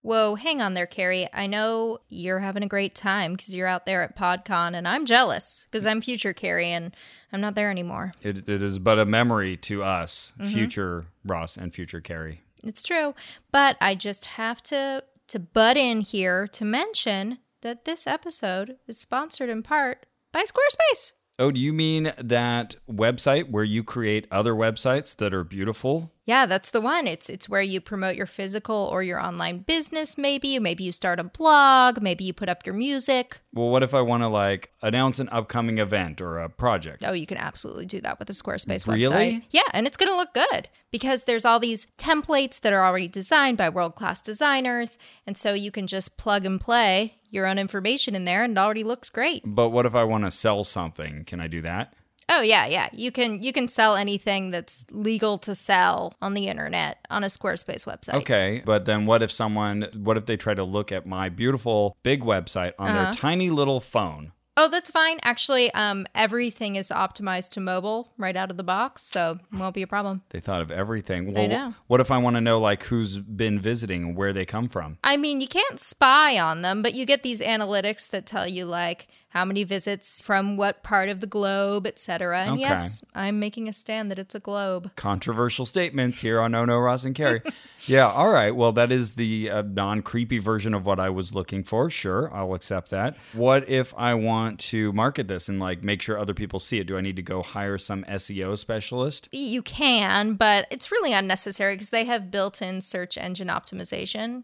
Whoa, 0.04 0.36
hang 0.36 0.62
on 0.62 0.74
there, 0.74 0.88
Carrie. 0.88 1.28
I 1.32 1.46
know 1.46 2.00
you're 2.10 2.40
having 2.40 2.64
a 2.64 2.68
great 2.68 2.96
time 2.96 3.34
because 3.34 3.54
you're 3.54 3.68
out 3.68 3.86
there 3.86 4.02
at 4.02 4.18
PodCon, 4.18 4.76
and 4.76 4.88
I'm 4.88 5.06
jealous 5.06 5.68
because 5.70 5.86
I'm 5.86 6.02
future 6.02 6.34
Carrie 6.34 6.72
and 6.72 6.96
I'm 7.32 7.42
not 7.42 7.54
there 7.54 7.70
anymore. 7.70 8.12
It, 8.22 8.50
it 8.50 8.64
is 8.64 8.80
but 8.80 8.98
a 8.98 9.06
memory 9.06 9.58
to 9.58 9.84
us, 9.84 10.34
mm-hmm. 10.40 10.52
future 10.52 11.06
Ross 11.24 11.56
and 11.56 11.74
future 11.74 12.02
Carrie. 12.02 12.42
It's 12.64 12.82
true, 12.82 13.14
but 13.52 13.78
I 13.80 13.96
just 13.96 14.26
have 14.26 14.62
to 14.64 15.04
to 15.28 15.40
butt 15.40 15.78
in 15.78 16.02
here 16.02 16.46
to 16.46 16.66
mention 16.66 17.38
that 17.62 17.86
this 17.86 18.06
episode 18.06 18.78
is 18.88 18.98
sponsored 18.98 19.50
in 19.50 19.64
part 19.64 20.06
by 20.34 20.44
Squarespace. 20.44 21.14
Oh, 21.40 21.52
do 21.52 21.60
you 21.60 21.74
mean 21.74 22.12
that 22.18 22.76
website 22.90 23.50
where 23.50 23.64
you 23.64 23.84
create 23.84 24.28
other 24.30 24.54
websites 24.54 25.16
that 25.16 25.34
are 25.34 25.44
beautiful? 25.44 26.12
Yeah, 26.26 26.46
that's 26.46 26.70
the 26.70 26.82
one. 26.82 27.08
It's 27.08 27.30
it's 27.30 27.50
where 27.50 27.62
you 27.62 27.82
promote 27.82 28.16
your 28.16 28.28
physical 28.28 28.88
or 28.92 29.02
your 29.02 29.20
online 29.20 29.60
business 29.60 30.18
maybe, 30.18 30.60
maybe 30.60 30.84
you 30.84 30.92
start 30.92 31.20
a 31.20 31.24
blog, 31.24 32.02
maybe 32.02 32.24
you 32.24 32.34
put 32.34 32.48
up 32.48 32.66
your 32.66 32.76
music. 32.76 33.40
Well, 33.54 33.70
what 33.70 33.82
if 33.84 33.94
I 33.94 34.02
want 34.02 34.22
to 34.24 34.28
like 34.28 34.72
announce 34.82 35.20
an 35.20 35.30
upcoming 35.30 35.80
event 35.80 36.22
or 36.22 36.40
a 36.40 36.48
project? 36.50 37.04
Oh, 37.06 37.14
you 37.14 37.26
can 37.26 37.38
absolutely 37.38 37.86
do 37.88 38.02
that 38.02 38.20
with 38.20 38.30
a 38.30 38.34
Squarespace 38.34 38.88
Really? 38.88 39.08
website. 39.08 39.44
Yeah, 39.50 39.62
and 39.74 39.88
it's 39.88 39.98
going 39.98 40.12
to 40.12 40.16
look 40.16 40.34
good 40.34 40.70
because 40.92 41.24
there's 41.24 41.46
all 41.46 41.60
these 41.60 41.88
templates 41.98 42.60
that 42.62 42.72
are 42.72 42.86
already 42.86 43.08
designed 43.08 43.58
by 43.58 43.70
world-class 43.70 44.22
designers, 44.22 44.98
and 45.26 45.38
so 45.38 45.54
you 45.54 45.72
can 45.72 45.88
just 45.88 46.18
plug 46.18 46.46
and 46.46 46.62
play 46.62 47.16
your 47.30 47.48
own 47.48 47.58
information 47.58 48.14
in 48.14 48.26
there 48.26 48.44
and 48.44 48.58
it 48.58 48.60
already 48.60 48.84
looks 48.84 49.10
great. 49.10 49.42
But 49.46 49.70
what 49.70 49.86
if 49.86 49.96
I 49.96 50.04
want 50.04 50.26
to 50.26 50.32
sell 50.32 50.64
something? 50.64 51.24
Can 51.26 51.40
I 51.40 51.48
do 51.48 51.62
that? 51.62 51.94
Oh 52.34 52.42
yeah, 52.42 52.66
yeah. 52.66 52.88
You 52.94 53.12
can 53.12 53.44
you 53.44 53.52
can 53.52 53.68
sell 53.68 53.98
anything 53.98 54.52
that's 54.52 54.86
legal 54.90 55.38
to 55.40 55.54
sell 55.54 56.16
on 56.22 56.34
the 56.34 56.48
internet 56.48 57.06
on 57.10 57.26
a 57.26 57.28
Squarespace 57.28 57.86
website. 57.86 58.14
Okay, 58.14 58.64
but 58.66 58.86
then 58.86 59.06
what 59.06 59.22
if 59.22 59.32
someone, 59.32 59.88
what 59.94 60.16
if 60.16 60.26
they 60.26 60.38
try 60.38 60.54
to 60.54 60.64
look 60.64 60.94
at 60.94 61.06
my 61.06 61.28
beautiful 61.28 61.98
big 62.04 62.22
website 62.22 62.72
on 62.80 62.96
their 62.96 63.12
tiny 63.12 63.50
little 63.50 63.82
phone? 63.82 64.32
Oh, 64.58 64.68
that's 64.68 64.92
fine. 64.92 65.20
Actually, 65.24 65.74
um, 65.74 66.06
everything 66.14 66.76
is 66.76 66.90
optimized 66.90 67.50
to 67.52 67.62
mobile 67.62 68.12
right 68.18 68.36
out 68.36 68.52
of 68.52 68.58
the 68.58 68.64
box, 68.64 69.02
so 69.02 69.38
won't 69.54 69.74
be 69.74 69.82
a 69.82 69.88
problem. 69.88 70.24
They 70.30 70.42
thought 70.42 70.62
of 70.62 70.70
everything. 70.70 71.34
Well, 71.34 71.48
know. 71.48 71.74
what 71.88 72.02
if 72.02 72.12
I 72.12 72.18
want 72.18 72.36
to 72.36 72.42
know 72.42 72.60
like 72.60 72.84
who's 72.84 73.18
been 73.18 73.60
visiting 73.60 74.04
and 74.04 74.16
where 74.16 74.34
they 74.34 74.46
come 74.46 74.68
from? 74.68 74.98
I 75.04 75.16
mean, 75.16 75.40
you 75.40 75.48
can't 75.48 75.80
spy 75.80 76.38
on 76.38 76.62
them, 76.64 76.82
but 76.82 76.96
you 76.96 77.06
get 77.06 77.24
these 77.24 77.42
analytics 77.42 78.10
that 78.10 78.26
tell 78.26 78.48
you 78.48 78.66
like 78.66 79.08
how 79.32 79.46
many 79.46 79.64
visits 79.64 80.22
from 80.22 80.58
what 80.58 80.84
part 80.84 81.08
of 81.08 81.22
the 81.22 81.28
globe, 81.28 81.88
etc. 81.88 82.42
And 82.42 82.52
Okay. 82.52 82.60
yes, 82.62 83.02
I'm 83.16 83.40
making 83.40 83.70
a 83.70 83.74
stand 83.74 84.12
that 84.12 84.20
it's 84.20 84.36
a 84.36 84.42
globe. 84.42 84.92
Controversial 84.98 85.66
statements 85.66 86.20
here 86.20 86.42
on 86.42 86.54
Oh 86.54 86.66
No 86.66 86.78
Ross 86.78 87.06
and 87.06 87.16
Carrie. 87.16 87.42
yeah, 87.88 88.10
all 88.10 88.30
right. 88.30 88.54
Well, 88.54 88.74
that 88.74 88.92
is 88.92 89.14
the 89.14 89.50
uh, 89.50 89.62
non 89.62 90.02
creepy 90.02 90.38
version 90.38 90.74
of 90.74 90.86
what 90.86 91.00
I 91.00 91.10
was 91.10 91.34
looking 91.34 91.64
for. 91.64 91.90
Sure, 91.90 92.30
I'll 92.34 92.54
accept 92.54 92.90
that. 92.90 93.16
What 93.32 93.70
if 93.70 93.94
I 93.98 94.14
want 94.16 94.60
to 94.72 94.92
market 94.92 95.30
this 95.30 95.48
and 95.48 95.60
like 95.62 95.82
make 95.82 96.02
sure 96.02 96.18
other 96.20 96.34
people 96.34 96.60
see 96.60 96.80
it? 96.80 96.88
Do 96.88 96.98
I 96.98 97.02
need 97.02 97.16
to 97.16 97.22
go 97.24 97.42
hire 97.42 97.78
some 97.78 98.04
SEO 98.04 98.58
specialist? 98.58 99.30
You 99.32 99.62
can, 99.62 100.34
but 100.34 100.68
it's 100.70 100.92
really 100.92 101.14
unnecessary 101.14 101.76
because 101.76 101.90
they 101.90 102.04
have 102.04 102.32
built-in 102.32 102.82
search 102.82 103.18
engine 103.18 103.48
optimization. 103.48 104.44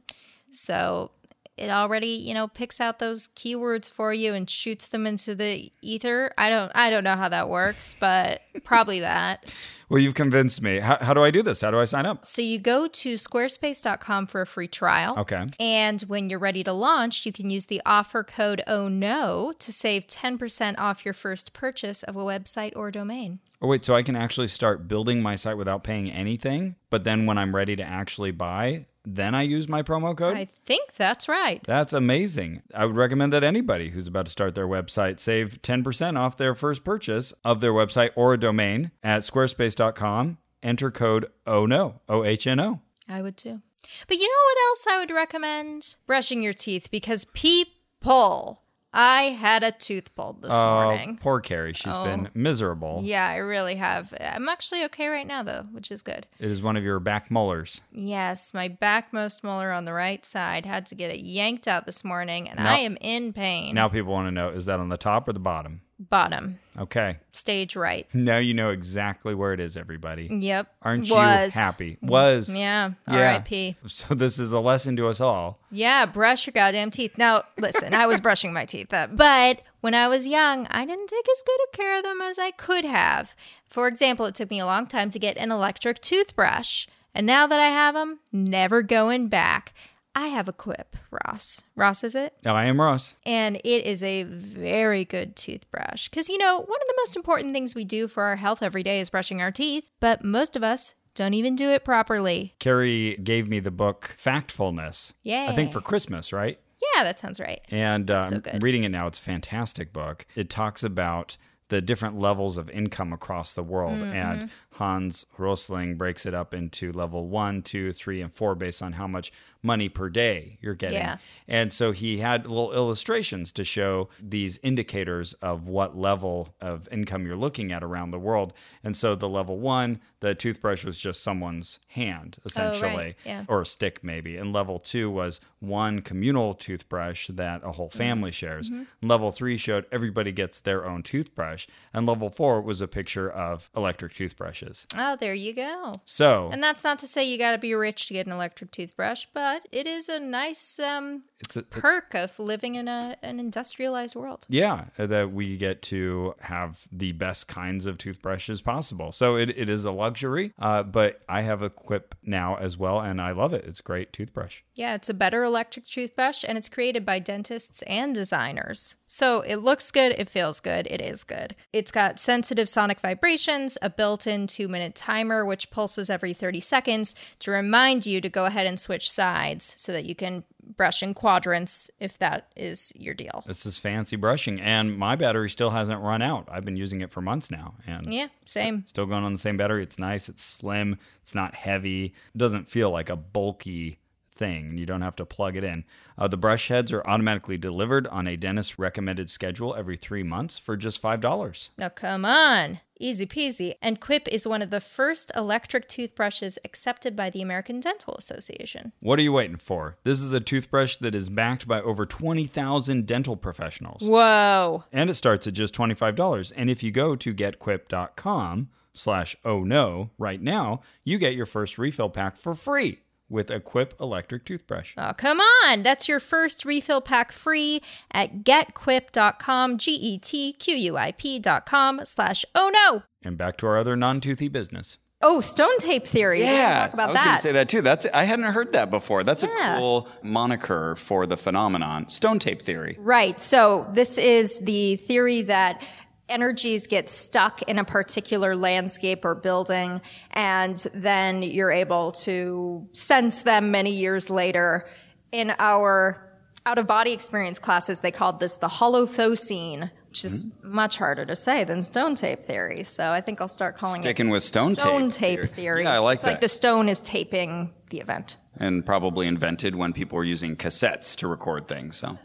So 0.50 1.12
it 1.58 1.70
already, 1.70 2.10
you 2.10 2.34
know, 2.34 2.48
picks 2.48 2.80
out 2.80 3.00
those 3.00 3.30
keywords 3.30 3.90
for 3.90 4.14
you 4.14 4.34
and 4.34 4.50
shoots 4.50 4.88
them 4.88 5.08
into 5.08 5.36
the 5.36 5.72
ether. 5.82 6.34
I 6.38 6.50
don't 6.50 6.72
I 6.76 6.90
don't 6.90 7.04
know 7.04 7.16
how 7.16 7.30
that 7.30 7.50
works, 7.50 7.96
but 8.00 8.42
probably 8.64 9.00
that. 9.02 9.54
Well, 9.90 10.02
you've 10.02 10.16
convinced 10.16 10.62
me. 10.62 10.80
How, 10.80 10.98
how 11.00 11.14
do 11.14 11.24
I 11.24 11.32
do 11.32 11.42
this? 11.42 11.62
How 11.62 11.72
do 11.72 11.80
I 11.80 11.86
sign 11.86 12.06
up? 12.06 12.26
So 12.26 12.42
you 12.42 12.60
go 12.60 12.88
to 12.88 13.14
squarespace.com 13.14 14.28
for 14.28 14.42
a 14.42 14.46
free 14.46 14.68
trial. 14.68 15.18
Okay. 15.20 15.46
And 15.62 16.02
when 16.02 16.30
you're 16.30 16.40
ready 16.40 16.62
to 16.66 16.74
launch, 16.74 17.26
you 17.26 17.32
can 17.32 17.50
use 17.50 17.68
the 17.68 17.82
offer 17.86 18.24
code 18.24 18.62
Oh 18.68 18.90
No 18.90 19.54
to 19.60 19.72
save 19.72 20.06
10% 20.08 20.78
off 20.78 21.06
your 21.06 21.14
first 21.14 21.54
purchase 21.54 22.04
of 22.04 22.18
a 22.18 22.22
website 22.22 22.74
or 22.76 22.92
domain. 22.92 23.40
Oh, 23.62 23.68
wait, 23.68 23.86
so 23.86 23.96
I 23.96 24.04
can 24.04 24.16
actually 24.18 24.50
start 24.50 24.90
building 24.90 25.22
my 25.22 25.36
site 25.36 25.58
without 25.58 25.86
paying 25.86 26.12
anything, 26.12 26.76
but 26.90 27.06
then 27.06 27.26
when 27.26 27.38
I'm 27.38 27.56
ready 27.56 27.76
to 27.78 27.84
actually 27.84 28.32
buy, 28.32 28.88
then 29.16 29.34
I 29.34 29.44
use 29.44 29.70
my 29.70 29.82
promo 29.84 30.16
code? 30.16 30.36
I 30.36 30.46
think 30.46 30.96
that's 30.98 31.30
right. 31.30 31.64
That's 31.66 31.94
amazing. 31.94 32.62
I 32.74 32.86
would 32.86 32.96
recommend 32.96 33.32
that 33.34 33.44
anybody 33.44 33.90
who's 33.90 34.08
about 34.08 34.26
to 34.26 34.32
start 34.32 34.54
their 34.54 34.68
website 34.68 35.20
save 35.20 35.62
10% 35.62 36.18
off 36.18 36.38
their 36.38 36.54
first 36.54 36.84
purchase 36.84 37.32
of 37.46 37.62
their 37.62 37.72
website 37.74 38.12
or 38.16 38.34
a 38.34 38.40
domain 38.40 38.92
at 39.02 39.22
squarespace.com. 39.22 40.38
Enter 40.62 40.92
code 40.92 41.28
OHNO, 41.46 42.02
O 42.10 42.24
H 42.24 42.48
N 42.48 42.60
O. 42.60 42.82
I 43.08 43.22
would 43.22 43.38
too. 43.38 43.62
But 44.08 44.18
you 44.18 44.28
know 44.28 44.44
what 44.46 44.68
else 44.68 44.86
I 44.90 45.00
would 45.00 45.12
recommend? 45.12 45.96
Brushing 46.06 46.44
your 46.44 46.54
teeth 46.54 46.90
because 46.92 47.26
people, 47.26 48.64
I 49.00 49.26
had 49.26 49.62
a 49.62 49.72
tooth 49.72 50.16
pulled 50.16 50.42
this 50.42 50.52
oh, 50.52 50.74
morning. 50.74 51.18
Oh, 51.20 51.24
poor 51.24 51.40
Carrie. 51.40 51.74
She's 51.74 51.94
oh. 51.96 52.04
been 52.04 52.30
miserable. 52.34 53.02
Yeah, 53.04 53.28
I 53.28 53.36
really 53.36 53.76
have. 53.76 54.12
I'm 54.20 54.50
actually 54.50 54.84
okay 54.86 55.08
right 55.08 55.28
now 55.28 55.44
though, 55.44 55.68
which 55.72 55.92
is 55.92 56.02
good. 56.02 56.26
It 56.40 56.50
is 56.50 56.64
one 56.64 56.76
of 56.76 56.84
your 56.84 57.00
back 57.00 57.30
molars. 57.30 57.82
Yes, 57.92 58.56
my 58.56 58.68
backmost 58.68 59.44
molar 59.44 59.72
on 59.72 59.86
the 59.86 59.94
right 59.94 60.26
side 60.26 60.66
had 60.66 60.88
to 60.88 60.96
get 60.96 61.12
it 61.12 61.20
yanked 61.20 61.68
out 61.68 61.86
this 61.86 62.04
morning 62.04 62.50
and 62.50 62.58
Now- 62.58 62.74
I 62.74 62.80
am 62.80 62.98
in 63.00 63.34
pain. 63.34 63.76
Now 63.76 63.88
people 63.88 64.14
want 64.14 64.26
to 64.28 64.32
know 64.32 64.50
is 64.50 64.66
that 64.66 64.80
on 64.80 64.90
the 64.90 64.98
top 64.98 65.28
or 65.28 65.34
the 65.34 65.40
bottom? 65.40 65.82
Bottom, 66.00 66.60
Okay. 66.78 67.18
stage 67.32 67.76
right. 67.76 68.08
Now 68.14 68.38
you 68.38 68.54
know 68.54 68.70
exactly 68.70 69.34
where 69.34 69.52
it 69.54 69.60
is, 69.60 69.76
everybody. 69.76 70.28
Yep. 70.32 70.72
Aren't 70.84 71.10
Was. 71.10 71.56
you 71.56 71.62
happy? 71.62 71.98
Was. 72.04 72.56
Yeah. 72.56 72.92
Yeah. 73.08 73.16
R.I.P. 73.16 73.78
So 73.88 74.14
this 74.14 74.38
is 74.38 74.54
a 74.54 74.60
lesson 74.60 74.96
to 74.98 75.08
us 75.08 75.20
all. 75.20 75.58
Yeah, 75.72 76.06
brush 76.06 76.46
your 76.46 76.52
goddamn 76.52 76.92
teeth. 76.92 77.18
Now, 77.18 77.44
listen, 77.58 77.96
I 77.96 78.06
was 78.06 78.22
brushing 78.22 78.54
my 78.54 78.66
teeth 78.66 78.94
up, 78.94 79.18
but 79.18 79.62
when 79.82 79.96
I 79.96 80.08
was 80.08 80.28
young, 80.28 80.68
I 80.70 80.86
didn't 80.86 81.08
take 81.08 81.28
as 81.28 81.44
good 81.44 81.60
of 81.66 81.72
care 81.72 81.98
of 81.98 82.04
them 82.04 82.22
as 82.22 82.38
I 82.38 82.52
could 82.52 82.86
have. 82.86 83.36
For 83.66 83.88
example, 83.88 84.28
it 84.28 84.36
took 84.36 84.52
me 84.52 84.60
a 84.60 84.66
long 84.68 84.86
time 84.86 85.10
to 85.10 85.18
get 85.20 85.36
an 85.38 85.52
electric 85.52 86.00
toothbrush, 86.02 86.86
and 87.16 87.26
now 87.26 87.48
that 87.48 87.60
I 87.60 87.70
have 87.70 87.96
them, 87.96 88.20
never 88.32 88.84
going 88.84 89.30
back. 89.30 89.74
I 90.18 90.30
have 90.30 90.48
a 90.48 90.54
Quip, 90.54 90.96
Ross. 91.12 91.62
Ross, 91.76 92.04
is 92.04 92.16
it? 92.16 92.34
I 92.44 92.66
am 92.66 92.82
Ross. 92.82 93.14
And 93.24 93.58
it 93.58 93.86
is 93.86 94.02
a 94.02 94.24
very 94.24 95.06
good 95.06 95.36
toothbrush. 95.36 96.10
Because, 96.10 96.28
you 96.28 96.40
know, 96.40 96.56
one 96.56 96.64
of 96.82 96.88
the 96.88 96.94
most 96.98 97.16
important 97.16 97.54
things 97.54 97.76
we 97.76 97.86
do 97.86 98.08
for 98.08 98.24
our 98.24 98.36
health 98.36 98.64
every 98.64 98.82
day 98.82 99.00
is 99.00 99.12
brushing 99.12 99.42
our 99.44 99.52
teeth, 99.52 99.88
but 100.00 100.24
most 100.24 100.56
of 100.56 100.64
us 100.64 100.96
don't 101.14 101.36
even 101.36 101.56
do 101.56 101.70
it 101.70 101.86
properly. 101.86 102.56
Carrie 102.58 103.16
gave 103.24 103.48
me 103.48 103.60
the 103.60 103.70
book 103.70 104.16
Factfulness. 104.20 105.14
Yeah. 105.22 105.46
I 105.50 105.56
think 105.56 105.72
for 105.72 105.82
Christmas, 105.82 106.34
right? 106.34 106.60
Yeah, 106.96 107.04
that 107.04 107.20
sounds 107.20 107.40
right. 107.40 107.62
And 107.70 108.10
um, 108.10 108.26
so 108.30 108.42
reading 108.60 108.86
it 108.86 108.90
now, 108.90 109.06
it's 109.06 109.20
a 109.20 109.22
fantastic 109.22 109.94
book. 109.94 110.26
It 110.36 110.50
talks 110.50 110.84
about 110.84 111.38
the 111.70 111.82
different 111.82 112.18
levels 112.18 112.58
of 112.58 112.70
income 112.72 113.12
across 113.14 113.54
the 113.54 113.62
world 113.62 114.00
Mm-hmm. 114.00 114.16
and 114.16 114.50
Hans 114.78 115.26
Rosling 115.38 115.96
breaks 115.96 116.26
it 116.26 116.34
up 116.34 116.54
into 116.54 116.92
level 116.92 117.28
one, 117.28 117.62
two, 117.64 117.92
three, 117.94 118.22
and 118.22 118.32
four 118.32 118.54
based 118.54 118.84
on 118.84 118.94
how 118.94 119.08
much 119.08 119.32
money 119.64 119.90
per 119.90 120.08
day 120.10 120.58
you're 120.62 120.76
getting. 120.76 121.00
Yeah. 121.00 121.18
And 121.48 121.74
so 121.74 121.92
he 121.92 122.20
had 122.20 122.46
little 122.46 122.72
illustrations 122.74 123.52
to 123.54 123.64
show 123.64 124.10
these 124.22 124.60
indicators 124.64 125.34
of 125.36 125.68
what 125.68 125.98
level 125.98 126.56
of 126.62 126.88
income 126.92 127.26
you're 127.26 127.36
looking 127.36 127.72
at 127.72 127.84
around 127.84 128.12
the 128.12 128.20
world. 128.20 128.54
And 128.84 128.96
so 128.96 129.16
the 129.16 129.28
level 129.28 129.60
one, 129.60 130.00
the 130.20 130.36
toothbrush 130.36 130.86
was 130.86 131.00
just 131.00 131.22
someone's 131.24 131.80
hand, 131.90 132.38
oh, 132.40 132.44
essentially, 132.46 133.16
yeah. 133.26 133.46
or 133.48 133.62
a 133.62 133.66
stick 133.66 134.04
maybe. 134.04 134.38
And 134.38 134.54
level 134.54 134.80
two 134.80 135.10
was 135.10 135.42
one 135.60 136.02
communal 136.02 136.54
toothbrush 136.54 137.28
that 137.28 137.62
a 137.64 137.74
whole 137.74 137.90
mm-hmm. 137.90 137.98
family 137.98 138.32
shares. 138.32 138.70
Mm-hmm. 138.70 139.08
Level 139.08 139.32
three 139.32 139.58
showed 139.58 139.86
everybody 139.92 140.32
gets 140.32 140.60
their 140.60 140.86
own 140.86 141.04
toothbrush. 141.04 141.68
And 141.94 142.06
level 142.06 142.30
four 142.30 142.62
was 142.62 142.80
a 142.80 142.88
picture 142.88 143.30
of 143.30 143.70
electric 143.76 144.16
toothbrushes. 144.16 144.67
Oh, 144.96 145.16
there 145.16 145.34
you 145.34 145.54
go. 145.54 146.02
So 146.06 146.50
And 146.52 146.64
that's 146.64 146.84
not 146.84 147.00
to 147.00 147.08
say 147.08 147.24
you 147.24 147.38
got 147.38 147.52
to 147.52 147.58
be 147.58 147.74
rich 147.74 148.08
to 148.08 148.14
get 148.14 148.26
an 148.26 148.32
electric 148.32 148.72
toothbrush, 148.72 149.26
but 149.34 149.68
it 149.72 149.88
is 149.88 150.10
a 150.10 150.20
nice 150.20 150.80
um, 150.80 151.24
it's 151.40 151.56
a, 151.56 151.64
perk 151.64 152.14
of 152.16 152.40
living 152.40 152.76
in 152.76 152.88
a, 152.88 153.18
an 153.22 153.40
industrialized 153.40 154.16
world. 154.16 154.46
Yeah, 154.50 154.86
uh, 154.98 155.06
that 155.08 155.32
we 155.32 155.58
get 155.58 155.82
to 155.84 156.34
have 156.42 156.88
the 156.92 157.12
best 157.12 157.48
kinds 157.48 157.86
of 157.86 157.98
toothbrushes 157.98 158.62
possible. 158.62 159.12
So 159.12 159.36
it, 159.36 159.50
it 159.50 159.70
is 159.70 159.86
a 159.86 159.92
luxury, 159.92 160.54
uh, 160.58 160.84
but 160.84 161.22
I 161.30 161.42
have 161.42 161.62
a 161.62 161.70
Quip 161.70 162.16
now 162.24 162.56
as 162.56 162.78
well, 162.78 163.00
and 163.00 163.22
I 163.22 163.32
love 163.32 163.54
it. 163.54 163.66
It's 163.66 163.80
a 163.80 163.84
great 163.84 164.12
toothbrush. 164.12 164.62
Yeah, 164.76 164.96
it's 164.96 165.10
a 165.10 165.14
better 165.14 165.44
electric 165.44 165.86
toothbrush 165.86 166.44
and 166.48 166.58
it's 166.58 166.70
created 166.70 167.06
by 167.06 167.20
dentists 167.20 167.82
and 167.84 168.14
designers. 168.14 168.96
So 169.10 169.40
it 169.40 169.56
looks 169.58 169.90
good, 169.90 170.14
it 170.18 170.30
feels 170.30 170.60
good, 170.60 170.86
it 170.88 171.02
is 171.02 171.24
good. 171.24 171.56
It's 171.72 171.92
got 171.92 172.20
sensitive 172.20 172.68
sonic 172.68 173.00
vibrations, 173.00 173.78
a 173.82 173.90
built 173.90 174.28
in 174.28 174.48
two 174.48 174.68
minute 174.68 174.96
timer 174.96 175.46
which 175.46 175.72
pulses 175.72 176.10
every 176.10 176.34
30 176.34 176.60
seconds 176.60 177.16
to 177.40 177.52
remind 177.52 178.06
you 178.06 178.20
to 178.20 178.28
go 178.28 178.46
ahead 178.46 178.68
and 178.68 178.78
switch 178.78 179.10
sides 179.10 179.74
so 179.78 179.94
that 179.94 180.06
you 180.06 180.14
can 180.14 180.44
brush 180.76 181.02
in 181.02 181.14
quadrants 181.14 181.90
if 182.02 182.18
that 182.20 182.52
is 182.58 182.92
your 182.98 183.14
deal. 183.14 183.46
This 183.48 183.66
is 183.66 183.80
fancy 183.80 184.18
brushing, 184.18 184.60
and 184.60 184.98
my 184.98 185.16
battery 185.16 185.50
still 185.50 185.70
hasn't 185.70 186.02
run 186.02 186.22
out. 186.22 186.50
I've 186.52 186.66
been 186.66 186.76
using 186.76 187.00
it 187.00 187.10
for 187.10 187.22
months 187.22 187.50
now, 187.50 187.76
and 187.88 188.14
Yeah, 188.14 188.28
same. 188.44 188.84
still 188.88 189.06
going 189.06 189.24
on 189.24 189.32
the 189.32 189.40
same 189.40 189.56
battery. 189.56 189.84
It's 189.84 189.98
nice, 189.98 190.28
it's 190.28 190.44
slim, 190.44 190.98
it's 191.22 191.34
not 191.34 191.56
heavy, 191.56 192.08
it 192.36 192.38
doesn't 192.38 192.68
feel 192.68 192.92
like 192.92 193.10
a 193.10 193.16
bulky 193.16 194.00
thing, 194.38 194.70
and 194.70 194.80
you 194.80 194.86
don't 194.86 195.02
have 195.02 195.16
to 195.18 195.26
plug 195.26 195.56
it 195.56 195.64
in. 195.64 195.84
Uh, 196.18 196.28
the 196.28 196.38
brush 196.38 196.68
heads 196.70 196.94
are 196.94 197.06
automatically 197.06 197.58
delivered 197.58 198.08
on 198.08 198.28
a 198.28 198.38
dentist 198.38 198.78
recommended 198.78 199.30
schedule 199.30 199.76
every 199.76 199.98
three 199.98 200.24
months 200.24 200.58
for 200.58 200.78
just 200.78 201.02
$5. 201.02 201.70
Now, 201.78 201.90
come 201.90 202.26
on. 202.26 202.80
Easy 203.00 203.28
peasy. 203.28 203.76
And 203.82 204.00
Quip 204.00 204.28
is 204.28 204.48
one 204.48 204.62
of 204.62 204.70
the 204.70 204.80
first 204.80 205.32
electric 205.36 205.88
toothbrushes 205.88 206.58
accepted 206.66 207.16
by 207.16 207.30
the 207.30 207.42
American 207.42 207.80
Dental 207.80 208.16
Association. 208.16 208.92
What 209.00 209.20
are 209.20 209.24
you 209.24 209.34
waiting 209.34 209.58
for? 209.58 209.98
This 210.04 210.20
is 210.22 210.34
a 210.34 210.40
toothbrush 210.40 210.98
that 210.98 211.14
is 211.14 211.30
backed 211.30 211.68
by 211.68 211.82
over 211.82 212.06
20,000 212.06 213.06
dental 213.06 213.38
professionals. 213.38 214.02
Whoa. 214.02 214.84
And 214.92 215.10
it 215.10 215.16
starts 215.16 215.46
at 215.48 215.54
just 215.54 215.76
$25. 215.76 216.54
And 216.56 216.70
if 216.70 216.82
you 216.82 216.92
go 216.92 217.16
to 217.16 217.34
getquip.com 217.34 218.70
slash 218.94 219.36
oh 219.46 219.64
no 219.64 220.10
right 220.18 220.42
now, 220.42 220.82
you 221.04 221.20
get 221.20 221.36
your 221.36 221.46
first 221.46 221.78
refill 221.78 222.10
pack 222.10 222.36
for 222.36 222.56
free 222.56 223.02
with 223.30 223.50
a 223.52 223.60
Quip 223.60 223.94
electric 224.00 224.46
toothbrush. 224.46 224.94
Oh, 224.98 225.14
come 225.18 225.40
on. 225.40 225.84
That's 225.84 226.08
your 226.08 226.20
first 226.20 226.66
refill 226.66 227.02
pack 227.02 227.32
free 227.32 227.82
at 228.12 228.44
getquip.com, 228.44 229.78
G 229.78 229.92
E 229.92 230.18
T 230.18 230.54
Q 230.54 230.76
U 230.76 230.98
I 230.98 231.12
P.com 231.12 232.02
slash 232.06 232.46
oh 232.56 232.70
no. 232.74 233.04
And 233.24 233.38
back 233.38 233.58
to 233.58 233.68
our 233.68 233.78
other 233.78 233.96
non-toothy 233.96 234.48
business. 234.48 234.98
Oh, 235.22 235.42
stone 235.42 235.80
tape 235.80 236.06
theory. 236.06 236.40
We 236.42 236.46
talk 236.46 236.94
about 236.94 237.10
I 237.10 237.12
was 237.14 237.24
going 237.24 237.36
to 237.38 237.42
say 237.42 237.52
that 237.54 237.70
too. 237.70 237.82
That's 237.82 238.06
I 238.14 238.24
hadn't 238.26 238.54
heard 238.54 238.74
that 238.74 238.92
before. 238.92 239.24
That's 239.24 239.44
Yeah. 239.44 239.76
a 239.76 239.80
cool 239.80 240.08
moniker 240.22 240.96
for 240.96 241.26
the 241.26 241.36
phenomenon. 241.36 242.08
Stone 242.08 242.38
tape 242.38 242.62
theory. 242.62 242.98
Right. 243.00 243.40
So 243.40 243.90
this 243.94 244.20
is 244.20 244.60
the 244.60 244.96
theory 244.98 245.42
that 245.42 245.82
energies 246.30 246.88
get 246.88 247.10
stuck 247.10 247.62
in 247.64 247.80
a 247.80 247.84
particular 247.84 248.56
landscape 248.56 249.24
or 249.26 249.36
building, 249.36 250.02
and 250.32 250.78
then 250.94 251.42
you're 251.44 251.72
able 251.72 252.12
to 252.12 252.88
sense 252.94 253.44
them 253.44 253.72
many 253.72 253.92
years 253.92 254.30
later. 254.30 254.88
In 255.32 255.54
our 255.60 256.24
out 256.66 256.78
of 256.78 256.88
body 256.88 257.14
experience 257.14 257.60
classes, 257.60 258.02
they 258.02 258.12
called 258.12 258.40
this 258.40 258.58
the 258.58 258.68
holothosene, 258.68 259.90
which 260.10 260.26
is 260.26 260.44
Mm-hmm. 260.44 260.76
much 260.76 260.98
harder 260.98 261.26
to 261.26 261.36
say 261.36 261.64
than 261.64 261.82
stone 261.82 262.16
tape 262.16 262.40
theory. 262.40 262.84
So 262.84 263.10
I 263.10 263.22
think 263.22 263.40
I'll 263.40 263.48
start 263.48 263.78
calling 263.78 264.02
Sticking 264.02 264.28
it 264.30 264.32
with 264.32 264.44
stone 264.44 264.70
tape 264.70 264.80
stone 264.80 265.10
tape 265.12 265.40
theory. 265.40 265.48
theory. 265.48 265.84
Yeah, 265.84 265.94
I 265.96 265.98
like 266.00 266.18
it's 266.18 266.24
like 266.26 266.42
the 266.42 266.48
stone 266.50 266.90
is 266.90 267.00
taping 267.02 267.74
the 267.90 268.00
event. 268.00 268.38
And 268.58 268.86
probably 268.86 269.28
invented 269.28 269.76
when 269.76 269.94
people 269.94 270.18
were 270.18 270.24
using 270.24 270.56
cassettes 270.58 271.16
to 271.18 271.28
record 271.28 271.68
things. 271.68 271.96
So 271.98 272.18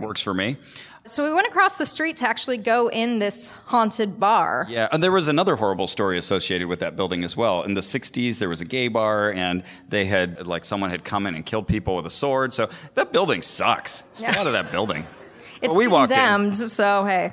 works 0.00 0.20
for 0.20 0.34
me. 0.34 0.56
So 1.04 1.24
we 1.24 1.32
went 1.32 1.46
across 1.46 1.76
the 1.78 1.86
street 1.86 2.18
to 2.18 2.28
actually 2.28 2.58
go 2.58 2.88
in 2.90 3.18
this 3.18 3.50
haunted 3.66 4.20
bar. 4.20 4.66
Yeah, 4.68 4.88
and 4.92 5.02
there 5.02 5.12
was 5.12 5.26
another 5.28 5.56
horrible 5.56 5.86
story 5.86 6.18
associated 6.18 6.68
with 6.68 6.80
that 6.80 6.96
building 6.96 7.24
as 7.24 7.34
well. 7.36 7.62
In 7.62 7.72
the 7.74 7.80
60s, 7.80 8.38
there 8.38 8.48
was 8.48 8.60
a 8.60 8.66
gay 8.66 8.88
bar, 8.88 9.32
and 9.32 9.62
they 9.88 10.04
had, 10.04 10.46
like, 10.46 10.64
someone 10.66 10.90
had 10.90 11.04
come 11.04 11.26
in 11.26 11.34
and 11.34 11.46
killed 11.46 11.66
people 11.66 11.96
with 11.96 12.04
a 12.04 12.10
sword. 12.10 12.52
So 12.52 12.68
that 12.94 13.12
building 13.12 13.40
sucks. 13.40 14.02
Stay 14.12 14.30
Yeah. 14.32 14.40
out 14.40 14.46
of 14.46 14.52
that 14.52 14.70
building. 14.70 15.06
It's 15.60 15.70
Well, 15.74 15.78
we 15.78 15.86
condemned, 16.06 16.56
so 16.56 17.04
hey. 17.04 17.32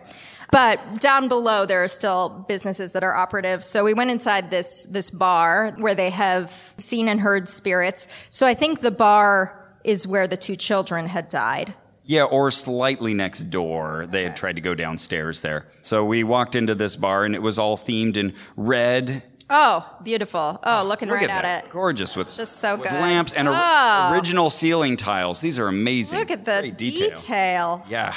But 0.51 0.99
down 0.99 1.27
below, 1.27 1.65
there 1.67 1.83
are 1.83 1.87
still 1.87 2.45
businesses 2.47 2.93
that 2.93 3.03
are 3.03 3.13
operative. 3.13 3.63
So 3.63 3.83
we 3.83 3.93
went 3.93 4.09
inside 4.09 4.49
this 4.49 4.87
this 4.89 5.11
bar 5.11 5.75
where 5.77 5.93
they 5.93 6.09
have 6.09 6.73
seen 6.77 7.07
and 7.07 7.19
heard 7.19 7.47
spirits. 7.49 8.07
So 8.31 8.47
I 8.47 8.55
think 8.55 8.79
the 8.79 8.89
bar 8.89 9.53
is 9.83 10.07
where 10.07 10.27
the 10.27 10.37
two 10.37 10.55
children 10.55 11.07
had 11.07 11.29
died. 11.29 11.75
Yeah, 12.07 12.23
or 12.23 12.51
slightly 12.51 13.13
next 13.15 13.49
door. 13.49 14.05
They 14.07 14.23
had 14.23 14.37
tried 14.37 14.55
to 14.55 14.61
go 14.61 14.75
downstairs 14.75 15.41
there. 15.41 15.67
So 15.81 16.05
we 16.05 16.23
walked 16.23 16.55
into 16.55 16.75
this 16.75 16.95
bar, 16.95 17.25
and 17.25 17.33
it 17.33 17.41
was 17.41 17.57
all 17.57 17.75
themed 17.77 18.15
in 18.17 18.35
red. 18.55 19.23
Oh, 19.49 19.87
beautiful! 20.03 20.59
Oh, 20.63 20.81
oh 20.81 20.87
looking 20.87 21.07
Look 21.09 21.19
right 21.21 21.29
at, 21.29 21.43
at, 21.45 21.65
it. 21.65 21.71
Gorgeous 21.71 22.15
with, 22.15 22.35
Just 22.35 22.57
so 22.57 22.75
with 22.75 22.83
good. 22.89 22.93
lamps 22.93 23.33
and 23.33 23.47
or- 23.47 23.53
Oh. 23.55 24.09
original 24.13 24.49
ceiling 24.49 24.97
tiles. 24.97 25.39
These 25.39 25.57
are 25.59 25.67
amazing. 25.67 26.19
Look 26.19 26.31
at 26.31 26.45
the 26.45 26.59
Great 26.61 26.77
detail. 26.77 27.09
detail. 27.09 27.85
Yeah. 27.89 28.13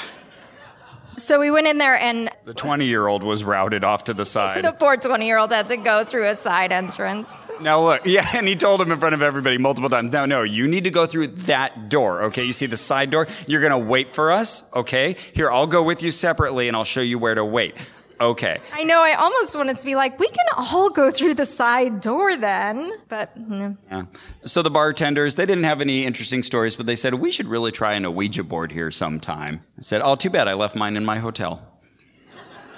So 1.15 1.39
we 1.39 1.51
went 1.51 1.67
in 1.67 1.77
there, 1.79 1.95
and 1.95 2.29
The 2.45 2.53
20 2.53 2.85
year 2.85 3.07
old 3.07 3.23
was 3.23 3.43
routed 3.43 3.83
off 3.83 4.05
to 4.05 4.13
the 4.13 4.25
side. 4.35 4.63
the 4.63 4.71
poor 4.71 4.95
twenty-year-old 4.97 5.51
had 5.51 5.67
to 5.67 5.77
go 5.77 6.03
through 6.03 6.25
a 6.27 6.35
side 6.35 6.71
entrance. 6.71 7.31
Now 7.61 7.81
look, 7.81 8.01
yeah, 8.05 8.27
and 8.33 8.47
he 8.47 8.55
told 8.55 8.81
him 8.81 8.91
in 8.91 8.99
front 8.99 9.15
of 9.15 9.21
everybody 9.21 9.57
multiple 9.57 9.89
times. 9.89 10.11
No, 10.11 10.25
no, 10.25 10.43
you 10.43 10.67
need 10.67 10.83
to 10.85 10.91
go 10.91 11.05
through 11.05 11.27
that 11.27 11.89
door. 11.89 12.23
Okay, 12.23 12.43
you 12.43 12.53
see 12.53 12.65
the 12.65 12.77
side 12.77 13.09
door. 13.09 13.27
You're 13.47 13.61
gonna 13.61 13.79
wait 13.79 14.11
for 14.11 14.31
us. 14.31 14.63
Okay, 14.73 15.15
here 15.33 15.51
I'll 15.51 15.67
go 15.67 15.83
with 15.83 16.03
you 16.03 16.11
separately, 16.11 16.67
and 16.67 16.75
I'll 16.77 16.83
show 16.83 17.01
you 17.01 17.19
where 17.19 17.35
to 17.35 17.45
wait. 17.45 17.75
Okay. 18.21 18.59
I 18.73 18.83
know. 18.83 19.01
I 19.01 19.13
almost 19.13 19.55
wanted 19.55 19.77
to 19.77 19.85
be 19.85 19.95
like, 19.95 20.19
we 20.19 20.27
can 20.27 20.45
all 20.57 20.89
go 20.89 21.09
through 21.09 21.35
the 21.35 21.45
side 21.45 22.01
door 22.01 22.35
then, 22.35 22.91
but 23.07 23.37
mm, 23.39 23.77
Yeah. 23.89 24.03
So 24.43 24.61
the 24.61 24.69
bartenders, 24.69 25.35
they 25.35 25.45
didn't 25.45 25.63
have 25.63 25.79
any 25.79 26.05
interesting 26.05 26.43
stories, 26.43 26.75
but 26.75 26.85
they 26.85 26.95
said 26.95 27.13
we 27.13 27.31
should 27.31 27.47
really 27.47 27.71
try 27.71 27.93
an 27.93 28.13
Ouija 28.13 28.43
board 28.43 28.73
here 28.73 28.91
sometime. 28.91 29.61
I 29.77 29.81
said, 29.83 30.01
oh, 30.03 30.15
too 30.15 30.29
bad 30.29 30.49
I 30.49 30.53
left 30.53 30.75
mine 30.75 30.97
in 30.97 31.05
my 31.05 31.19
hotel. 31.19 31.61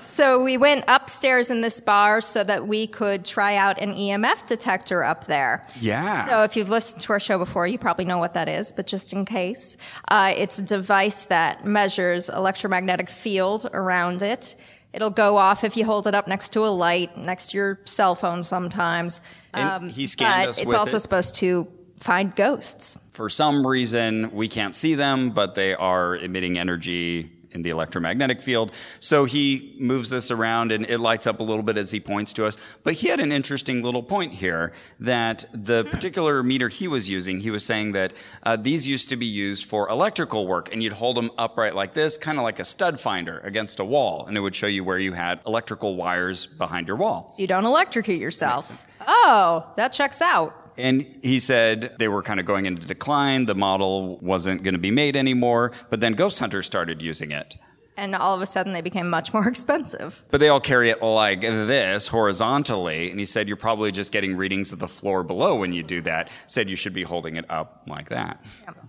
So 0.02 0.44
we 0.44 0.58
went 0.58 0.86
upstairs 0.88 1.52
in 1.52 1.62
this 1.62 1.80
bar 1.80 2.22
so 2.22 2.44
that 2.44 2.68
we 2.68 2.88
could 2.88 3.24
try 3.24 3.56
out 3.56 3.80
an 3.80 3.94
EMF 3.94 4.48
detector 4.48 5.04
up 5.04 5.26
there. 5.26 5.66
Yeah. 5.80 6.26
So 6.26 6.44
if 6.44 6.56
you've 6.56 6.70
listened 6.70 7.02
to 7.02 7.14
our 7.14 7.20
show 7.20 7.38
before, 7.38 7.68
you 7.68 7.78
probably 7.78 8.06
know 8.06 8.18
what 8.18 8.34
that 8.34 8.50
is, 8.50 8.72
but 8.72 8.88
just 8.88 9.14
in 9.14 9.26
case, 9.26 9.78
uh, 10.10 10.34
it's 10.36 10.58
a 10.58 10.64
device 10.64 11.26
that 11.26 11.66
measures 11.66 12.30
electromagnetic 12.30 13.10
field 13.10 13.70
around 13.74 14.24
it. 14.24 14.56
It'll 14.92 15.12
go 15.12 15.38
off 15.38 15.64
if 15.64 15.78
you 15.78 15.86
hold 15.86 16.08
it 16.08 16.16
up 16.16 16.28
next 16.28 16.50
to 16.54 16.66
a 16.66 16.68
light, 16.68 17.16
next 17.16 17.52
to 17.52 17.58
your 17.58 17.80
cell 17.86 18.16
phone 18.16 18.44
sometimes. 18.44 19.22
And 19.54 19.92
he 19.92 20.08
scanned 20.08 20.48
but 20.48 20.50
us 20.50 20.60
it's 20.60 20.74
also 20.74 20.98
it. 20.98 21.02
supposed 21.02 21.36
to 21.36 21.68
find 22.00 22.36
ghosts. 22.36 22.98
For 23.12 23.30
some 23.30 23.66
reason, 23.66 24.32
we 24.32 24.48
can't 24.48 24.76
see 24.76 24.96
them, 24.96 25.30
but 25.30 25.56
they 25.56 25.76
are 25.76 26.18
emitting 26.18 26.58
energy 26.58 27.32
in 27.54 27.62
the 27.62 27.70
electromagnetic 27.70 28.42
field. 28.42 28.72
So 29.00 29.26
he 29.26 29.76
moves 29.80 30.10
this 30.10 30.32
around 30.32 30.72
and 30.72 30.90
it 30.90 31.00
lights 31.00 31.28
up 31.28 31.40
a 31.40 31.44
little 31.44 31.64
bit 31.64 31.78
as 31.78 31.92
he 31.92 32.00
points 32.00 32.34
to 32.34 32.46
us. 32.46 32.58
But 32.84 32.94
he 32.94 33.08
had 33.08 33.20
an 33.20 33.32
interesting 33.32 33.84
little 33.84 34.04
point 34.04 34.34
here 34.34 34.74
that 35.00 35.46
the 35.54 35.84
particular 35.86 36.44
meter 36.44 36.70
he 36.70 36.88
was 36.88 37.10
using, 37.10 37.40
he 37.40 37.52
was 37.52 37.66
saying 37.66 37.94
that 37.94 38.14
uh, 38.44 38.56
these 38.56 38.88
used 38.88 39.10
to 39.10 39.16
be 39.16 39.26
used 39.26 39.68
for 39.68 39.90
electrical 39.90 40.48
work 40.48 40.72
and 40.72 40.82
you'd 40.84 40.94
hold 40.94 41.18
them 41.18 41.32
upright 41.38 41.76
like 41.76 41.94
this, 41.94 42.18
kind 42.18 42.38
of 42.38 42.44
like 42.44 42.60
a 42.60 42.66
stud 42.66 43.00
finder 43.00 43.40
against 43.40 43.80
a 43.80 43.86
wall, 43.86 44.26
and 44.26 44.38
it 44.38 44.40
would 44.40 44.56
show 44.56 44.68
you 44.68 44.84
where 44.84 45.00
you 45.00 45.14
had 45.14 45.40
electrical 45.46 45.96
wires 45.96 46.46
behind 46.46 46.88
your 46.88 46.98
wall. 46.98 47.30
So 47.30 47.42
you 47.42 47.48
don't 47.48 47.66
electrocute 47.66 48.20
yourself. 48.20 48.86
Oh, 49.08 49.72
that 49.78 49.90
checks 49.94 50.22
out. 50.22 50.61
And 50.82 51.06
he 51.22 51.40
said 51.40 51.96
they 52.00 52.08
were 52.08 52.24
kind 52.24 52.40
of 52.40 52.46
going 52.46 52.66
into 52.66 52.86
decline. 52.86 53.46
The 53.46 53.56
model 53.56 54.18
wasn't 54.18 54.64
going 54.64 54.74
to 54.74 54.80
be 54.80 54.92
made 54.92 55.16
anymore. 55.16 55.72
But 55.90 56.00
then 56.02 56.14
Ghost 56.14 56.40
Hunters 56.40 56.66
started 56.66 57.02
using 57.02 57.32
it. 57.32 57.56
and 57.98 58.16
all 58.16 58.34
of 58.34 58.42
a 58.42 58.46
sudden 58.46 58.74
they 58.74 58.82
became 58.82 59.10
much 59.10 59.34
more 59.34 59.48
expensive. 59.54 60.24
But 60.32 60.40
they 60.40 60.50
all 60.50 60.60
carry 60.62 60.90
it 60.90 61.02
like 61.04 61.42
this 61.42 62.08
horizontally. 62.08 63.12
And 63.12 63.20
he 63.20 63.26
said, 63.26 63.48
You're 63.48 63.58
probably 63.58 63.92
just 63.92 64.12
getting 64.12 64.36
readings 64.36 64.74
of 64.74 64.80
the 64.80 64.88
floor 64.88 65.24
below 65.24 65.56
when 65.56 65.72
you 65.74 65.84
do 65.84 66.02
that. 66.02 66.30
Said 66.48 66.70
you 66.70 66.76
should 66.76 66.94
be 66.94 67.04
holding 67.04 67.36
it 67.36 67.46
up 67.50 67.84
like 67.88 68.10
that. 68.10 68.44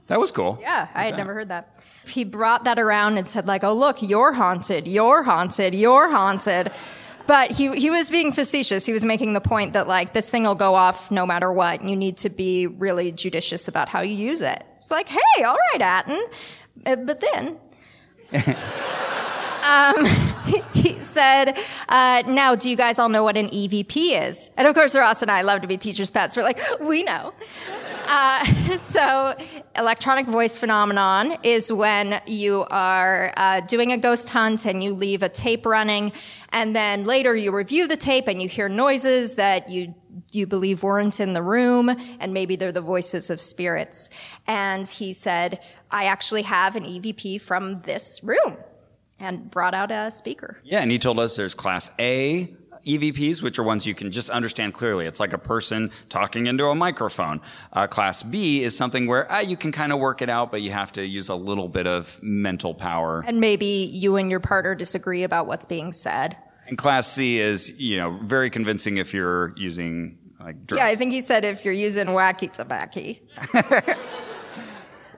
That 0.07 0.19
was 0.19 0.31
cool. 0.33 0.59
Yeah, 0.61 0.89
I 0.95 1.05
had 1.05 1.17
never 1.17 1.35
heard 1.35 1.49
that. 1.49 1.81
He 2.07 2.25
brought 2.25 2.65
that 2.65 2.79
around 2.81 3.17
and 3.19 3.29
said, 3.29 3.47
like, 3.47 3.63
oh, 3.63 3.73
look, 3.75 4.03
you're 4.03 4.33
haunted, 4.33 4.89
you're 4.89 5.23
haunted, 5.23 5.73
you're 5.75 6.11
haunted. 6.11 6.73
But 7.27 7.51
he, 7.53 7.71
he 7.79 7.91
was 7.91 8.11
being 8.11 8.33
facetious. 8.33 8.85
He 8.87 8.93
was 8.93 9.05
making 9.05 9.33
the 9.33 9.41
point 9.41 9.73
that, 9.75 9.87
like, 9.89 10.13
this 10.13 10.29
thing 10.31 10.43
will 10.45 10.55
go 10.55 10.75
off 10.75 11.11
no 11.11 11.25
matter 11.27 11.53
what. 11.53 11.81
and 11.81 11.89
You 11.89 11.97
need 11.97 12.17
to 12.19 12.31
be 12.31 12.67
really 12.67 13.13
judicious 13.13 13.69
about 13.69 13.89
how 13.89 14.01
you 14.01 14.15
use 14.17 14.43
it. 14.43 14.65
It's 14.79 14.91
like, 14.91 15.09
hey, 15.09 15.45
all 15.45 15.57
right, 15.73 16.05
Aten. 16.07 16.25
Uh, 16.85 16.97
But 16.97 17.21
then 17.21 17.59
um, 19.63 20.07
he 20.75 20.99
said, 20.99 21.57
uh, 21.89 22.23
now, 22.27 22.55
do 22.55 22.69
you 22.71 22.77
guys 22.77 22.99
all 22.99 23.09
know 23.09 23.23
what 23.23 23.37
an 23.37 23.49
EVP 23.51 24.29
is? 24.29 24.51
And 24.57 24.67
of 24.67 24.75
course, 24.75 24.97
Ross 24.97 25.23
and 25.23 25.31
I 25.31 25.43
love 25.43 25.61
to 25.61 25.67
be 25.69 25.77
teachers' 25.77 26.11
pets. 26.11 26.37
We're 26.37 26.43
like, 26.43 26.61
we 26.81 27.03
know. 27.03 27.33
Uh, 28.07 28.45
so, 28.79 29.35
electronic 29.77 30.27
voice 30.27 30.57
phenomenon 30.57 31.37
is 31.43 31.73
when 31.73 32.21
you 32.27 32.65
are 32.71 33.33
uh, 33.37 33.61
doing 33.61 33.93
a 33.93 33.99
ghost 33.99 34.31
hunt 34.31 34.67
and 34.67 34.83
you 34.83 34.95
leave 34.95 35.23
a 35.23 35.29
tape 35.29 35.67
running, 35.67 36.13
and 36.51 36.75
then 36.75 37.05
later 37.05 37.35
you 37.35 37.53
review 37.53 37.87
the 37.87 37.97
tape 37.97 38.29
and 38.29 38.43
you 38.43 38.49
hear 38.49 38.69
noises 38.69 39.35
that 39.35 39.71
you 39.71 39.95
you 40.31 40.47
believe 40.47 40.83
weren't 40.83 41.21
in 41.21 41.33
the 41.33 41.43
room, 41.43 41.95
and 42.21 42.33
maybe 42.33 42.57
they're 42.57 42.73
the 42.73 42.81
voices 42.81 43.31
of 43.31 43.41
spirits. 43.41 44.11
And 44.47 44.89
he 44.89 45.13
said, 45.13 45.61
I 45.91 46.05
actually 46.07 46.43
have 46.43 46.77
an 46.77 46.85
EVP 46.85 47.41
from 47.41 47.83
this 47.83 48.21
room, 48.23 48.57
and 49.19 49.51
brought 49.51 49.75
out 49.75 49.91
a 49.91 50.11
speaker. 50.11 50.59
Yeah, 50.65 50.81
and 50.81 50.91
he 50.91 50.99
told 50.99 51.19
us 51.19 51.37
there's 51.37 51.55
class 51.55 51.91
A 51.99 52.55
EVPs, 52.87 53.43
which 53.43 53.59
are 53.59 53.63
ones 53.63 53.87
you 53.87 53.95
can 53.95 54.11
just 54.11 54.31
understand 54.31 54.75
clearly. 54.75 55.07
It's 55.07 55.21
like 55.21 55.33
a 55.33 55.39
person 55.39 55.91
talking 56.09 56.47
into 56.47 56.67
a 56.67 56.75
microphone. 56.75 57.41
Uh, 57.73 57.87
class 57.87 58.23
B 58.23 58.63
is 58.63 58.77
something 58.77 59.07
where 59.07 59.31
uh, 59.31 59.41
you 59.41 59.57
can 59.57 59.73
kind 59.73 59.93
of 59.93 59.99
work 59.99 60.23
it 60.23 60.29
out, 60.29 60.51
but 60.51 60.63
you 60.63 60.71
have 60.71 60.93
to 60.93 61.05
use 61.05 61.29
a 61.29 61.35
little 61.35 61.69
bit 61.69 61.87
of 61.87 62.19
mental 62.23 62.75
power. 62.75 63.23
And 63.27 63.41
maybe 63.41 63.91
you 63.93 64.17
and 64.17 64.31
your 64.31 64.41
partner 64.41 64.75
disagree 64.75 65.23
about 65.23 65.47
what's 65.47 65.65
being 65.65 65.93
said. 65.93 66.37
And 66.67 66.79
class 66.79 67.09
C 67.09 67.39
is, 67.39 67.73
you 67.79 67.99
know, 67.99 68.19
very 68.23 68.51
convincing 68.51 68.97
if 68.97 69.13
you're 69.13 69.53
using 69.57 70.19
like 70.41 70.67
drugs. 70.67 70.81
Yeah, 70.81 70.87
I 70.87 70.97
think 70.97 71.13
he 71.13 71.21
said 71.21 71.45
if 71.45 71.65
you're 71.65 71.75
using 71.75 72.07
wacky 72.07 72.51
tobacco. 72.51 73.15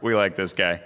We 0.04 0.14
like 0.14 0.36
this 0.36 0.52
guy. 0.52 0.82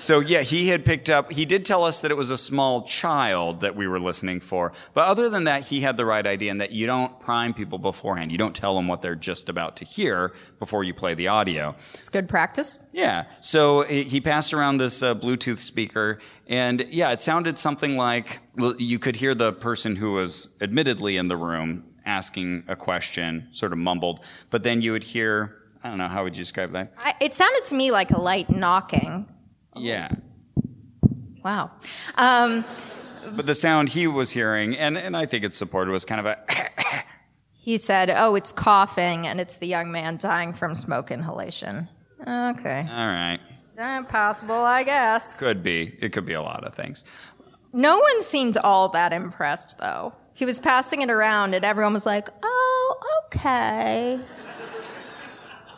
So 0.00 0.20
yeah, 0.20 0.40
he 0.40 0.68
had 0.68 0.86
picked 0.86 1.10
up, 1.10 1.30
he 1.30 1.44
did 1.44 1.66
tell 1.66 1.84
us 1.84 2.00
that 2.00 2.10
it 2.10 2.16
was 2.16 2.30
a 2.30 2.38
small 2.38 2.82
child 2.82 3.60
that 3.60 3.76
we 3.76 3.86
were 3.86 4.00
listening 4.00 4.40
for. 4.40 4.72
But 4.94 5.06
other 5.06 5.28
than 5.28 5.44
that, 5.44 5.62
he 5.62 5.82
had 5.82 5.98
the 5.98 6.06
right 6.06 6.26
idea 6.26 6.50
in 6.50 6.58
that 6.58 6.72
you 6.72 6.86
don't 6.86 7.20
prime 7.20 7.52
people 7.52 7.78
beforehand. 7.78 8.32
You 8.32 8.38
don't 8.38 8.56
tell 8.56 8.74
them 8.74 8.88
what 8.88 9.02
they're 9.02 9.14
just 9.14 9.50
about 9.50 9.76
to 9.76 9.84
hear 9.84 10.32
before 10.58 10.84
you 10.84 10.94
play 10.94 11.12
the 11.12 11.28
audio. 11.28 11.76
It's 11.94 12.08
good 12.08 12.30
practice. 12.30 12.78
Yeah. 12.92 13.26
So 13.40 13.82
he 13.82 14.04
he 14.04 14.22
passed 14.22 14.54
around 14.54 14.78
this 14.78 15.02
uh, 15.02 15.14
Bluetooth 15.14 15.58
speaker, 15.58 16.18
and 16.46 16.86
yeah, 16.88 17.12
it 17.12 17.20
sounded 17.20 17.58
something 17.58 17.98
like 17.98 18.40
well, 18.56 18.74
you 18.78 18.98
could 18.98 19.16
hear 19.16 19.34
the 19.34 19.52
person 19.52 19.96
who 19.96 20.12
was 20.12 20.48
admittedly 20.62 21.18
in 21.18 21.28
the 21.28 21.36
room 21.36 21.84
asking 22.06 22.64
a 22.68 22.74
question, 22.74 23.48
sort 23.52 23.72
of 23.72 23.78
mumbled, 23.78 24.20
but 24.48 24.62
then 24.62 24.80
you 24.80 24.92
would 24.92 25.04
hear. 25.04 25.56
I 25.82 25.88
don't 25.88 25.98
know 25.98 26.08
how 26.08 26.24
would 26.24 26.36
you 26.36 26.42
describe 26.42 26.72
that? 26.72 26.92
I, 26.98 27.14
it 27.20 27.32
sounded 27.32 27.64
to 27.66 27.74
me 27.74 27.90
like 27.90 28.10
a 28.10 28.20
light 28.20 28.50
knocking. 28.50 29.26
Yeah. 29.76 30.08
Wow. 31.44 31.70
Um, 32.16 32.64
But 33.32 33.46
the 33.46 33.54
sound 33.54 33.90
he 33.90 34.06
was 34.06 34.30
hearing, 34.32 34.76
and, 34.76 34.96
and 34.98 35.16
I 35.16 35.26
think 35.26 35.44
it's 35.44 35.56
supported, 35.56 35.90
was 35.90 36.04
kind 36.04 36.20
of 36.20 36.26
a. 36.26 36.38
he 37.52 37.76
said, 37.76 38.10
"Oh, 38.10 38.34
it's 38.34 38.50
coughing, 38.52 39.26
and 39.26 39.40
it's 39.40 39.56
the 39.56 39.66
young 39.66 39.92
man 39.92 40.16
dying 40.16 40.52
from 40.52 40.74
smoke 40.74 41.10
inhalation." 41.10 41.88
Okay, 42.20 42.84
All 42.90 43.06
right. 43.06 43.38
Eh, 43.78 44.02
possible, 44.02 44.56
I 44.56 44.82
guess. 44.82 45.36
Could 45.36 45.62
be. 45.62 45.96
It 46.02 46.12
could 46.12 46.26
be 46.26 46.34
a 46.34 46.42
lot 46.42 46.64
of 46.66 46.74
things. 46.74 47.04
No 47.72 47.98
one 47.98 48.22
seemed 48.22 48.58
all 48.58 48.88
that 48.90 49.12
impressed, 49.12 49.78
though. 49.78 50.12
He 50.34 50.44
was 50.44 50.60
passing 50.60 51.00
it 51.02 51.10
around, 51.10 51.54
and 51.54 51.64
everyone 51.64 51.92
was 51.94 52.04
like, 52.06 52.28
"Oh, 52.42 53.20
okay." 53.26 54.18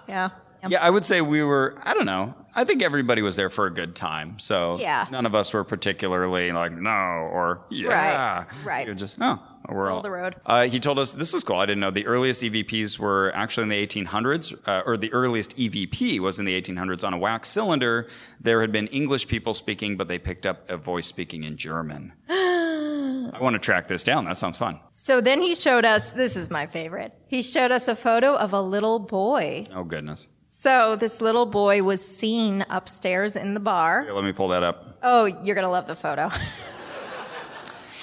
Yeah. 0.08 0.30
Yeah, 0.68 0.78
I 0.82 0.90
would 0.90 1.04
say 1.04 1.20
we 1.20 1.42
were, 1.42 1.76
I 1.82 1.94
don't 1.94 2.06
know. 2.06 2.34
I 2.54 2.64
think 2.64 2.82
everybody 2.82 3.22
was 3.22 3.34
there 3.36 3.50
for 3.50 3.66
a 3.66 3.70
good 3.72 3.94
time. 3.96 4.38
So 4.38 4.76
Yeah. 4.78 5.06
none 5.10 5.26
of 5.26 5.34
us 5.34 5.52
were 5.54 5.64
particularly 5.64 6.52
like, 6.52 6.72
no, 6.72 6.90
or 6.90 7.62
yeah. 7.70 8.44
right. 8.64 8.86
You're 8.86 8.94
just, 8.94 9.18
oh, 9.20 9.38
we're 9.68 9.84
Middle 9.84 9.88
all. 9.92 9.96
of 9.98 10.02
the 10.02 10.10
road. 10.10 10.36
Uh, 10.44 10.62
he 10.64 10.78
told 10.78 10.98
us, 10.98 11.12
this 11.12 11.32
was 11.32 11.42
cool. 11.44 11.56
I 11.56 11.66
didn't 11.66 11.80
know. 11.80 11.90
The 11.90 12.06
earliest 12.06 12.42
EVPs 12.42 12.98
were 12.98 13.32
actually 13.34 13.64
in 13.64 13.68
the 13.70 13.86
1800s, 13.86 14.68
uh, 14.68 14.82
or 14.84 14.96
the 14.96 15.12
earliest 15.12 15.56
EVP 15.56 16.20
was 16.20 16.38
in 16.38 16.44
the 16.44 16.60
1800s 16.60 17.04
on 17.04 17.14
a 17.14 17.18
wax 17.18 17.48
cylinder. 17.48 18.08
There 18.40 18.60
had 18.60 18.70
been 18.72 18.86
English 18.88 19.28
people 19.28 19.54
speaking, 19.54 19.96
but 19.96 20.08
they 20.08 20.18
picked 20.18 20.44
up 20.46 20.68
a 20.70 20.76
voice 20.76 21.06
speaking 21.06 21.44
in 21.44 21.56
German. 21.56 22.12
I 22.28 23.38
want 23.40 23.54
to 23.54 23.60
track 23.60 23.88
this 23.88 24.04
down. 24.04 24.24
That 24.26 24.36
sounds 24.36 24.58
fun. 24.58 24.78
So 24.90 25.20
then 25.20 25.40
he 25.40 25.54
showed 25.54 25.84
us. 25.84 26.10
This 26.10 26.36
is 26.36 26.50
my 26.50 26.66
favorite. 26.66 27.14
He 27.28 27.40
showed 27.40 27.70
us 27.70 27.88
a 27.88 27.96
photo 27.96 28.34
of 28.36 28.52
a 28.52 28.60
little 28.60 28.98
boy. 28.98 29.66
Oh, 29.74 29.84
goodness. 29.84 30.28
So 30.54 30.96
this 30.96 31.22
little 31.22 31.46
boy 31.46 31.82
was 31.82 32.06
seen 32.06 32.66
upstairs 32.68 33.36
in 33.36 33.54
the 33.54 33.58
bar. 33.58 34.02
Here, 34.02 34.12
let 34.12 34.22
me 34.22 34.32
pull 34.32 34.48
that 34.48 34.62
up. 34.62 34.98
Oh, 35.02 35.24
you're 35.24 35.54
gonna 35.54 35.70
love 35.70 35.86
the 35.86 35.96
photo. 35.96 36.30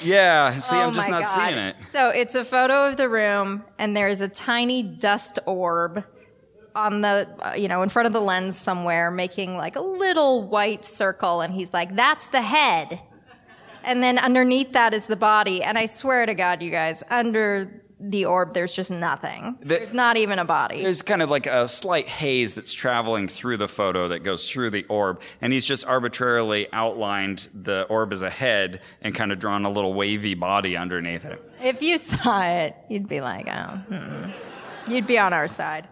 Yeah, 0.02 0.58
see, 0.60 0.78
oh 0.78 0.88
I'm 0.88 0.94
just 0.94 1.10
not 1.10 1.24
God. 1.24 1.36
seeing 1.36 1.58
it. 1.58 1.82
So 1.82 2.08
it's 2.08 2.34
a 2.34 2.46
photo 2.46 2.88
of 2.88 2.96
the 2.96 3.10
room, 3.10 3.66
and 3.78 3.98
there's 3.98 4.22
a 4.22 4.30
tiny 4.30 4.82
dust 4.82 5.40
orb 5.46 6.06
on 6.74 7.02
the, 7.02 7.28
uh, 7.42 7.56
you 7.56 7.68
know, 7.68 7.84
in 7.84 7.90
front 7.90 8.08
of 8.08 8.14
the 8.14 8.22
lens 8.22 8.58
somewhere, 8.58 9.12
making 9.12 9.58
like 9.58 9.76
a 9.76 9.82
little 9.82 10.48
white 10.48 10.86
circle, 10.86 11.42
and 11.42 11.54
he's 11.54 11.74
like, 11.74 11.98
"That's 11.98 12.28
the 12.28 12.42
head." 12.42 13.02
And 13.84 14.02
then 14.02 14.18
underneath 14.18 14.72
that 14.72 14.94
is 14.94 15.08
the 15.08 15.18
body, 15.18 15.62
and 15.62 15.78
I 15.78 15.86
swear 15.86 16.26
to 16.26 16.34
God, 16.34 16.64
you 16.64 16.72
guys, 16.72 17.04
under 17.10 17.84
the 18.00 18.26
orb, 18.26 18.54
there's 18.54 18.74
just 18.74 18.92
nothing. 18.92 19.58
there's 19.62 19.94
not 19.94 20.18
even 20.18 20.40
a 20.40 20.46
body. 20.46 20.82
There's 20.82 21.02
kind 21.02 21.22
of 21.22 21.30
like 21.30 21.46
a 21.48 21.68
slight 21.68 22.08
haze 22.08 22.56
that's 22.56 22.74
traveling 22.74 23.28
through 23.28 23.58
the 23.58 23.68
photo 23.68 24.08
that 24.08 24.20
goes 24.24 24.50
through 24.50 24.70
the 24.70 24.86
orb, 24.86 25.22
and 25.42 25.52
he's 25.52 25.66
just 25.66 25.86
arbitrarily 25.86 26.68
outlined 26.72 27.50
the 27.54 27.84
orb 27.90 28.14
as 28.14 28.22
a 28.22 28.30
head 28.30 28.82
and 29.02 29.14
kind 29.14 29.32
of 29.32 29.40
drawn 29.40 29.66
a 29.66 29.70
little 29.70 29.94
wavy 29.94 30.34
body 30.34 30.78
underneath 30.78 31.26
it. 31.26 31.42
If 31.62 31.82
you 31.82 31.98
saw 31.98 32.42
it, 32.44 32.76
you'd 32.90 33.08
be 33.10 33.22
like, 33.22 33.48
"Oh, 33.48 33.82
mm-mm." 33.92 34.34
you'd 34.88 35.08
be 35.08 35.20
on 35.20 35.34
our 35.34 35.48
side." 35.48 35.88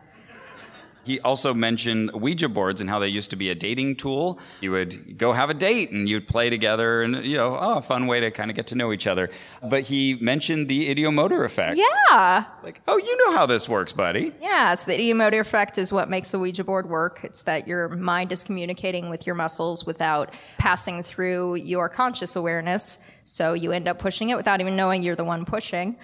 He 1.08 1.22
also 1.22 1.54
mentioned 1.54 2.12
Ouija 2.12 2.50
boards 2.50 2.82
and 2.82 2.90
how 2.90 3.00
they 3.00 3.08
used 3.08 3.30
to 3.30 3.38
be 3.38 3.50
a 3.50 3.56
dating 3.56 3.96
tool. 3.96 4.40
You 4.60 4.72
would 4.72 5.18
go 5.18 5.32
have 5.32 5.50
a 5.50 5.54
date 5.54 5.92
and 5.92 6.10
you'd 6.10 6.28
play 6.28 6.50
together 6.50 7.02
and, 7.02 7.24
you 7.24 7.38
know, 7.38 7.58
oh, 7.58 7.78
a 7.78 7.82
fun 7.82 8.08
way 8.08 8.20
to 8.20 8.30
kind 8.30 8.52
of 8.52 8.58
get 8.58 8.68
to 8.68 8.76
know 8.76 8.92
each 8.92 9.08
other. 9.08 9.30
But 9.64 9.84
he 9.84 10.16
mentioned 10.16 10.68
the 10.68 10.94
ideomotor 10.94 11.46
effect. 11.46 11.78
Yeah. 11.78 12.44
Like, 12.62 12.82
oh, 12.90 12.98
you 12.98 13.18
know 13.26 13.38
how 13.38 13.46
this 13.46 13.70
works, 13.70 13.94
buddy. 13.94 14.34
Yeah, 14.42 14.74
so 14.74 14.92
the 14.92 14.98
ideomotor 14.98 15.40
effect 15.40 15.78
is 15.78 15.94
what 15.94 16.10
makes 16.10 16.34
a 16.34 16.40
Ouija 16.40 16.66
board 16.66 16.90
work. 16.90 17.24
It's 17.24 17.44
that 17.44 17.70
your 17.70 17.88
mind 17.88 18.34
is 18.34 18.44
communicating 18.44 19.10
with 19.10 19.26
your 19.26 19.36
muscles 19.36 19.86
without 19.86 20.34
passing 20.58 21.04
through 21.04 21.56
your 21.56 21.88
conscious 21.88 22.36
awareness. 22.36 23.00
So 23.24 23.54
you 23.54 23.72
end 23.72 23.88
up 23.88 23.98
pushing 23.98 24.28
it 24.30 24.36
without 24.36 24.60
even 24.60 24.76
knowing 24.76 25.04
you're 25.04 25.16
the 25.16 25.24
one 25.24 25.46
pushing. 25.46 25.98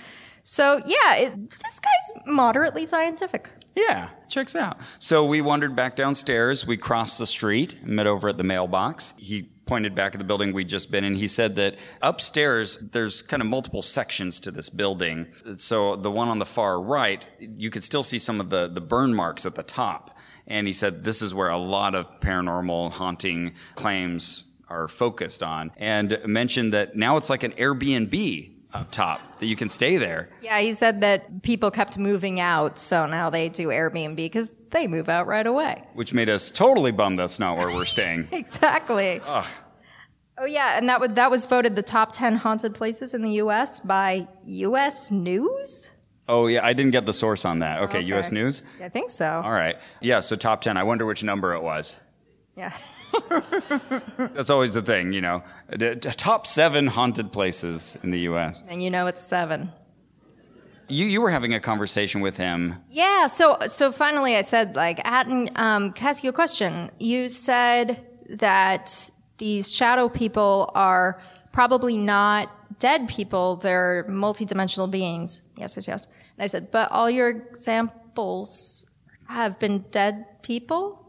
So 0.44 0.82
yeah, 0.86 1.16
it, 1.16 1.50
this 1.50 1.80
guy's 1.80 2.24
moderately 2.26 2.86
scientific. 2.86 3.50
Yeah, 3.76 4.10
checks 4.30 4.56
out. 4.56 4.78
So 5.00 5.26
we 5.26 5.42
wandered 5.42 5.76
back 5.76 5.96
downstairs. 5.96 6.66
We 6.66 6.78
crossed 6.78 7.18
the 7.18 7.28
street, 7.28 7.84
met 7.86 8.06
over 8.06 8.30
at 8.30 8.38
the 8.38 8.44
mailbox. 8.44 9.14
He 9.18 9.50
pointed 9.66 9.96
back 9.96 10.14
at 10.14 10.20
the 10.20 10.26
building 10.26 10.54
we'd 10.54 10.70
just 10.70 10.92
been 10.92 11.04
in. 11.04 11.16
He 11.16 11.28
said 11.28 11.56
that 11.56 11.78
upstairs, 12.02 12.78
there's 12.78 13.22
kind 13.22 13.42
of 13.42 13.48
multiple 13.48 13.82
sections 13.82 14.40
to 14.42 14.52
this 14.52 14.70
building. 14.70 15.28
So 15.58 15.96
the 15.96 16.12
one 16.12 16.28
on 16.28 16.40
the 16.40 16.46
far 16.46 16.82
right, 16.82 17.26
you 17.40 17.70
could 17.70 17.84
still 17.84 18.04
see 18.04 18.20
some 18.20 18.40
of 18.40 18.50
the, 18.50 18.68
the 18.68 18.82
burn 18.82 19.14
marks 19.14 19.46
at 19.46 19.56
the 19.56 19.64
top. 19.64 20.18
And 20.46 20.68
he 20.68 20.74
said 20.74 21.04
this 21.04 21.22
is 21.22 21.34
where 21.34 21.50
a 21.50 21.58
lot 21.58 21.96
of 21.96 22.20
paranormal 22.20 22.92
haunting 22.92 23.54
claims 23.76 24.44
are 24.68 24.88
focused 24.88 25.42
on. 25.42 25.72
And 25.78 26.20
mentioned 26.26 26.74
that 26.74 26.96
now 26.96 27.18
it's 27.18 27.30
like 27.30 27.44
an 27.44 27.54
Airbnb 27.54 28.53
up 28.74 28.92
top, 28.92 29.40
that 29.40 29.46
you 29.46 29.56
can 29.56 29.70
stay 29.70 29.98
there. 29.98 30.30
Yeah, 30.42 30.60
he 30.60 30.74
said 30.74 31.02
that 31.02 31.44
people 31.44 31.72
kept 31.72 31.98
moving 31.98 32.40
out, 32.40 32.78
so 32.80 33.06
now 33.06 33.30
they 33.30 33.50
do 33.50 33.68
Airbnb 33.68 34.16
because 34.16 34.54
they 34.72 34.88
move 34.88 35.10
out 35.10 35.28
right 35.28 35.46
away. 35.46 35.84
Which 35.94 36.14
made 36.14 36.30
us 36.30 36.50
totally 36.52 36.92
bummed 36.92 37.20
that's 37.20 37.40
not 37.40 37.58
where 37.58 37.68
we're 37.68 37.86
staying. 37.86 38.28
Exactly. 38.32 39.22
Ugh. 39.26 39.46
Oh 40.38 40.46
yeah, 40.46 40.78
and 40.78 40.90
that 40.90 41.00
was 41.00 41.12
that 41.14 41.30
was 41.30 41.46
voted 41.46 41.76
the 41.76 41.84
top 41.84 42.12
ten 42.12 42.36
haunted 42.36 42.74
places 42.74 43.14
in 43.14 43.22
the 43.22 43.34
U.S. 43.34 43.80
by 43.80 44.28
U.S. 44.46 45.12
News. 45.12 45.92
Oh 46.28 46.48
yeah, 46.48 46.66
I 46.66 46.74
didn't 46.74 46.92
get 46.92 47.06
the 47.06 47.14
source 47.14 47.46
on 47.46 47.60
that. 47.60 47.82
Okay, 47.84 48.02
U.S. 48.02 48.28
Okay. 48.28 48.36
News. 48.42 48.64
I 48.82 48.90
think 48.90 49.12
so. 49.12 49.42
All 49.44 49.52
right. 49.52 49.76
Yeah. 50.02 50.22
So 50.22 50.36
top 50.36 50.62
ten. 50.62 50.76
I 50.76 50.84
wonder 50.84 51.06
which 51.06 51.24
number 51.24 51.54
it 51.54 51.62
was. 51.62 51.98
Yeah. 52.56 52.76
That's 54.18 54.50
always 54.50 54.74
the 54.74 54.82
thing, 54.82 55.14
you 55.14 55.22
know. 55.22 55.44
The 55.70 55.96
top 55.96 56.48
seven 56.48 56.88
haunted 56.88 57.32
places 57.32 57.98
in 58.04 58.12
the 58.12 58.20
U.S. 58.22 58.64
And 58.68 58.82
you 58.82 58.90
know 58.90 59.08
it's 59.08 59.22
seven. 59.22 59.72
You 60.90 61.06
you 61.06 61.22
were 61.22 61.30
having 61.30 61.54
a 61.54 61.60
conversation 61.60 62.22
with 62.22 62.38
him. 62.38 62.76
Yeah. 62.90 63.28
So 63.28 63.58
so 63.68 63.92
finally, 63.92 64.36
I 64.36 64.42
said 64.42 64.76
like, 64.76 65.00
Aten, 65.08 65.50
um, 65.56 65.94
can 65.94 66.08
I 66.08 66.10
ask 66.10 66.24
you 66.24 66.30
a 66.30 66.34
question? 66.34 66.92
You 67.00 67.30
said 67.30 68.06
that 68.30 69.10
these 69.38 69.74
shadow 69.74 70.10
people 70.10 70.72
are 70.76 71.22
probably 71.52 71.98
not 71.98 72.80
dead 72.80 73.08
people; 73.08 73.56
they're 73.58 74.06
multidimensional 74.10 74.90
beings. 74.92 75.42
Yes, 75.58 75.76
yes, 75.78 75.88
yes. 75.88 76.08
And 76.38 76.44
I 76.44 76.48
said, 76.48 76.72
but 76.72 76.92
all 76.92 77.10
your 77.10 77.30
examples 77.30 78.88
have 79.28 79.60
been 79.60 79.86
dead 79.92 80.26
people. 80.42 81.03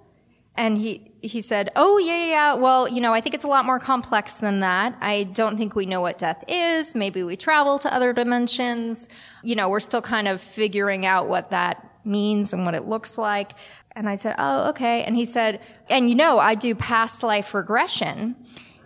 And 0.56 0.78
he, 0.78 1.10
he 1.20 1.40
said, 1.40 1.70
Oh, 1.74 1.98
yeah, 1.98 2.16
yeah, 2.16 2.26
yeah. 2.26 2.54
Well, 2.54 2.88
you 2.88 3.00
know, 3.00 3.12
I 3.12 3.20
think 3.20 3.34
it's 3.34 3.44
a 3.44 3.48
lot 3.48 3.64
more 3.64 3.80
complex 3.80 4.36
than 4.36 4.60
that. 4.60 4.96
I 5.00 5.24
don't 5.24 5.56
think 5.56 5.74
we 5.74 5.84
know 5.84 6.00
what 6.00 6.18
death 6.18 6.44
is. 6.46 6.94
Maybe 6.94 7.22
we 7.22 7.34
travel 7.36 7.78
to 7.80 7.92
other 7.92 8.12
dimensions. 8.12 9.08
You 9.42 9.56
know, 9.56 9.68
we're 9.68 9.80
still 9.80 10.02
kind 10.02 10.28
of 10.28 10.40
figuring 10.40 11.06
out 11.06 11.28
what 11.28 11.50
that 11.50 11.90
means 12.04 12.52
and 12.52 12.64
what 12.64 12.74
it 12.74 12.84
looks 12.84 13.18
like. 13.18 13.52
And 13.92 14.08
I 14.08 14.14
said, 14.14 14.36
Oh, 14.38 14.68
okay. 14.70 15.02
And 15.02 15.16
he 15.16 15.24
said, 15.24 15.60
And 15.88 16.08
you 16.08 16.14
know, 16.14 16.38
I 16.38 16.54
do 16.54 16.74
past 16.74 17.22
life 17.24 17.52
regression. 17.52 18.36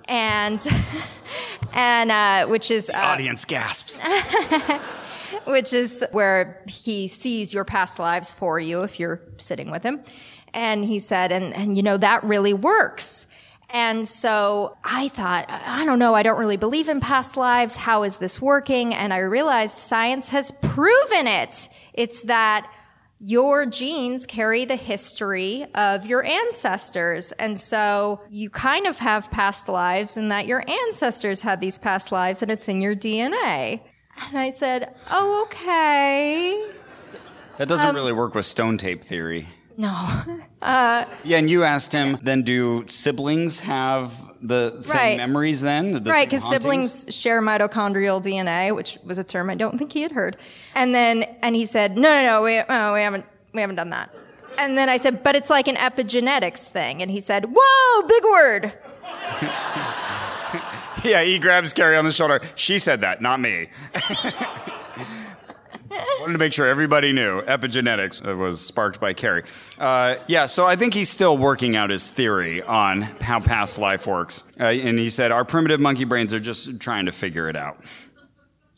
And, 0.07 0.67
and, 1.75 2.11
uh, 2.11 2.47
which 2.47 2.71
is, 2.71 2.89
uh, 2.89 2.97
Audience 2.97 3.45
gasps. 3.45 4.01
which 5.45 5.73
is 5.73 6.05
where 6.13 6.63
he 6.67 7.09
sees 7.09 7.53
your 7.53 7.65
past 7.65 7.99
lives 7.99 8.33
for 8.33 8.59
you 8.59 8.83
if 8.83 8.99
you're 8.99 9.21
sitting 9.37 9.71
with 9.71 9.83
him. 9.83 10.03
And 10.55 10.85
he 10.85 10.99
said, 10.99 11.33
and, 11.33 11.55
and 11.55 11.77
you 11.77 11.83
know, 11.83 11.97
that 11.97 12.25
really 12.25 12.55
works. 12.55 13.27
And 13.71 14.09
so 14.09 14.79
I 14.83 15.09
thought, 15.09 15.45
I 15.51 15.85
don't 15.85 15.99
know, 15.99 16.15
I 16.15 16.23
don't 16.23 16.39
really 16.39 16.57
believe 16.57 16.89
in 16.89 17.01
past 17.01 17.37
lives. 17.37 17.77
How 17.77 18.03
is 18.03 18.17
this 18.17 18.41
working? 18.41 18.95
And 18.95 19.13
I 19.13 19.19
realized 19.19 19.77
science 19.77 20.31
has 20.31 20.51
proven 20.51 21.27
it. 21.27 21.69
It's 21.93 22.23
that 22.23 22.71
your 23.21 23.67
genes 23.67 24.27
carry 24.27 24.65
the 24.65 24.77
history 24.77 25.67
of 25.75 26.07
your 26.07 26.25
ancestors. 26.25 27.33
And 27.33 27.59
so 27.61 28.23
you 28.31 28.49
kind 28.49 28.87
of 28.87 28.99
have 29.01 29.31
past 29.31 29.69
lives 29.69 30.17
and 30.17 30.31
that 30.31 30.47
your 30.47 30.65
ancestors 30.71 31.41
had 31.43 31.61
these 31.61 31.79
past 31.79 32.11
lives 32.11 32.43
and 32.43 32.51
it's 32.51 32.69
in 32.69 32.81
your 32.81 32.95
DNA. 32.97 33.81
And 34.29 34.39
I 34.39 34.51
said, 34.51 34.95
Oh, 35.11 35.43
okay. 35.47 36.71
That 37.59 37.65
Um, 37.65 37.69
doesn't 37.69 37.95
really 37.95 38.13
work 38.13 38.35
with 38.35 38.47
stone 38.47 38.79
tape 38.79 39.03
theory. 39.03 39.49
No. 39.79 39.95
Uh, 40.61 41.05
yeah, 41.23 41.39
and 41.39 41.49
you 41.49 41.63
asked 41.63 41.93
him, 41.93 42.19
then 42.21 42.43
do 42.43 42.85
siblings 42.89 43.61
have 43.61 44.13
the 44.43 44.83
same 44.83 44.97
Right. 44.97 45.17
memories 45.17 45.61
then? 45.61 46.03
The 46.03 46.11
right, 46.11 46.29
because 46.29 46.47
siblings 46.49 47.07
share 47.11 47.41
mitochondrial 47.41 48.21
DNA, 48.21 48.75
which 48.75 48.99
was 49.05 49.19
a 49.19 49.25
term 49.25 49.51
I 49.51 49.55
don't 49.55 49.79
think 49.79 49.93
he 49.93 50.03
had 50.03 50.11
heard. 50.11 50.37
And 50.75 50.93
then, 50.93 51.23
and 51.43 51.55
he 51.55 51.65
said, 51.65 51.97
no, 51.97 52.03
no, 52.13 52.23
no, 52.25 52.43
we, 52.43 52.59
oh, 52.69 52.93
we 52.95 53.01
haven't, 53.03 53.25
we 53.55 53.61
haven't 53.61 53.77
done 53.77 53.91
that. 53.91 54.11
And 54.59 54.77
then 54.77 54.89
I 54.89 54.97
said, 54.97 55.23
but 55.23 55.37
it's 55.37 55.49
like 55.49 55.69
an 55.69 55.77
epigenetics 55.77 56.67
thing. 56.67 57.01
And 57.01 57.09
he 57.09 57.21
said, 57.21 57.45
whoa, 57.57 58.09
big 58.09 58.25
word. 58.25 58.73
Yeah, 61.05 61.23
he 61.23 61.39
grabs 61.39 61.73
Carrie 61.73 61.97
on 61.97 62.05
the 62.05 62.11
shoulder. 62.11 62.41
She 62.57 62.81
said 62.81 63.03
that, 63.03 63.23
not 63.23 63.39
me. 63.41 63.69
Wanted 66.21 66.33
to 66.33 66.39
make 66.39 66.53
sure 66.53 66.67
everybody 66.67 67.13
knew 67.13 67.43
epigenetics 67.43 68.23
was 68.37 68.65
sparked 68.65 69.01
by 69.01 69.13
Carrie. 69.13 69.45
Uh, 69.79 70.17
yeah, 70.27 70.47
so 70.47 70.67
I 70.67 70.77
think 70.77 70.95
he's 70.95 71.09
still 71.09 71.37
working 71.37 71.77
out 71.77 71.91
his 71.91 72.09
theory 72.09 72.63
on 72.63 73.03
how 73.03 73.41
past 73.41 73.79
life 73.79 74.07
works. 74.07 74.43
Uh, 74.59 74.65
and 74.65 74.99
he 74.99 75.11
said, 75.11 75.33
Our 75.33 75.45
primitive 75.45 75.81
monkey 75.81 76.05
brains 76.05 76.33
are 76.35 76.41
just 76.41 76.81
trying 76.81 77.07
to 77.07 77.13
figure 77.13 77.49
it 77.49 77.57
out. 77.57 77.83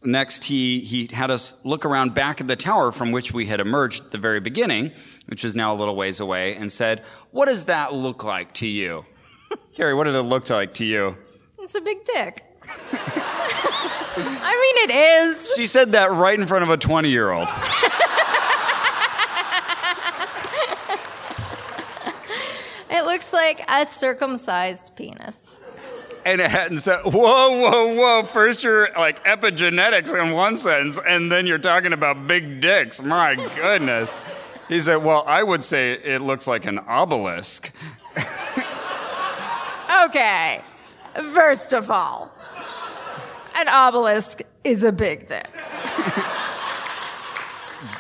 Next, 0.03 0.45
he, 0.45 0.81
he 0.81 1.11
had 1.13 1.31
us 1.31 1.55
look 1.63 1.85
around 1.85 2.15
back 2.15 2.41
at 2.41 2.49
the 2.49 2.57
tower 2.57 2.91
from 2.91 3.13
which 3.13 3.35
we 3.35 3.45
had 3.47 3.61
emerged 3.61 4.05
at 4.05 4.11
the 4.13 4.19
very 4.19 4.41
beginning, 4.41 4.93
which 5.27 5.45
is 5.45 5.55
now 5.55 5.75
a 5.75 5.77
little 5.77 5.95
ways 5.95 6.21
away, 6.21 6.57
and 6.57 6.73
said, 6.73 7.03
What 7.33 7.47
does 7.47 7.67
that 7.67 7.93
look 7.93 8.25
like 8.25 8.55
to 8.55 8.67
you? 8.67 9.05
Carrie, 9.75 9.95
what 9.95 10.05
did 10.05 10.15
it 10.15 10.23
look 10.23 10.49
like 10.49 10.75
to 10.75 10.85
you? 10.85 11.17
It's 11.59 11.75
a 11.75 11.81
big 11.81 12.05
dick. 12.05 12.45
I 14.27 14.85
mean, 14.87 14.91
it 14.91 15.27
is. 15.27 15.53
She 15.57 15.67
said 15.67 15.93
that 15.93 16.11
right 16.11 16.39
in 16.39 16.47
front 16.47 16.63
of 16.63 16.71
a 16.71 16.77
20 16.77 17.09
year 17.11 17.31
old. 17.31 17.49
It 22.93 23.05
looks 23.05 23.33
like 23.33 23.65
a 23.71 23.87
circumcised 23.87 24.97
penis. 24.97 25.61
And 26.25 26.41
it 26.41 26.51
hadn't 26.51 26.79
said, 26.79 27.01
whoa, 27.05 27.13
whoa, 27.13 27.95
whoa. 27.95 28.25
First 28.25 28.65
you're 28.65 28.91
like 28.97 29.25
epigenetics 29.25 30.21
in 30.21 30.33
one 30.33 30.57
sentence, 30.57 30.99
and 31.07 31.31
then 31.31 31.47
you're 31.47 31.59
talking 31.59 31.93
about 31.93 32.27
big 32.27 32.61
dicks. 32.61 33.01
My 33.01 33.37
goodness. 33.37 34.19
He 34.69 34.81
said, 34.81 34.97
well, 34.97 35.25
I 35.27 35.43
would 35.43 35.65
say 35.65 35.93
it 35.93 36.21
looks 36.21 36.47
like 36.47 36.67
an 36.67 36.79
obelisk. 36.81 37.73
Okay. 40.05 40.63
First 41.35 41.75
of 41.75 41.91
all, 41.91 42.31
an 43.57 43.69
obelisk 43.69 44.43
is 44.65 44.85
a 44.85 44.93
big 44.93 45.27
dick. 45.27 45.49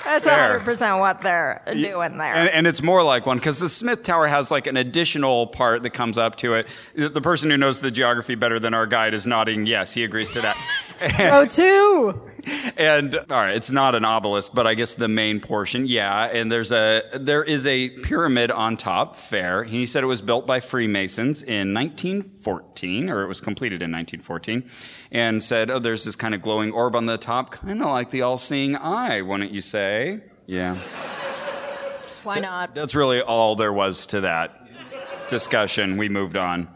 That's 0.04 0.26
There. 0.26 0.58
100% 0.58 0.98
what 0.98 1.20
they're 1.20 1.62
doing 1.72 2.18
there. 2.18 2.34
And, 2.34 2.48
and 2.50 2.66
it's 2.66 2.82
more 2.82 3.02
like 3.02 3.26
one 3.26 3.38
because 3.38 3.58
the 3.58 3.68
Smith 3.68 4.02
Tower 4.02 4.26
has 4.26 4.50
like 4.50 4.66
an 4.66 4.76
additional 4.76 5.46
part 5.46 5.82
that 5.84 5.90
comes 5.90 6.18
up 6.18 6.36
to 6.36 6.54
it. 6.54 6.68
The 6.94 7.20
person 7.20 7.48
who 7.48 7.56
knows 7.56 7.80
the 7.80 7.90
geography 7.90 8.34
better 8.34 8.58
than 8.58 8.74
our 8.74 8.86
guide 8.86 9.14
is 9.14 9.26
nodding 9.26 9.66
yes, 9.66 9.94
he 9.94 10.02
agrees 10.02 10.30
to 10.32 10.40
that. 10.40 10.56
Go 11.18 11.44
two. 11.46 12.20
And 12.76 13.14
all 13.14 13.24
right, 13.28 13.56
it's 13.56 13.70
not 13.70 13.94
an 13.94 14.04
obelisk, 14.04 14.52
but 14.54 14.66
I 14.66 14.74
guess 14.74 14.94
the 14.94 15.08
main 15.08 15.40
portion, 15.40 15.86
yeah. 15.86 16.26
And 16.26 16.50
there's 16.50 16.72
a 16.72 17.02
there 17.12 17.44
is 17.44 17.66
a 17.66 17.90
pyramid 17.90 18.50
on 18.50 18.76
top. 18.78 19.16
Fair. 19.16 19.64
He 19.64 19.84
said 19.84 20.02
it 20.02 20.06
was 20.06 20.22
built 20.22 20.46
by 20.46 20.60
Freemasons 20.60 21.42
in 21.42 21.74
1914, 21.74 23.10
or 23.10 23.22
it 23.22 23.26
was 23.26 23.40
completed 23.40 23.82
in 23.82 23.92
1914, 23.92 24.64
and 25.10 25.42
said, 25.42 25.70
oh, 25.70 25.78
there's 25.78 26.04
this 26.04 26.16
kind 26.16 26.34
of 26.34 26.40
glowing 26.40 26.70
orb 26.72 26.96
on 26.96 27.06
the 27.06 27.18
top, 27.18 27.50
kind 27.50 27.82
of 27.82 27.88
like 27.88 28.10
the 28.10 28.22
all-seeing 28.22 28.76
eye, 28.76 29.20
wouldn't 29.20 29.52
you 29.52 29.60
say? 29.60 30.20
Yeah. 30.46 30.78
Why 32.22 32.40
not? 32.40 32.74
That's 32.74 32.94
really 32.94 33.20
all 33.20 33.56
there 33.56 33.72
was 33.72 34.06
to 34.06 34.22
that 34.22 34.68
discussion. 35.28 35.96
We 35.96 36.08
moved 36.08 36.36
on. 36.36 36.68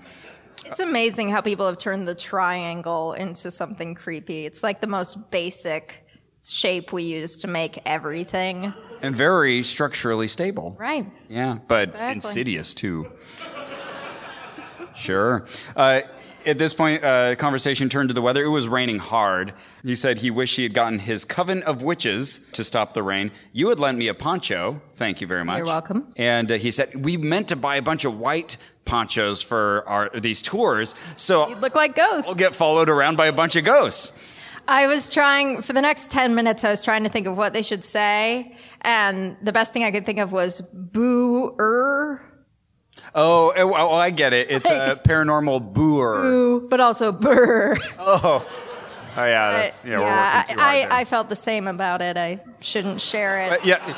It's 0.75 0.81
amazing 0.81 1.31
how 1.31 1.41
people 1.41 1.67
have 1.69 1.79
turned 1.79 2.09
the 2.09 2.17
triangle 2.17 3.13
into 3.13 3.53
something 3.53 3.95
creepy. 3.95 4.45
It's 4.45 4.65
like 4.65 4.81
the 4.81 4.89
most 4.89 5.31
basic 5.31 6.05
shape 6.43 6.93
we 6.93 7.05
use 7.05 7.37
to 7.39 7.47
make 7.47 7.79
everything. 7.87 8.75
And 9.01 9.15
very 9.15 9.63
structurally 9.63 10.27
stable. 10.27 10.75
Right. 10.77 11.07
Yeah, 11.29 11.59
but 11.69 11.91
Exactly. 11.91 12.15
insidious 12.15 12.75
too. 12.75 13.07
Sure. 14.97 15.45
Uh, 15.75 16.03
at 16.47 16.59
this 16.59 16.75
point, 16.75 17.05
uh, 17.05 17.35
conversation 17.37 17.89
turned 17.89 18.09
to 18.11 18.15
the 18.15 18.23
weather. 18.23 18.45
It 18.45 18.49
was 18.49 18.69
raining 18.69 18.99
hard. 18.99 19.55
He 19.83 19.95
said 19.95 20.19
he 20.19 20.31
wished 20.31 20.57
he 20.57 20.63
had 20.63 20.75
gotten 20.75 20.99
his 20.99 21.25
coven 21.25 21.63
of 21.63 21.83
witches 21.83 22.41
to 22.53 22.65
stop 22.65 22.95
the 22.95 23.03
rain. 23.03 23.31
You 23.53 23.69
had 23.69 23.81
lent 23.81 23.99
me 23.99 24.09
a 24.09 24.15
poncho. 24.15 24.81
Thank 24.97 25.21
you 25.21 25.27
very 25.27 25.45
much. 25.45 25.59
You're 25.59 25.67
welcome. 25.67 26.13
And 26.17 26.53
uh, 26.53 26.57
he 26.57 26.71
said 26.71 27.05
we 27.05 27.17
meant 27.17 27.49
to 27.49 27.57
buy 27.57 27.77
a 27.77 27.83
bunch 27.83 28.05
of 28.05 28.19
white 28.19 28.57
ponchos 28.85 29.43
for 29.43 29.83
our 29.89 30.11
these 30.19 30.43
tours, 30.43 30.95
so 31.17 31.49
You 31.49 31.57
look 31.57 31.75
like 31.75 31.95
ghosts. 31.95 32.29
I'll 32.29 32.35
get 32.35 32.55
followed 32.55 32.89
around 32.91 33.17
by 33.17 33.27
a 33.27 33.33
bunch 33.33 33.57
of 33.57 33.65
ghosts. 33.65 34.13
I 34.67 34.87
was 34.87 35.13
trying, 35.13 35.61
for 35.61 35.75
the 35.75 35.83
next 35.83 36.11
10 36.11 36.35
minutes, 36.35 36.65
I 36.65 36.71
was 36.71 36.81
trying 36.81 37.05
to 37.05 37.11
think 37.11 37.27
of 37.27 37.37
what 37.37 37.53
they 37.53 37.61
should 37.63 37.85
say. 37.85 38.57
And 38.81 39.37
the 39.43 39.53
best 39.53 39.75
thing 39.75 39.85
I 39.85 39.91
could 39.91 40.07
think 40.07 40.19
of 40.19 40.33
was 40.33 40.63
boo-er. 40.63 42.23
Oh, 42.23 42.34
oh, 43.15 43.53
oh, 43.57 43.95
I 43.95 44.11
get 44.11 44.33
it. 44.33 44.51
It's 44.51 44.69
a 44.69 45.01
paranormal 45.03 45.73
booer. 45.73 46.23
Boo, 46.23 46.69
but 46.69 46.81
also 46.81 47.13
brr. 47.13 47.77
Oh, 47.99 48.47
Oh 49.17 49.25
yeah, 49.25 49.53
that's, 49.53 49.85
yeah, 49.85 49.99
we're 49.99 50.05
working 50.07 50.57
too 50.57 50.61
hard 50.61 50.77
I. 50.77 50.81
I, 50.83 51.01
I 51.01 51.05
felt 51.05 51.29
the 51.29 51.37
same 51.37 51.69
about 51.69 52.03
it. 52.03 52.17
I 52.17 52.41
shouldn't 52.61 53.01
share 53.01 53.43
it. 53.43 53.53
Uh, 53.53 53.57
yeah. 53.65 53.97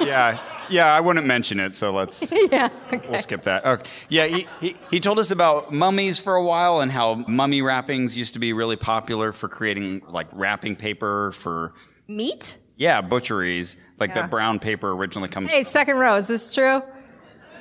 yeah. 0.00 0.38
Yeah, 0.70 0.92
I 0.92 1.00
wouldn't 1.00 1.26
mention 1.26 1.60
it, 1.60 1.76
so 1.76 1.92
let's 1.92 2.26
yeah. 2.50 2.70
Okay. 2.92 3.06
we'll 3.08 3.18
skip 3.18 3.42
that. 3.42 3.64
Okay. 3.66 3.90
Yeah, 4.08 4.26
he, 4.26 4.46
he 4.60 4.76
he 4.90 4.98
told 4.98 5.18
us 5.18 5.30
about 5.30 5.72
mummies 5.72 6.18
for 6.18 6.34
a 6.34 6.42
while 6.42 6.80
and 6.80 6.90
how 6.90 7.16
mummy 7.28 7.60
wrappings 7.60 8.16
used 8.16 8.32
to 8.32 8.40
be 8.40 8.52
really 8.54 8.76
popular 8.76 9.32
for 9.32 9.46
creating 9.46 10.02
like 10.08 10.26
wrapping 10.32 10.74
paper 10.76 11.32
for 11.32 11.74
Meat? 12.08 12.56
yeah, 12.76 13.00
butcheries. 13.02 13.76
Like 14.00 14.14
Yeah. 14.14 14.22
the 14.22 14.28
brown 14.28 14.58
paper 14.58 14.90
originally 14.90 15.28
comes 15.28 15.50
Hey, 15.50 15.62
second 15.62 15.98
row, 15.98 16.16
is 16.16 16.26
this 16.26 16.54
true? 16.54 16.82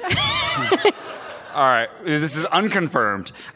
All 1.53 1.67
right, 1.67 1.89
this 2.03 2.35
is 2.35 2.45
unconfirmed. 2.45 3.31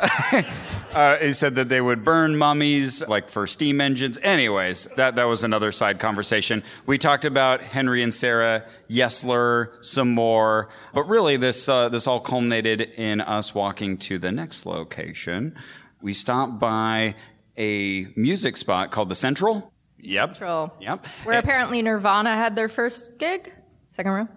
uh, 0.94 1.18
he 1.18 1.34
said 1.34 1.56
that 1.56 1.68
they 1.68 1.82
would 1.82 2.04
burn 2.04 2.38
mummies 2.38 3.06
like 3.08 3.28
for 3.28 3.48
steam 3.48 3.82
engines. 3.82 4.20
Anyways, 4.22 4.86
that 4.98 5.16
that 5.16 5.24
was 5.24 5.44
another 5.44 5.72
side 5.72 6.00
conversation. 6.00 6.64
We 6.86 7.00
talked 7.00 7.26
about 7.26 7.62
Henry 7.62 8.04
and 8.04 8.14
Sarah 8.14 8.66
Yesler 8.88 9.84
some 9.84 10.14
more, 10.14 10.70
but 10.94 11.06
really 11.06 11.38
this 11.38 11.68
uh, 11.68 11.90
this 11.90 12.06
all 12.06 12.20
culminated 12.20 12.82
in 12.82 13.20
us 13.20 13.56
walking 13.56 13.98
to 14.00 14.20
the 14.20 14.32
next 14.32 14.68
location. 14.68 15.58
We 16.00 16.14
stopped 16.14 16.60
by 16.60 17.16
a 17.58 18.06
music 18.16 18.58
spot 18.58 18.92
called 18.92 19.10
the 19.10 19.16
Central. 19.16 19.74
Yep. 20.02 20.30
Central. 20.30 20.74
Yep. 20.80 21.08
Where 21.24 21.40
apparently 21.40 21.82
Nirvana 21.82 22.36
had 22.36 22.56
their 22.56 22.70
first 22.70 23.18
gig. 23.18 23.52
Second 23.90 24.12
row. 24.12 24.28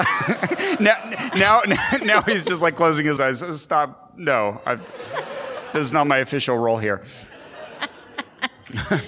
now, 0.80 1.30
now, 1.36 1.60
now 2.02 2.22
he's 2.22 2.46
just 2.46 2.62
like 2.62 2.76
closing 2.76 3.06
his 3.06 3.20
eyes. 3.20 3.40
Stop. 3.60 4.14
No, 4.16 4.60
I've, 4.66 4.80
this 5.72 5.86
is 5.86 5.92
not 5.92 6.06
my 6.06 6.18
official 6.18 6.56
role 6.56 6.78
here. 6.78 7.02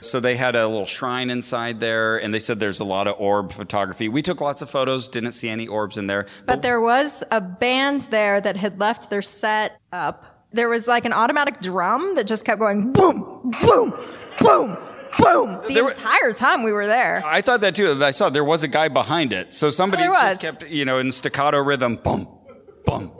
so 0.00 0.20
they 0.20 0.36
had 0.36 0.56
a 0.56 0.66
little 0.66 0.86
shrine 0.86 1.30
inside 1.30 1.80
there, 1.80 2.16
and 2.16 2.32
they 2.32 2.38
said 2.38 2.60
there's 2.60 2.80
a 2.80 2.84
lot 2.84 3.06
of 3.06 3.16
orb 3.18 3.52
photography. 3.52 4.08
We 4.08 4.22
took 4.22 4.40
lots 4.40 4.62
of 4.62 4.70
photos, 4.70 5.08
didn't 5.08 5.32
see 5.32 5.48
any 5.48 5.66
orbs 5.66 5.98
in 5.98 6.06
there. 6.06 6.26
But 6.46 6.62
there 6.62 6.80
was 6.80 7.24
a 7.30 7.40
band 7.40 8.02
there 8.10 8.40
that 8.40 8.56
had 8.56 8.80
left 8.80 9.10
their 9.10 9.22
set 9.22 9.80
up. 9.92 10.46
There 10.52 10.68
was 10.68 10.88
like 10.88 11.04
an 11.04 11.12
automatic 11.12 11.60
drum 11.60 12.14
that 12.16 12.26
just 12.26 12.44
kept 12.44 12.58
going 12.58 12.92
boom, 12.92 13.52
boom, 13.62 13.94
boom, 14.40 14.76
boom 15.18 15.60
the 15.66 15.74
There 15.74 15.84
were- 15.84 15.90
entire 15.90 16.32
time 16.32 16.62
we 16.62 16.72
were 16.72 16.86
there. 16.86 17.22
I 17.24 17.40
thought 17.40 17.60
that 17.62 17.74
too. 17.74 17.98
I 18.02 18.10
saw 18.12 18.30
there 18.30 18.44
was 18.44 18.62
a 18.62 18.68
guy 18.68 18.88
behind 18.88 19.32
it, 19.32 19.54
so 19.54 19.70
somebody 19.70 20.04
Oh, 20.04 20.12
just 20.14 20.42
kept, 20.42 20.68
you 20.68 20.84
know, 20.84 20.98
in 20.98 21.10
staccato 21.12 21.58
rhythm, 21.58 21.96
boom, 21.96 22.28
boom, 22.86 23.12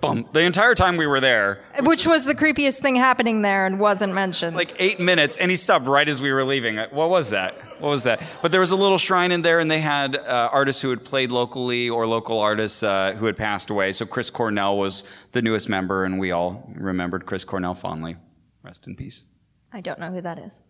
boom, 0.00 0.28
the 0.32 0.40
entire 0.40 0.74
time 0.74 0.96
we 0.96 1.06
were 1.06 1.20
there. 1.20 1.62
Which 1.82 2.06
was 2.06 2.24
the 2.24 2.34
creepiest 2.34 2.80
thing 2.80 2.96
happening 2.96 3.42
there 3.42 3.66
and 3.66 3.78
wasn't 3.80 4.14
mentioned. 4.14 4.54
like 4.56 4.74
eight 4.78 5.00
minutes, 5.00 5.36
and 5.36 5.50
he 5.50 5.56
stopped 5.56 5.86
right 5.86 6.08
as 6.08 6.20
we 6.22 6.32
were 6.32 6.44
leaving. 6.44 6.76
What 6.92 7.10
was 7.10 7.30
that? 7.30 7.56
What 7.80 7.90
was 7.90 8.02
that? 8.04 8.22
But 8.42 8.50
there 8.50 8.60
was 8.60 8.72
a 8.72 8.76
little 8.76 8.98
shrine 8.98 9.30
in 9.32 9.42
there, 9.42 9.60
and 9.60 9.70
they 9.70 9.80
had 9.80 10.16
uh, 10.16 10.48
artists 10.52 10.82
who 10.82 10.90
had 10.90 11.04
played 11.04 11.30
locally 11.30 11.88
or 11.88 12.06
local 12.08 12.40
artists 12.40 12.82
uh, 12.82 13.12
who 13.16 13.26
had 13.26 13.36
passed 13.36 13.70
away. 13.70 13.92
So 13.92 14.04
Chris 14.04 14.30
Cornell 14.30 14.76
was 14.76 15.04
the 15.32 15.42
newest 15.42 15.68
member, 15.68 16.04
and 16.04 16.18
we 16.18 16.32
all 16.32 16.68
remembered 16.74 17.24
Chris 17.26 17.44
Cornell 17.44 17.74
fondly. 17.74 18.16
Rest 18.64 18.86
in 18.88 18.96
peace. 18.96 19.22
I 19.72 19.80
don't 19.80 19.98
know 20.00 20.10
who 20.10 20.20
that 20.22 20.38
is. 20.38 20.62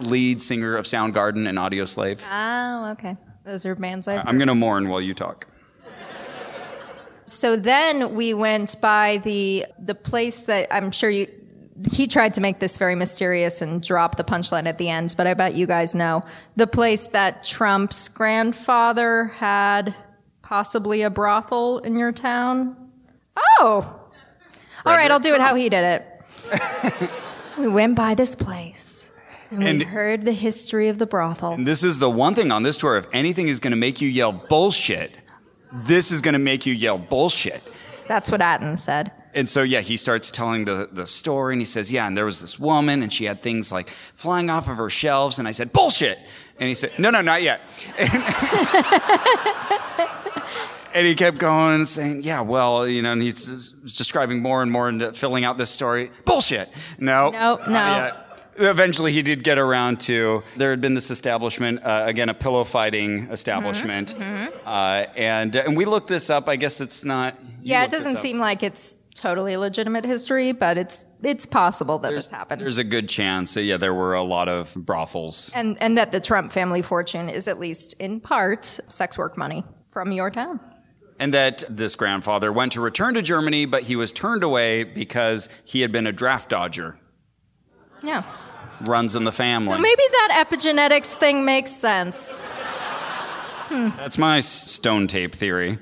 Lead 0.00 0.42
singer 0.42 0.76
of 0.76 0.84
Soundgarden 0.84 1.48
and 1.48 1.58
Audioslave. 1.58 2.20
Oh, 2.30 2.92
okay. 2.92 3.16
Those 3.44 3.64
are 3.64 3.74
bands 3.74 4.08
I've 4.08 4.26
I'm 4.26 4.38
going 4.38 4.48
to 4.48 4.54
mourn 4.54 4.88
while 4.88 5.00
you 5.00 5.14
talk. 5.14 5.46
So 7.26 7.56
then 7.56 8.14
we 8.14 8.34
went 8.34 8.80
by 8.80 9.18
the 9.18 9.66
the 9.78 9.94
place 9.94 10.42
that 10.42 10.68
I'm 10.70 10.90
sure 10.92 11.10
you 11.10 11.28
he 11.90 12.06
tried 12.06 12.34
to 12.34 12.40
make 12.40 12.58
this 12.58 12.78
very 12.78 12.94
mysterious 12.94 13.60
and 13.60 13.82
drop 13.82 14.16
the 14.16 14.24
punchline 14.24 14.66
at 14.66 14.78
the 14.78 14.88
end, 14.88 15.14
but 15.16 15.26
I 15.26 15.34
bet 15.34 15.54
you 15.54 15.66
guys 15.66 15.94
know. 15.94 16.24
The 16.56 16.66
place 16.66 17.08
that 17.08 17.44
Trump's 17.44 18.08
grandfather 18.08 19.26
had 19.26 19.94
possibly 20.40 21.02
a 21.02 21.10
brothel 21.10 21.78
in 21.80 21.96
your 21.96 22.12
town. 22.12 22.90
Oh. 23.36 24.00
All 24.86 24.92
right, 24.92 25.10
I'll 25.10 25.20
do 25.20 25.34
it 25.34 25.40
how 25.40 25.54
he 25.54 25.68
did 25.68 25.84
it. 25.84 27.10
we 27.58 27.68
went 27.68 27.96
by 27.96 28.14
this 28.14 28.34
place 28.34 29.05
and, 29.50 29.62
And- 29.62 29.78
we 29.80 29.84
heard 29.84 30.24
the 30.24 30.32
history 30.32 30.88
of 30.88 30.98
the 30.98 31.06
brothel. 31.06 31.56
This 31.58 31.82
is 31.82 31.98
the 31.98 32.10
one 32.10 32.34
thing 32.34 32.50
on 32.50 32.62
this 32.62 32.78
tour. 32.78 32.96
If 32.96 33.06
anything 33.12 33.48
is 33.48 33.60
going 33.60 33.72
to 33.72 33.76
make 33.76 34.00
you 34.00 34.08
yell 34.08 34.32
bullshit, 34.32 35.16
this 35.72 36.12
is 36.12 36.22
going 36.22 36.34
to 36.34 36.38
make 36.38 36.66
you 36.66 36.74
yell 36.74 36.98
bullshit. 36.98 37.62
That's 38.08 38.30
what 38.30 38.40
Aten 38.40 38.76
said. 38.76 39.10
And 39.34 39.48
so, 39.50 39.62
yeah, 39.62 39.80
he 39.80 39.96
starts 39.98 40.30
telling 40.30 40.64
the, 40.64 40.88
the 40.90 41.06
story 41.06 41.52
and 41.52 41.60
he 41.60 41.66
says, 41.66 41.92
yeah, 41.92 42.06
and 42.06 42.16
there 42.16 42.24
was 42.24 42.40
this 42.40 42.58
woman 42.58 43.02
and 43.02 43.12
she 43.12 43.24
had 43.26 43.42
things 43.42 43.70
like 43.70 43.90
flying 43.90 44.48
off 44.48 44.68
of 44.68 44.78
her 44.78 44.88
shelves. 44.88 45.38
And 45.38 45.46
I 45.46 45.52
said, 45.52 45.72
bullshit. 45.74 46.18
And 46.58 46.68
he 46.68 46.74
said, 46.74 46.92
no, 46.98 47.10
no, 47.10 47.20
not 47.20 47.42
yet. 47.42 47.60
And, 47.98 48.10
and 50.94 51.06
he 51.06 51.14
kept 51.14 51.36
going 51.36 51.74
and 51.74 51.88
saying, 51.88 52.22
yeah, 52.22 52.40
well, 52.40 52.88
you 52.88 53.02
know, 53.02 53.12
and 53.12 53.20
he's 53.20 53.44
describing 53.98 54.40
more 54.40 54.62
and 54.62 54.72
more 54.72 54.88
and 54.88 55.14
filling 55.14 55.44
out 55.44 55.58
this 55.58 55.68
story. 55.70 56.10
Bullshit. 56.24 56.70
No. 56.98 57.28
No, 57.30 57.56
not 57.56 57.68
no. 57.68 58.22
Eventually, 58.58 59.12
he 59.12 59.22
did 59.22 59.44
get 59.44 59.58
around 59.58 60.00
to 60.02 60.42
there 60.56 60.70
had 60.70 60.80
been 60.80 60.94
this 60.94 61.10
establishment 61.10 61.84
uh, 61.84 62.04
again, 62.06 62.28
a 62.28 62.34
pillow 62.34 62.64
fighting 62.64 63.28
establishment, 63.30 64.14
Mm-hmm, 64.18 64.56
Uh, 64.66 65.04
and 65.16 65.54
and 65.56 65.76
we 65.76 65.84
looked 65.84 66.08
this 66.08 66.30
up. 66.30 66.48
I 66.48 66.56
guess 66.56 66.80
it's 66.80 67.04
not. 67.04 67.38
Yeah, 67.60 67.84
it 67.84 67.90
doesn't 67.90 68.18
seem 68.18 68.38
like 68.38 68.62
it's 68.62 68.96
totally 69.14 69.56
legitimate 69.56 70.04
history, 70.04 70.52
but 70.52 70.78
it's 70.78 71.04
it's 71.22 71.46
possible 71.46 71.98
that 71.98 72.12
this 72.12 72.30
happened. 72.30 72.60
There's 72.60 72.78
a 72.78 72.84
good 72.84 73.08
chance. 73.08 73.54
that, 73.54 73.62
yeah, 73.62 73.76
there 73.78 73.94
were 73.94 74.14
a 74.14 74.22
lot 74.22 74.48
of 74.48 74.74
brothels. 74.74 75.50
and 75.54 75.76
and 75.80 75.98
that 75.98 76.12
the 76.12 76.20
Trump 76.20 76.52
family 76.52 76.82
fortune 76.82 77.28
is 77.28 77.48
at 77.48 77.58
least 77.58 77.94
in 77.94 78.20
part 78.20 78.64
sex 78.88 79.18
work 79.18 79.36
money 79.36 79.64
from 79.88 80.12
your 80.12 80.30
town. 80.30 80.60
And 81.18 81.32
that 81.32 81.64
this 81.70 81.96
grandfather 81.96 82.52
went 82.52 82.72
to 82.72 82.82
return 82.82 83.14
to 83.14 83.22
Germany, 83.22 83.64
but 83.64 83.82
he 83.82 83.96
was 83.96 84.12
turned 84.12 84.42
away 84.44 84.84
because 84.84 85.48
he 85.64 85.80
had 85.80 85.90
been 85.90 86.06
a 86.06 86.12
draft 86.12 86.50
dodger. 86.50 86.98
Yeah. 88.02 88.22
Runs 88.82 89.16
in 89.16 89.24
the 89.24 89.32
family. 89.32 89.70
So 89.72 89.78
maybe 89.78 90.02
that 90.12 90.46
epigenetics 90.48 91.14
thing 91.14 91.44
makes 91.44 91.70
sense. 91.72 92.40
Hmm. 93.68 93.88
That's 93.96 94.18
my 94.18 94.40
stone 94.40 95.06
tape 95.06 95.34
theory. 95.34 95.78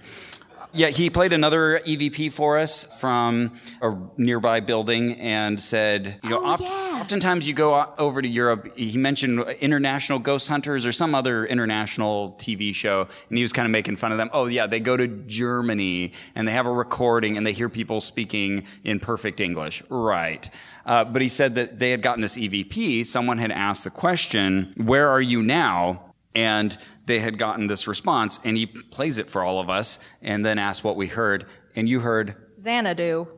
Yeah, 0.73 0.89
he 0.89 1.09
played 1.11 1.33
another 1.33 1.81
EVP 1.87 2.33
for 2.33 2.59
us 2.59 2.85
from 2.99 3.53
a 3.81 3.95
nearby 4.17 4.61
building 4.61 5.15
and 5.21 5.61
said, 5.63 6.19
you 6.23 6.31
know, 6.31 6.41
Oh, 6.43 6.47
oft- 6.47 6.63
yeah. 6.63 6.84
Oftentimes 7.05 7.47
you 7.47 7.53
go 7.53 7.85
over 7.99 8.23
to 8.23 8.27
Europe. 8.27 8.75
He 8.79 8.97
mentioned 8.97 9.41
International 9.61 10.19
Ghost 10.19 10.49
Hunters 10.49 10.87
or 10.87 10.93
some 10.93 11.15
other 11.15 11.45
international 11.45 12.35
TV 12.39 12.75
show, 12.75 13.03
and 13.29 13.37
he 13.37 13.43
was 13.43 13.53
kind 13.53 13.67
of 13.67 13.73
making 13.73 13.97
fun 13.97 14.11
of 14.11 14.17
them. 14.17 14.31
Oh, 14.33 14.47
yeah, 14.47 14.67
they 14.67 14.81
go 14.81 14.97
to 14.97 15.07
Germany 15.07 16.15
and 16.35 16.49
they 16.49 16.53
have 16.53 16.65
a 16.65 16.73
recording 16.73 17.37
and 17.37 17.47
they 17.47 17.53
hear 17.53 17.69
people 17.69 18.01
speaking 18.01 18.67
in 18.85 19.01
perfect 19.01 19.41
English. 19.41 19.83
Right. 19.91 20.49
Uh, 20.87 21.05
but 21.05 21.21
he 21.21 21.29
said 21.29 21.57
that 21.57 21.79
they 21.79 21.91
had 21.91 22.01
gotten 22.01 22.23
this 22.23 22.39
EVP. 22.39 23.05
Someone 23.05 23.37
had 23.37 23.53
asked 23.53 23.85
the 23.85 23.91
question, 23.91 24.73
Where 24.79 25.11
are 25.11 25.21
you 25.21 25.43
now? 25.43 26.15
and 26.37 26.77
they 27.07 27.21
had 27.21 27.39
gotten 27.39 27.69
this 27.69 27.87
response 27.87 28.41
and 28.43 28.57
he 28.57 28.67
plays 28.67 29.19
it 29.19 29.31
for 29.31 29.45
all 29.45 29.61
of 29.61 29.71
us 29.71 30.01
and 30.21 30.45
then 30.45 30.59
asks 30.59 30.83
what 30.83 30.97
we 30.97 31.07
heard 31.07 31.47
and 31.77 31.89
you 31.89 32.01
heard 32.01 32.35
Xanadu. 32.59 33.29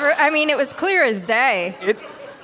For 0.00 0.12
I 0.14 0.30
mean, 0.30 0.48
it 0.50 0.56
was 0.56 0.72
clear 0.72 1.04
as 1.04 1.24
day. 1.24 1.76
it 1.82 2.02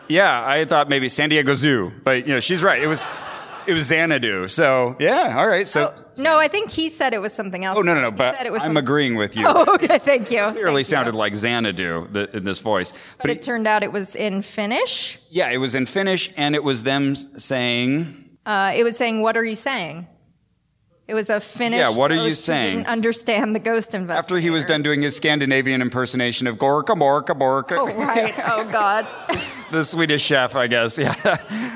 yeah 0.08 0.46
i 0.46 0.64
thought 0.64 0.88
maybe 0.88 1.08
san 1.08 1.28
diego 1.30 1.54
zoo 1.56 1.90
but 2.04 2.16
you 2.28 2.32
know 2.32 2.38
she's 2.38 2.62
right 2.62 2.80
it 2.80 2.86
was 2.86 3.04
it 3.66 3.72
was 3.74 3.82
xanadu 3.86 4.46
so 4.46 4.94
yeah 5.00 5.34
all 5.36 5.48
right 5.48 5.66
so 5.66 5.92
No, 6.16 6.38
I 6.38 6.46
think 6.48 6.70
he 6.70 6.88
said 6.88 7.12
it 7.12 7.20
was 7.20 7.32
something 7.32 7.64
else. 7.64 7.76
oh 7.76 7.82
no 7.82 7.92
no 7.92 8.00
no 8.00 8.10
He 8.12 8.16
but 8.16 8.36
said 8.36 8.46
it 8.46 8.52
was 8.52 8.62
i'm 8.62 8.76
agreeing 8.76 9.16
with 9.16 9.34
you 9.36 9.44
Oh, 9.48 9.74
okay, 9.74 9.98
thank 9.98 10.30
you. 10.30 10.42
clearly 10.52 10.54
Thank 10.54 10.78
you. 10.78 10.84
sounded 10.84 11.14
like 11.16 11.34
xanadu 11.34 12.06
the, 12.12 12.36
in 12.36 12.44
this 12.44 12.60
voice 12.60 12.92
But 13.20 13.30
it 13.30 13.42
turned 13.42 13.66
out 13.66 13.82
it 13.82 13.90
was 13.92 14.14
in 14.14 14.42
Finnish. 14.42 15.18
yeah 15.28 15.50
it 15.50 15.58
was 15.58 15.74
in 15.74 15.86
finnish 15.86 16.32
and 16.36 16.54
it 16.54 16.62
was 16.62 16.84
them 16.84 17.16
saying 17.16 17.94
Uh, 18.46 18.70
it 18.78 18.84
was 18.84 18.96
saying, 18.96 19.22
"What 19.26 19.36
are 19.36 19.44
you 19.52 19.56
saying?" 19.56 20.06
It 21.08 21.14
was 21.14 21.30
a 21.30 21.40
Finnish. 21.40 21.78
Yeah, 21.78 21.90
what 21.90 22.10
are 22.10 22.16
you 22.16 22.32
saying? 22.32 22.78
Didn't 22.78 22.88
understand 22.88 23.54
the 23.54 23.60
ghost 23.60 23.94
investigator. 23.94 24.18
after 24.18 24.36
he 24.38 24.50
was 24.50 24.66
done 24.66 24.82
doing 24.82 25.02
his 25.02 25.16
scandinavian 25.16 25.80
impersonation 25.80 26.48
of 26.48 26.58
gorka 26.58 26.94
morka 26.94 27.34
morka 27.34 27.76
Oh 27.78 27.86
right. 27.96 28.34
Oh 28.46 28.64
God. 28.64 29.06
the 29.70 29.84
swedish 29.84 30.22
chef 30.22 30.54
i 30.56 30.66
guess 30.66 30.98
yeah 30.98 31.14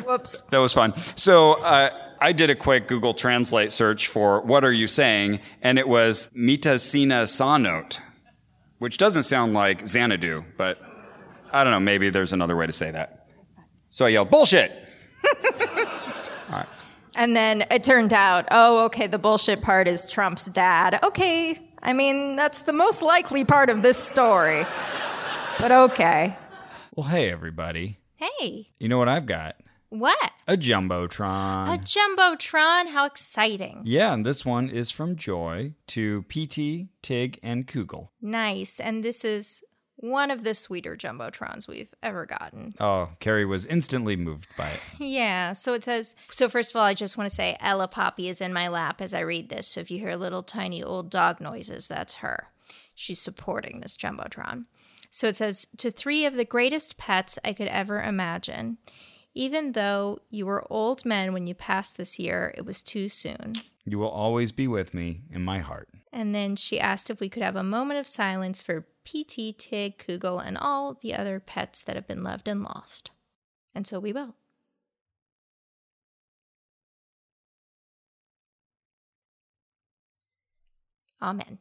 Whoops. 0.02 0.40
That 0.42 0.58
was 0.58 0.72
fun. 0.74 0.94
So 1.16 1.52
uh, 1.62 1.90
I 2.20 2.32
did 2.32 2.50
a 2.50 2.56
quick 2.56 2.88
Google 2.88 3.14
Translate 3.14 3.70
search 3.70 4.08
for 4.08 4.40
"What 4.42 4.64
are 4.64 4.72
you 4.72 4.88
saying?" 4.88 5.40
and 5.62 5.78
it 5.78 5.86
was 5.86 6.28
Mita 6.34 6.70
"Mitasina 6.70 7.24
sanot," 7.26 8.00
which 8.78 8.98
doesn't 8.98 9.22
sound 9.22 9.54
like 9.54 9.86
Xanadu, 9.86 10.44
but 10.58 10.78
I 11.52 11.62
don't 11.62 11.72
know. 11.72 11.80
Maybe 11.80 12.10
there's 12.10 12.32
another 12.32 12.56
way 12.56 12.66
to 12.66 12.72
say 12.72 12.90
that. 12.90 13.26
So 13.88 14.06
I 14.06 14.08
yelled, 14.08 14.30
"Bullshit!" 14.30 14.72
And 17.14 17.34
then 17.36 17.64
it 17.70 17.82
turned 17.84 18.12
out, 18.12 18.46
oh, 18.50 18.84
okay, 18.86 19.06
the 19.06 19.18
bullshit 19.18 19.62
part 19.62 19.88
is 19.88 20.10
Trump's 20.10 20.46
dad. 20.46 20.98
Okay. 21.02 21.58
I 21.82 21.92
mean, 21.92 22.36
that's 22.36 22.62
the 22.62 22.72
most 22.72 23.02
likely 23.02 23.44
part 23.44 23.70
of 23.70 23.82
this 23.82 23.96
story. 23.96 24.64
But 25.58 25.72
okay. 25.72 26.36
Well, 26.94 27.08
hey, 27.08 27.30
everybody. 27.30 27.98
Hey, 28.16 28.68
You 28.78 28.88
know 28.88 28.98
what 28.98 29.08
I've 29.08 29.26
got? 29.26 29.56
what? 29.88 30.30
A 30.46 30.56
Jumbotron. 30.56 31.74
A 31.74 31.78
jumbotron? 31.78 32.88
How 32.88 33.06
exciting! 33.06 33.82
yeah, 33.84 34.12
and 34.12 34.24
this 34.24 34.44
one 34.44 34.68
is 34.68 34.90
from 34.90 35.16
Joy 35.16 35.74
to 35.88 36.22
PT, 36.28 36.88
Tig, 37.02 37.38
and 37.42 37.66
Kugel. 37.66 38.08
Nice. 38.20 38.78
And 38.78 39.02
this 39.02 39.24
is 39.24 39.62
one 40.00 40.30
of 40.30 40.44
the 40.44 40.54
sweeter 40.54 40.96
jumbotrons 40.96 41.68
we've 41.68 41.92
ever 42.02 42.24
gotten. 42.24 42.74
Oh, 42.80 43.10
Carrie 43.20 43.44
was 43.44 43.66
instantly 43.66 44.16
moved 44.16 44.48
by 44.56 44.68
it. 44.68 44.80
Yeah. 44.98 45.52
So 45.52 45.74
it 45.74 45.84
says, 45.84 46.14
so 46.30 46.48
first 46.48 46.72
of 46.72 46.76
all, 46.76 46.84
I 46.84 46.94
just 46.94 47.18
want 47.18 47.28
to 47.28 47.34
say 47.34 47.56
Ella 47.60 47.86
Poppy 47.86 48.28
is 48.28 48.40
in 48.40 48.52
my 48.52 48.68
lap 48.68 49.00
as 49.00 49.12
I 49.12 49.20
read 49.20 49.50
this. 49.50 49.68
So 49.68 49.80
if 49.80 49.90
you 49.90 49.98
hear 49.98 50.16
little 50.16 50.42
tiny 50.42 50.82
old 50.82 51.10
dog 51.10 51.40
noises, 51.40 51.86
that's 51.86 52.14
her. 52.14 52.48
She's 52.94 53.20
supporting 53.20 53.80
this 53.80 53.94
Jumbotron. 53.94 54.64
So 55.10 55.26
it 55.26 55.36
says, 55.36 55.66
to 55.76 55.90
three 55.90 56.24
of 56.24 56.34
the 56.34 56.44
greatest 56.44 56.96
pets 56.96 57.38
I 57.44 57.52
could 57.52 57.68
ever 57.68 58.02
imagine. 58.02 58.78
Even 59.34 59.72
though 59.72 60.20
you 60.30 60.46
were 60.46 60.66
old 60.70 61.04
men 61.04 61.32
when 61.32 61.46
you 61.46 61.54
passed 61.54 61.96
this 61.96 62.18
year, 62.18 62.54
it 62.56 62.64
was 62.64 62.82
too 62.82 63.08
soon. 63.08 63.54
You 63.84 63.98
will 63.98 64.08
always 64.08 64.50
be 64.50 64.66
with 64.66 64.94
me 64.94 65.20
in 65.30 65.42
my 65.42 65.58
heart. 65.58 65.88
And 66.12 66.34
then 66.34 66.56
she 66.56 66.80
asked 66.80 67.08
if 67.08 67.20
we 67.20 67.28
could 67.28 67.42
have 67.42 67.56
a 67.56 67.62
moment 67.62 68.00
of 68.00 68.06
silence 68.06 68.62
for 68.62 68.86
PT, 69.04 69.56
Tig, 69.56 69.98
Kugel, 69.98 70.44
and 70.44 70.58
all 70.58 70.94
the 70.94 71.14
other 71.14 71.38
pets 71.38 71.82
that 71.82 71.94
have 71.94 72.08
been 72.08 72.24
loved 72.24 72.48
and 72.48 72.62
lost. 72.62 73.10
And 73.74 73.86
so 73.86 74.00
we 74.00 74.12
will. 74.12 74.34
Amen. 81.22 81.58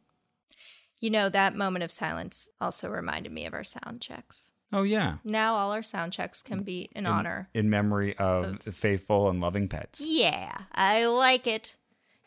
You 0.99 1.09
know, 1.09 1.29
that 1.29 1.55
moment 1.55 1.83
of 1.83 1.91
silence 1.91 2.47
also 2.59 2.89
reminded 2.89 3.31
me 3.31 3.45
of 3.45 3.53
our 3.53 3.63
sound 3.63 4.01
checks. 4.01 4.51
Oh, 4.71 4.83
yeah. 4.83 5.17
Now 5.23 5.55
all 5.55 5.71
our 5.71 5.83
sound 5.83 6.13
checks 6.13 6.41
can 6.41 6.61
mm, 6.61 6.65
be 6.65 6.89
in 6.95 7.07
honor. 7.07 7.49
In 7.53 7.69
memory 7.69 8.15
of 8.17 8.61
faithful 8.61 9.29
and 9.29 9.41
loving 9.41 9.67
pets. 9.67 10.01
Yeah, 10.01 10.63
I 10.73 11.05
like 11.05 11.47
it. 11.47 11.75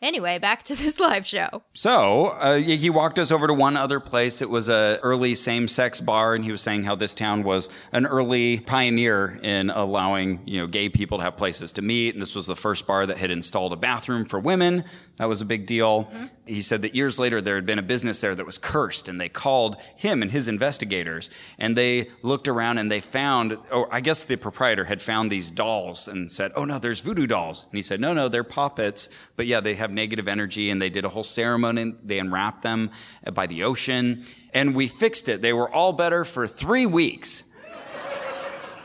Anyway, 0.02 0.36
back 0.40 0.64
to 0.64 0.74
this 0.74 0.98
live 1.00 1.24
show. 1.24 1.62
So 1.74 2.26
uh, 2.26 2.56
he 2.56 2.90
walked 2.90 3.20
us 3.20 3.30
over 3.30 3.46
to 3.46 3.54
one 3.54 3.76
other 3.76 4.00
place. 4.00 4.42
It 4.42 4.50
was 4.50 4.68
a 4.68 4.98
early 5.00 5.36
same-sex 5.36 6.00
bar, 6.00 6.34
and 6.34 6.44
he 6.44 6.50
was 6.50 6.60
saying 6.60 6.82
how 6.82 6.96
this 6.96 7.14
town 7.14 7.44
was 7.44 7.70
an 7.92 8.06
early 8.06 8.58
pioneer 8.58 9.38
in 9.42 9.70
allowing 9.70 10.40
you 10.44 10.60
know 10.60 10.66
gay 10.66 10.88
people 10.88 11.18
to 11.18 11.24
have 11.24 11.36
places 11.36 11.72
to 11.74 11.82
meet. 11.82 12.14
And 12.14 12.20
this 12.20 12.34
was 12.34 12.46
the 12.46 12.56
first 12.56 12.84
bar 12.84 13.06
that 13.06 13.16
had 13.16 13.30
installed 13.30 13.72
a 13.72 13.76
bathroom 13.76 14.24
for 14.24 14.40
women. 14.40 14.84
That 15.16 15.28
was 15.28 15.40
a 15.40 15.44
big 15.44 15.66
deal. 15.66 16.10
He 16.46 16.62
said 16.62 16.82
that 16.82 16.96
years 16.96 17.20
later 17.20 17.40
there 17.40 17.54
had 17.54 17.66
been 17.66 17.78
a 17.78 17.82
business 17.82 18.20
there 18.20 18.34
that 18.34 18.44
was 18.44 18.58
cursed, 18.58 19.08
and 19.08 19.20
they 19.20 19.28
called 19.28 19.76
him 19.94 20.22
and 20.22 20.32
his 20.32 20.48
investigators, 20.48 21.30
and 21.58 21.76
they 21.76 22.10
looked 22.22 22.48
around 22.48 22.78
and 22.78 22.90
they 22.90 23.00
found, 23.00 23.56
or 23.70 23.92
I 23.94 24.00
guess 24.00 24.24
the 24.24 24.34
proprietor 24.34 24.84
had 24.84 25.00
found 25.00 25.30
these 25.30 25.52
dolls 25.52 26.08
and 26.08 26.32
said, 26.32 26.50
"Oh 26.56 26.64
no, 26.64 26.80
there's 26.80 27.00
voodoo 27.00 27.28
dolls." 27.28 27.66
And 27.70 27.78
he 27.78 27.82
said, 27.82 28.00
"No, 28.00 28.12
no, 28.12 28.28
they're 28.28 28.42
puppets, 28.42 29.08
but 29.36 29.46
yeah, 29.46 29.60
they 29.60 29.74
have 29.74 29.91
negative 29.92 30.28
energy." 30.28 30.70
And 30.70 30.80
they 30.80 30.90
did 30.90 31.04
a 31.04 31.08
whole 31.08 31.24
ceremony. 31.24 31.94
They 32.04 32.18
unwrapped 32.18 32.62
them 32.62 32.90
by 33.32 33.46
the 33.46 33.64
ocean, 33.64 34.24
and 34.52 34.74
we 34.74 34.88
fixed 34.88 35.28
it. 35.28 35.42
They 35.42 35.52
were 35.52 35.70
all 35.70 35.92
better 35.92 36.24
for 36.24 36.46
three 36.46 36.86
weeks. 36.86 37.44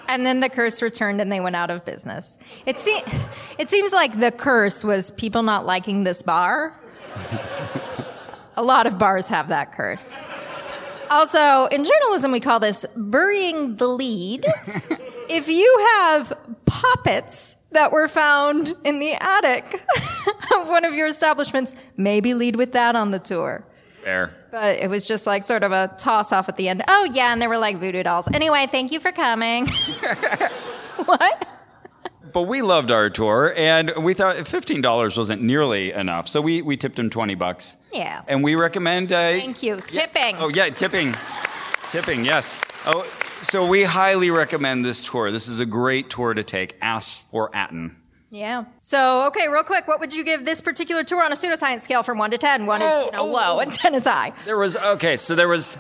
And 0.08 0.26
then 0.26 0.40
the 0.40 0.50
curse 0.50 0.82
returned 0.82 1.20
and 1.20 1.32
they 1.32 1.40
went 1.40 1.56
out 1.56 1.70
of 1.70 1.84
business. 1.84 2.40
It, 2.66 2.80
se- 2.80 3.04
it 3.60 3.70
seems 3.70 3.92
like 3.92 4.18
the 4.20 4.32
curse 4.32 4.84
was 4.84 5.12
people 5.12 5.44
not 5.44 5.66
liking 5.66 6.04
this 6.04 6.24
bar. 6.24 6.80
A 8.56 8.64
lot 8.64 8.88
of 8.88 8.98
bars 8.98 9.28
have 9.28 9.50
that 9.50 9.74
curse. 9.74 10.22
Also, 11.10 11.66
in 11.68 11.84
journalism, 11.84 12.32
we 12.32 12.40
call 12.40 12.60
this 12.60 12.86
burying 12.96 13.76
the 13.76 13.88
lead. 13.88 14.46
if 15.30 15.48
you 15.48 15.88
have 16.00 16.34
puppets 16.66 17.57
that 17.72 17.92
were 17.92 18.08
found 18.08 18.74
in 18.84 19.00
the 19.00 19.14
attic 19.14 19.86
of 20.56 20.68
one 20.68 20.86
of 20.86 20.94
your 20.94 21.08
establishments, 21.08 21.76
maybe 21.98 22.34
lead 22.34 22.56
with 22.56 22.74
that 22.74 22.96
on 22.96 23.12
the 23.12 23.20
tour. 23.20 23.66
Fair. 24.04 24.34
But 24.52 24.78
it 24.80 24.90
was 24.90 25.06
just 25.06 25.28
like 25.28 25.44
sort 25.44 25.64
of 25.64 25.72
a 25.72 25.94
toss 25.98 26.32
off 26.32 26.48
at 26.48 26.56
the 26.56 26.70
end. 26.70 26.84
Oh, 26.88 27.10
yeah, 27.12 27.34
and 27.34 27.42
they 27.42 27.48
were 27.48 27.58
like 27.58 27.78
voodoo 27.78 28.04
dolls. 28.04 28.30
Anyway, 28.34 28.66
thank 28.70 28.92
you 28.92 29.00
for 29.00 29.12
coming. 29.12 29.68
what? 31.06 31.48
But 32.34 32.44
we 32.44 32.62
loved 32.62 32.92
our 32.92 33.10
tour, 33.10 33.54
and 33.58 33.92
we 34.02 34.14
thought 34.14 34.48
fifteen 34.48 34.82
dollars 34.82 35.18
wasn't 35.18 35.42
nearly 35.42 35.92
enough, 35.92 36.28
so 36.28 36.40
we, 36.42 36.62
we 36.62 36.78
tipped 36.78 37.00
him 37.00 37.10
twenty 37.10 37.36
bucks. 37.36 37.78
Yeah. 37.94 38.22
And 38.28 38.44
we 38.44 38.56
recommend. 38.56 39.12
Uh, 39.12 39.32
Thank 39.32 39.64
you. 39.64 39.78
Tipping. 39.78 40.36
Oh 40.38 40.50
yeah, 40.50 40.70
tipping, 40.70 41.16
tipping. 41.90 42.26
Yes. 42.26 42.54
Oh, 42.86 43.06
so 43.42 43.66
we 43.66 43.84
highly 43.84 44.32
recommend 44.32 44.84
this 44.86 45.04
tour. 45.04 45.32
This 45.32 45.48
is 45.48 45.60
a 45.60 45.66
great 45.66 46.10
tour 46.10 46.34
to 46.34 46.44
take. 46.44 46.76
Ask 46.82 47.30
for 47.30 47.50
Aten. 47.56 47.96
Yeah. 48.30 48.66
So, 48.82 49.26
okay, 49.28 49.48
real 49.48 49.64
quick, 49.64 49.88
what 49.88 50.00
would 50.02 50.14
you 50.14 50.24
give 50.24 50.44
this 50.46 50.60
particular 50.60 51.04
tour 51.04 51.24
on 51.24 51.32
a 51.32 51.36
pseudoscience 51.36 51.80
scale 51.80 52.04
from 52.04 52.18
1 52.18 52.32
to 52.32 52.38
10? 52.38 52.66
1 52.66 52.82
is, 52.82 52.86
you 52.86 52.90
know, 52.90 53.10
Oh, 53.14 53.20
oh, 53.20 53.26
low 53.32 53.60
and 53.60 53.72
10 53.72 53.96
is 53.96 54.04
high. 54.06 54.34
There 54.46 54.58
was 54.58 54.76
okay. 54.76 55.16
So 55.18 55.34
there 55.36 55.48
was 55.48 55.78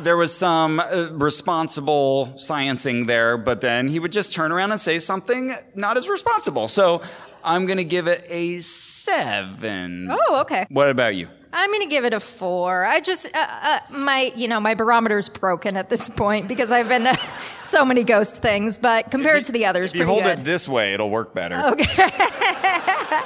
there 0.00 0.16
was 0.16 0.36
some 0.36 0.80
uh, 0.80 1.08
responsible 1.12 2.34
sciencing 2.36 3.06
there, 3.06 3.38
but 3.38 3.60
then 3.60 3.88
he 3.88 3.98
would 3.98 4.12
just 4.12 4.32
turn 4.34 4.50
around 4.52 4.72
and 4.72 4.80
say 4.80 4.98
something 4.98 5.54
not 5.74 5.96
as 5.96 6.08
responsible. 6.08 6.68
So 6.68 7.00
I'm 7.44 7.64
going 7.66 7.76
to 7.78 7.84
give 7.84 8.08
it 8.08 8.26
a 8.28 8.58
seven. 8.58 10.08
Oh, 10.10 10.40
okay. 10.42 10.66
What 10.68 10.90
about 10.90 11.14
you? 11.14 11.28
I'm 11.56 11.70
going 11.70 11.82
to 11.82 11.88
give 11.88 12.04
it 12.04 12.12
a 12.12 12.18
4. 12.20 12.84
I 12.84 13.00
just 13.00 13.26
uh, 13.34 13.46
uh, 13.48 13.78
my, 13.90 14.32
you 14.34 14.48
know, 14.48 14.58
my 14.58 14.74
barometer's 14.74 15.28
broken 15.28 15.76
at 15.76 15.88
this 15.88 16.08
point 16.08 16.48
because 16.48 16.72
I've 16.72 16.88
been 16.88 17.04
to 17.04 17.16
so 17.64 17.84
many 17.84 18.02
ghost 18.02 18.42
things, 18.42 18.76
but 18.76 19.10
compared 19.12 19.44
to 19.44 19.52
the 19.52 19.64
others, 19.66 19.92
If 19.92 19.98
you 20.00 20.04
hold 20.06 20.24
good. 20.24 20.40
it 20.40 20.44
this 20.44 20.68
way, 20.68 20.94
it'll 20.94 21.10
work 21.10 21.32
better. 21.32 21.54
Okay. 21.74 22.02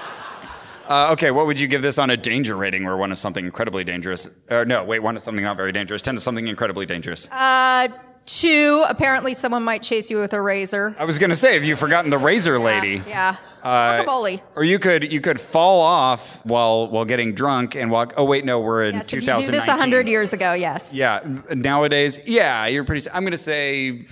uh, 0.89 1.11
okay, 1.13 1.31
what 1.31 1.47
would 1.47 1.59
you 1.59 1.67
give 1.69 1.83
this 1.83 1.99
on 1.99 2.11
a 2.11 2.17
danger 2.17 2.55
rating 2.55 2.85
where 2.85 2.97
one 2.97 3.13
is 3.13 3.19
something 3.19 3.45
incredibly 3.45 3.85
dangerous? 3.85 4.29
Or 4.51 4.65
no, 4.65 4.85
wait, 4.85 5.01
one 5.01 5.17
is 5.17 5.23
something 5.25 5.45
not 5.45 5.57
very 5.57 5.73
dangerous, 5.73 6.03
10 6.03 6.17
is 6.17 6.23
something 6.23 6.49
incredibly 6.49 6.87
dangerous. 6.87 7.29
uh, 7.31 7.89
2, 8.29 8.85
apparently 8.89 9.33
someone 9.33 9.63
might 9.65 9.83
chase 9.83 10.11
you 10.11 10.19
with 10.21 10.33
a 10.35 10.41
razor. 10.41 10.95
I 10.99 11.05
was 11.07 11.19
going 11.19 11.31
to 11.31 11.37
say, 11.37 11.55
have 11.55 11.65
you 11.65 11.77
forgotten 11.77 12.11
the 12.11 12.19
razor 12.19 12.59
lady? 12.61 13.03
Yeah. 13.07 13.37
Uh, 13.63 13.97
Guacamole. 14.03 14.41
Or 14.55 14.63
you 14.65 14.79
could 14.79 15.11
you 15.11 15.21
could 15.21 15.41
fall 15.41 15.81
off 15.81 16.45
while 16.47 16.89
while 16.89 17.05
getting 17.05 17.35
drunk 17.35 17.75
and 17.75 17.91
walk. 17.91 18.13
Oh 18.17 18.25
wait, 18.25 18.45
no, 18.45 18.61
we're 18.61 18.85
in 18.85 18.95
Yes, 18.97 19.07
if 19.09 19.15
you 19.15 19.21
2019. 19.23 19.51
do 19.53 19.59
this 19.59 19.67
100 19.67 20.09
years 20.09 20.33
ago, 20.33 20.53
yes. 20.53 20.95
Yeah, 20.95 21.21
nowadays, 21.55 22.21
yeah, 22.25 22.67
you're 22.67 22.85
pretty. 22.85 23.11
I'm 23.11 23.23
going 23.25 23.33
to 23.33 23.39
say 23.39 23.93
y- 23.93 24.05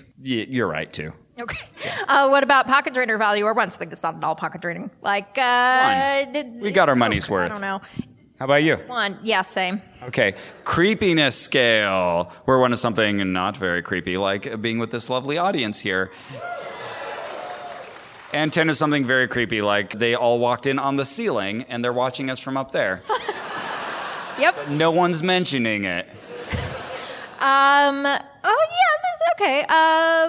you're 0.49 0.67
right 0.67 0.93
too. 0.93 1.13
Okay. 1.39 1.59
Uh, 2.09 2.29
what 2.29 2.43
about 2.43 2.67
pocket 2.67 2.95
drainer 2.95 3.19
value 3.19 3.45
or 3.45 3.53
one? 3.53 3.71
Something 3.71 3.91
that's 3.91 4.03
not 4.03 4.17
at 4.17 4.25
all 4.25 4.35
pocket 4.35 4.63
draining. 4.63 4.91
Like, 5.03 5.37
uh, 5.37 6.23
One. 6.25 6.33
did- 6.33 6.63
We 6.63 6.71
got 6.73 6.89
our 6.89 6.95
oh, 6.95 6.99
money's 6.99 7.29
I 7.29 7.33
worth. 7.33 7.51
don't 7.51 7.61
know. 7.61 7.83
How 8.39 8.45
about 8.45 8.63
you? 8.63 8.77
One. 8.87 9.19
Yeah, 9.23 9.41
same. 9.43 9.81
Okay, 10.03 10.35
creepiness 10.65 11.41
scale. 11.41 12.31
We're 12.45 12.59
one 12.59 12.73
of 12.73 12.79
something 12.79 13.33
not 13.33 13.57
very 13.57 13.83
creepy, 13.83 14.19
like 14.19 14.61
being 14.61 14.79
with 14.79 14.91
this 14.91 15.09
lovely 15.09 15.39
audience 15.39 15.81
here. 15.81 16.11
And 18.35 18.53
10 18.53 18.69
is 18.69 18.79
something 18.79 19.07
very 19.07 19.27
creepy, 19.29 19.63
like 19.63 19.99
they 19.99 20.15
all 20.15 20.39
walked 20.39 20.67
in 20.67 20.79
on 20.79 20.97
the 20.97 21.07
ceiling 21.07 21.63
and 21.63 21.83
they're 21.83 21.93
watching 21.95 22.29
us 22.29 22.39
from 22.39 22.57
up 22.57 22.73
there. 22.73 23.03
Yep. 24.39 24.69
no 24.69 24.91
one's 24.91 25.23
mentioning 25.23 25.85
it. 25.85 26.07
Um. 27.41 28.05
Oh 28.05 28.05
yeah. 28.05 28.93
This 29.03 29.21
okay. 29.33 29.65
Uh, 29.67 30.29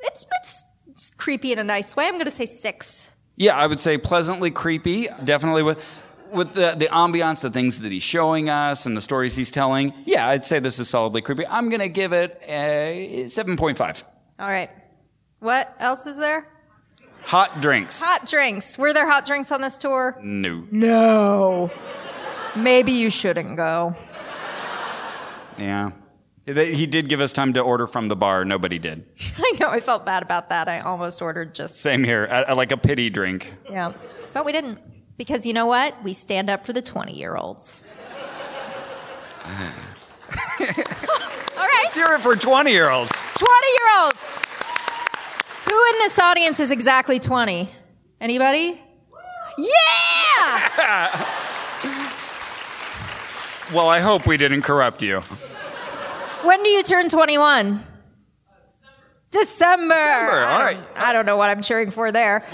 it's 0.00 0.24
it's, 0.40 0.64
it's 0.88 1.10
creepy 1.10 1.52
in 1.52 1.58
a 1.58 1.64
nice 1.64 1.94
way. 1.94 2.08
I'm 2.08 2.16
gonna 2.16 2.30
say 2.30 2.46
six. 2.46 3.10
Yeah, 3.36 3.54
I 3.54 3.66
would 3.66 3.80
say 3.80 3.98
pleasantly 3.98 4.50
creepy. 4.50 5.08
Definitely 5.24 5.62
with 5.62 6.02
with 6.34 6.54
the 6.54 6.74
the 6.76 6.86
ambiance, 6.86 7.42
the 7.42 7.50
things 7.50 7.80
that 7.80 7.90
he's 7.92 8.02
showing 8.02 8.48
us, 8.50 8.86
and 8.86 8.96
the 8.96 9.00
stories 9.00 9.34
he's 9.36 9.50
telling. 9.50 9.92
Yeah, 10.04 10.28
I'd 10.28 10.44
say 10.44 10.58
this 10.58 10.78
is 10.78 10.88
solidly 10.88 11.22
creepy. 11.22 11.46
I'm 11.46 11.68
gonna 11.70 11.88
give 11.88 12.12
it 12.12 12.40
a 12.46 13.26
seven 13.28 13.56
point 13.56 13.78
five. 13.78 14.04
All 14.38 14.48
right. 14.48 14.70
What 15.40 15.68
else 15.78 16.06
is 16.06 16.16
there? 16.18 16.46
Hot 17.22 17.60
drinks. 17.62 18.00
Hot 18.02 18.26
drinks. 18.26 18.76
Were 18.78 18.92
there 18.92 19.08
hot 19.08 19.24
drinks 19.26 19.50
on 19.52 19.60
this 19.60 19.76
tour? 19.76 20.18
No. 20.22 20.66
No. 20.70 21.70
Maybe 22.56 22.92
you 22.92 23.10
shouldn't 23.10 23.56
go. 23.56 23.94
Yeah. 25.58 25.90
He 26.46 26.86
did 26.86 27.08
give 27.08 27.20
us 27.20 27.32
time 27.32 27.54
to 27.54 27.60
order 27.60 27.86
from 27.86 28.08
the 28.08 28.16
bar. 28.16 28.44
Nobody 28.44 28.78
did. 28.78 29.06
I 29.38 29.52
know. 29.58 29.68
I 29.70 29.80
felt 29.80 30.04
bad 30.04 30.22
about 30.22 30.50
that. 30.50 30.68
I 30.68 30.80
almost 30.80 31.22
ordered 31.22 31.54
just 31.54 31.80
Same 31.80 32.04
here. 32.04 32.28
I, 32.30 32.42
I 32.42 32.52
like 32.52 32.70
a 32.70 32.76
pity 32.76 33.08
drink. 33.08 33.54
yeah, 33.70 33.92
but 34.34 34.44
we 34.44 34.52
didn't 34.52 34.78
because 35.16 35.46
you 35.46 35.52
know 35.52 35.66
what? 35.66 36.02
We 36.02 36.12
stand 36.12 36.50
up 36.50 36.64
for 36.66 36.72
the 36.72 36.82
20 36.82 37.12
year 37.16 37.36
olds. 37.36 37.82
All 39.44 40.66
right. 41.56 41.80
Let's 41.84 41.94
hear 41.94 42.12
it 42.14 42.20
for 42.20 42.34
20 42.36 42.70
year 42.70 42.90
olds. 42.90 43.10
20 43.10 43.66
year 43.72 44.04
olds. 44.04 44.26
Who 45.66 45.72
in 45.72 45.98
this 46.00 46.18
audience 46.18 46.60
is 46.60 46.70
exactly 46.70 47.18
20? 47.18 47.68
Anybody? 48.20 48.80
Yeah! 49.58 51.30
Well, 53.72 53.88
I 53.88 54.00
hope 54.00 54.26
we 54.26 54.36
didn't 54.36 54.60
corrupt 54.62 55.00
you. 55.02 55.20
when 56.42 56.62
do 56.62 56.68
you 56.68 56.82
turn 56.82 57.08
21? 57.08 57.82
December. 59.30 59.94
December, 59.94 60.44
all 60.44 60.58
don't- 60.70 60.86
I 60.96 61.12
don't 61.14 61.24
know 61.24 61.38
what 61.38 61.48
I'm 61.48 61.62
cheering 61.62 61.90
for 61.90 62.12
there. 62.12 62.44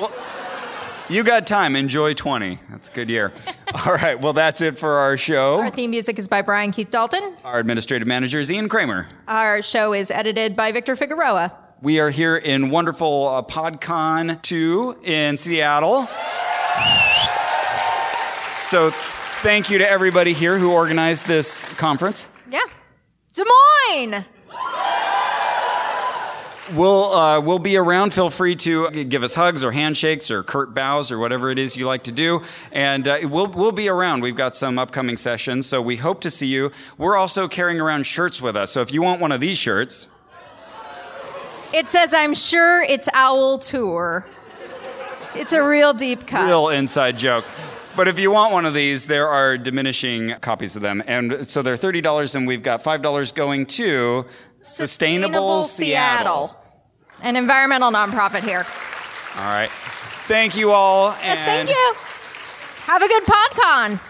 You 1.11 1.25
got 1.25 1.45
time. 1.45 1.75
Enjoy 1.75 2.15
20. 2.15 2.61
That's 2.71 2.89
a 2.89 2.93
good 2.93 3.11
year. 3.11 3.33
All 3.85 3.93
right. 3.95 4.21
Well, 4.21 4.33
that's 4.33 4.61
it 4.61 4.79
for 4.79 4.93
our 4.93 5.17
show. 5.17 5.59
Our 5.59 5.71
theme 5.71 5.91
music 5.91 6.21
is 6.21 6.29
by 6.29 6.41
Brian 6.41 6.71
Keith 6.71 6.91
Dalton. 6.91 7.37
Our 7.43 7.59
administrative 7.59 8.07
manager 8.07 8.39
is 8.39 8.49
Ian 8.49 8.69
Kramer. 8.69 9.09
Our 9.27 9.61
show 9.61 9.93
is 9.93 10.13
edited 10.13 10.55
by 10.55 10.71
Victor 10.71 10.95
Figueroa. 10.95 11.53
We 11.83 11.99
are 11.99 12.11
here 12.11 12.37
in 12.37 12.71
wonderful 12.71 13.27
uh, 13.27 13.43
PodCon 13.43 14.41
2 14.41 14.99
in 15.03 15.37
Seattle. 15.37 16.07
So, 18.61 18.91
thank 19.43 19.69
you 19.69 19.79
to 19.79 19.91
everybody 19.91 20.33
here 20.33 20.59
who 20.59 20.71
organized 20.71 21.27
this 21.27 21.65
conference. 21.77 22.29
Yeah. 22.53 22.61
Des 23.33 23.43
Moines! 23.45 24.25
We'll 26.75 27.13
uh, 27.13 27.41
we'll 27.41 27.59
be 27.59 27.77
around. 27.77 28.13
Feel 28.13 28.31
free 28.31 28.55
to 28.57 28.91
give 28.91 29.23
us 29.23 29.35
hugs 29.35 29.65
or 29.65 29.73
handshakes 29.73 30.31
or 30.31 30.43
curt 30.43 30.75
bows 30.75 31.11
or 31.11 31.19
whatever 31.19 31.51
it 31.51 31.59
is 31.59 31.77
you 31.77 31.87
like 31.87 32.05
to 32.05 32.13
do. 32.13 32.43
And 32.71 33.09
uh, 33.09 33.19
we'll 33.25 33.49
we'll 33.49 33.73
be 33.73 33.89
around. 33.89 34.23
We've 34.23 34.37
got 34.37 34.55
some 34.55 34.79
upcoming 34.79 35.17
sessions, 35.17 35.67
so 35.67 35.83
we 35.83 35.97
hope 35.97 36.21
to 36.23 36.31
see 36.31 36.47
you. 36.47 36.71
We're 36.97 37.17
also 37.17 37.49
carrying 37.49 37.81
around 37.81 38.05
shirts 38.07 38.41
with 38.41 38.57
us. 38.57 38.71
So 38.71 38.83
if 38.83 38.93
you 38.93 39.03
want 39.03 39.21
one 39.21 39.33
of 39.33 39.41
these 39.41 39.59
shirts, 39.59 40.07
It 41.73 41.89
says, 41.89 42.13
I'm 42.13 42.35
sure 42.35 42.83
it's 42.83 43.09
Owl 43.15 43.59
Tour. 43.59 44.27
It's 45.35 45.53
a 45.53 45.63
real 45.63 45.93
deep 45.93 46.27
cut. 46.27 46.47
real 46.47 46.69
inside 46.69 47.17
joke. 47.19 47.45
But 47.97 48.09
if 48.09 48.19
you 48.19 48.31
want 48.31 48.53
one 48.53 48.67
of 48.67 48.75
these, 48.75 49.07
there 49.07 49.29
are 49.29 49.59
diminishing 49.59 50.35
copies 50.41 50.77
of 50.77 50.83
them, 50.83 51.03
and 51.07 51.49
so 51.49 51.63
they're 51.63 51.77
thirty 51.77 52.01
dollars, 52.01 52.35
and 52.35 52.47
we've 52.47 52.63
got 52.63 52.83
five 52.83 53.03
dollars 53.03 53.33
going 53.33 53.67
to 53.67 54.27
Sustainable, 54.61 55.65
Seattle. 55.65 56.57
An 57.23 57.37
environmental 57.37 57.91
nonprofit 57.91 58.43
here. 58.43 58.67
All 59.37 59.45
right. 59.45 59.71
Thank 60.27 60.57
you 60.57 60.71
all. 60.73 61.11
Yes, 61.23 61.43
thank 61.45 61.69
you. 61.69 61.95
Have 62.85 63.03
a 63.03 63.09
good 63.09 63.23
PodCon. 63.25 64.01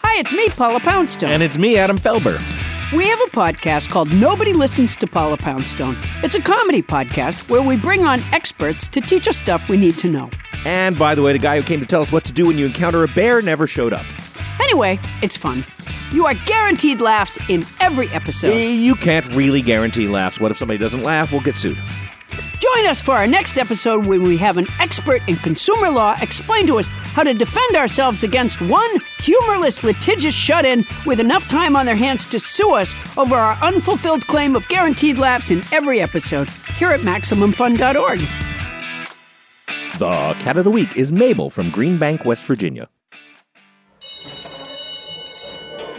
Hi, 0.00 0.20
it's 0.20 0.32
me, 0.32 0.48
Paula 0.50 0.80
Poundstone. 0.80 1.30
And 1.30 1.42
it's 1.42 1.58
me, 1.58 1.76
Adam 1.76 1.98
Felber. 1.98 2.40
We 2.94 3.08
have 3.08 3.20
a 3.22 3.30
podcast 3.30 3.90
called 3.90 4.14
Nobody 4.14 4.52
Listens 4.52 4.94
to 4.96 5.06
Paula 5.08 5.36
Poundstone. 5.36 5.98
It's 6.22 6.36
a 6.36 6.40
comedy 6.40 6.80
podcast 6.80 7.50
where 7.50 7.60
we 7.60 7.76
bring 7.76 8.04
on 8.04 8.20
experts 8.32 8.86
to 8.88 9.00
teach 9.00 9.26
us 9.26 9.36
stuff 9.36 9.68
we 9.68 9.76
need 9.76 9.98
to 9.98 10.08
know. 10.08 10.30
And 10.64 10.96
by 10.96 11.16
the 11.16 11.22
way, 11.22 11.32
the 11.32 11.40
guy 11.40 11.56
who 11.60 11.66
came 11.66 11.80
to 11.80 11.86
tell 11.86 12.02
us 12.02 12.12
what 12.12 12.24
to 12.26 12.32
do 12.32 12.46
when 12.46 12.56
you 12.56 12.66
encounter 12.66 13.02
a 13.02 13.08
bear 13.08 13.42
never 13.42 13.66
showed 13.66 13.92
up. 13.92 14.06
Anyway, 14.60 15.00
it's 15.22 15.36
fun. 15.36 15.64
You 16.12 16.26
are 16.26 16.34
guaranteed 16.46 17.00
laughs 17.00 17.36
in 17.48 17.64
every 17.80 18.08
episode. 18.10 18.54
You 18.54 18.94
can't 18.94 19.26
really 19.34 19.60
guarantee 19.60 20.06
laughs. 20.06 20.38
What 20.38 20.52
if 20.52 20.58
somebody 20.58 20.78
doesn't 20.78 21.02
laugh? 21.02 21.32
We'll 21.32 21.40
get 21.40 21.56
sued. 21.56 21.78
Join 22.60 22.86
us 22.86 23.00
for 23.00 23.12
our 23.14 23.26
next 23.26 23.58
episode 23.58 24.06
when 24.06 24.22
we 24.22 24.36
have 24.38 24.56
an 24.56 24.66
expert 24.80 25.26
in 25.28 25.36
consumer 25.36 25.90
law 25.90 26.16
explain 26.22 26.66
to 26.68 26.78
us 26.78 26.88
how 26.88 27.22
to 27.22 27.34
defend 27.34 27.76
ourselves 27.76 28.22
against 28.22 28.60
one 28.62 28.90
humorless 29.18 29.82
litigious 29.84 30.34
shut 30.34 30.64
in 30.64 30.84
with 31.04 31.20
enough 31.20 31.48
time 31.48 31.76
on 31.76 31.84
their 31.86 31.96
hands 31.96 32.24
to 32.26 32.38
sue 32.38 32.72
us 32.72 32.94
over 33.16 33.34
our 33.34 33.56
unfulfilled 33.62 34.26
claim 34.26 34.56
of 34.56 34.66
guaranteed 34.68 35.18
laughs 35.18 35.50
in 35.50 35.62
every 35.72 36.00
episode 36.00 36.48
here 36.78 36.90
at 36.90 37.00
MaximumFun.org. 37.00 38.20
The 39.98 40.36
cat 40.42 40.56
of 40.56 40.64
the 40.64 40.70
week 40.70 40.96
is 40.96 41.12
Mabel 41.12 41.50
from 41.50 41.70
Green 41.70 41.98
Bank, 41.98 42.24
West 42.24 42.44
Virginia. 42.46 42.88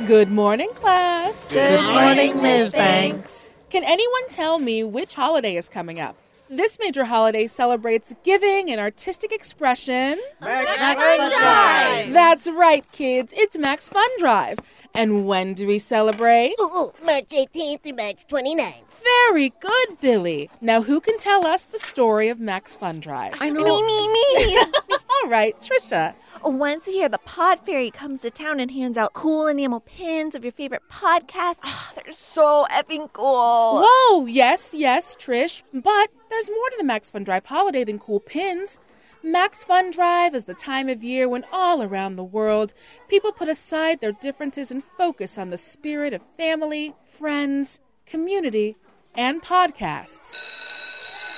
Good 0.06 0.30
morning, 0.30 0.70
class. 0.76 1.52
Good 1.54 1.82
morning, 1.82 2.36
Ms. 2.42 2.72
Banks. 2.74 3.56
Can 3.70 3.84
anyone 3.86 4.28
tell 4.30 4.60
me 4.60 4.84
which 4.84 5.16
holiday 5.16 5.56
is 5.56 5.70
coming 5.70 6.00
up? 6.00 6.18
This 6.50 6.78
major 6.80 7.06
holiday 7.06 7.48
celebrates 7.48 8.14
giving 8.24 8.70
and 8.70 8.80
artistic 8.80 9.32
expression. 9.32 10.22
Max 10.42 10.94
Fun 10.94 11.32
Drive. 11.32 12.14
That's 12.14 12.50
right, 12.52 12.86
kids. 12.92 13.34
It's 13.36 13.58
Max 13.58 13.90
Fun 13.90 14.08
Drive. 14.20 14.60
And 14.94 15.26
when 15.26 15.56
do 15.56 15.66
we 15.66 15.80
celebrate? 15.80 16.54
Ooh, 16.62 16.64
ooh, 16.64 16.92
March 17.04 17.30
18th 17.30 17.82
through 17.82 17.94
March 17.94 18.28
29th. 18.28 19.04
Very 19.28 19.50
good, 19.60 20.00
Billy. 20.00 20.52
Now, 20.62 20.84
who 20.84 21.02
can 21.02 21.18
tell 21.18 21.48
us 21.48 21.66
the 21.66 21.80
story 21.80 22.30
of 22.30 22.40
Max 22.40 22.76
Fun 22.76 23.00
Drive? 23.00 23.34
I 23.40 23.50
know. 23.50 23.64
Me, 23.64 23.82
me, 23.82 24.46
me. 24.46 24.58
All 25.24 25.30
right, 25.30 25.60
Trisha. 25.60 26.14
Once 26.48 26.88
a 26.88 26.92
year, 26.92 27.10
the 27.10 27.18
Pod 27.18 27.60
Fairy 27.66 27.90
comes 27.90 28.22
to 28.22 28.30
town 28.30 28.60
and 28.60 28.70
hands 28.70 29.00
out 29.00 29.14
cool 29.14 29.48
enamel 29.48 29.80
pins 29.80 30.36
of 30.36 30.44
your 30.44 30.52
favorite 30.52 30.84
podcast. 30.92 31.56
Ah, 31.64 31.92
they're 31.96 32.12
so 32.12 32.68
effing 32.70 33.12
cool. 33.14 33.84
Whoa, 33.84 34.28
yes, 34.28 34.72
yes, 34.78 35.16
Trish. 35.16 35.64
But 35.74 36.10
there's 36.30 36.48
more 36.48 36.70
to 36.70 36.76
the 36.78 36.84
Max 36.84 37.10
Fun 37.10 37.24
Drive 37.24 37.48
holiday 37.48 37.84
than 37.84 37.98
cool 37.98 38.20
pins. 38.20 38.78
Max 39.24 39.64
Fun 39.64 39.90
Drive 39.90 40.36
is 40.36 40.46
the 40.46 40.54
time 40.54 40.88
of 40.88 41.04
year 41.04 41.28
when 41.28 41.46
all 41.52 41.82
around 41.82 42.16
the 42.16 42.24
world 42.24 42.76
people 43.08 43.32
put 43.32 43.50
aside 43.50 44.00
their 44.00 44.12
differences 44.12 44.70
and 44.70 44.84
focus 44.84 45.40
on 45.40 45.50
the 45.50 45.58
spirit 45.58 46.14
of 46.14 46.22
family, 46.22 46.94
friends, 47.04 47.80
community, 48.06 48.78
and 49.16 49.42
podcasts. 49.42 50.75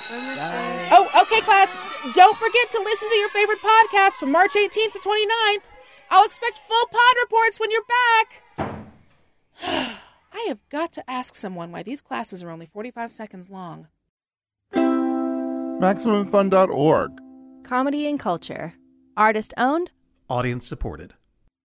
Oh, 0.10 1.10
okay, 1.22 1.42
class. 1.42 1.78
Don't 2.14 2.38
forget 2.38 2.72
to 2.72 2.80
listen 2.84 3.10
to 3.10 3.16
your 3.16 3.30
favorite 3.30 3.60
podcast 3.60 4.14
from 4.20 4.32
March 4.32 4.54
18th 4.54 4.94
to 4.94 5.00
29th. 5.00 5.64
I'll 6.10 6.26
expect 6.26 6.58
full 6.60 6.86
pod 6.88 7.16
reports 7.24 7.60
when 7.60 7.70
you're 7.72 7.82
back. 7.88 8.44
I 10.34 10.46
have 10.48 10.60
got 10.70 10.92
to 10.94 11.04
ask 11.10 11.36
someone 11.36 11.72
why 11.72 11.84
these 11.84 12.02
classes 12.02 12.42
are 12.44 12.50
only 12.50 12.66
45 12.66 13.12
seconds 13.12 13.50
long. 13.50 13.88
MaximumFun.org. 14.74 17.12
Comedy 17.64 18.08
and 18.08 18.20
culture. 18.20 18.74
Artist 19.18 19.54
owned, 19.58 19.92
Audience 20.30 20.68
supported. 20.68 21.14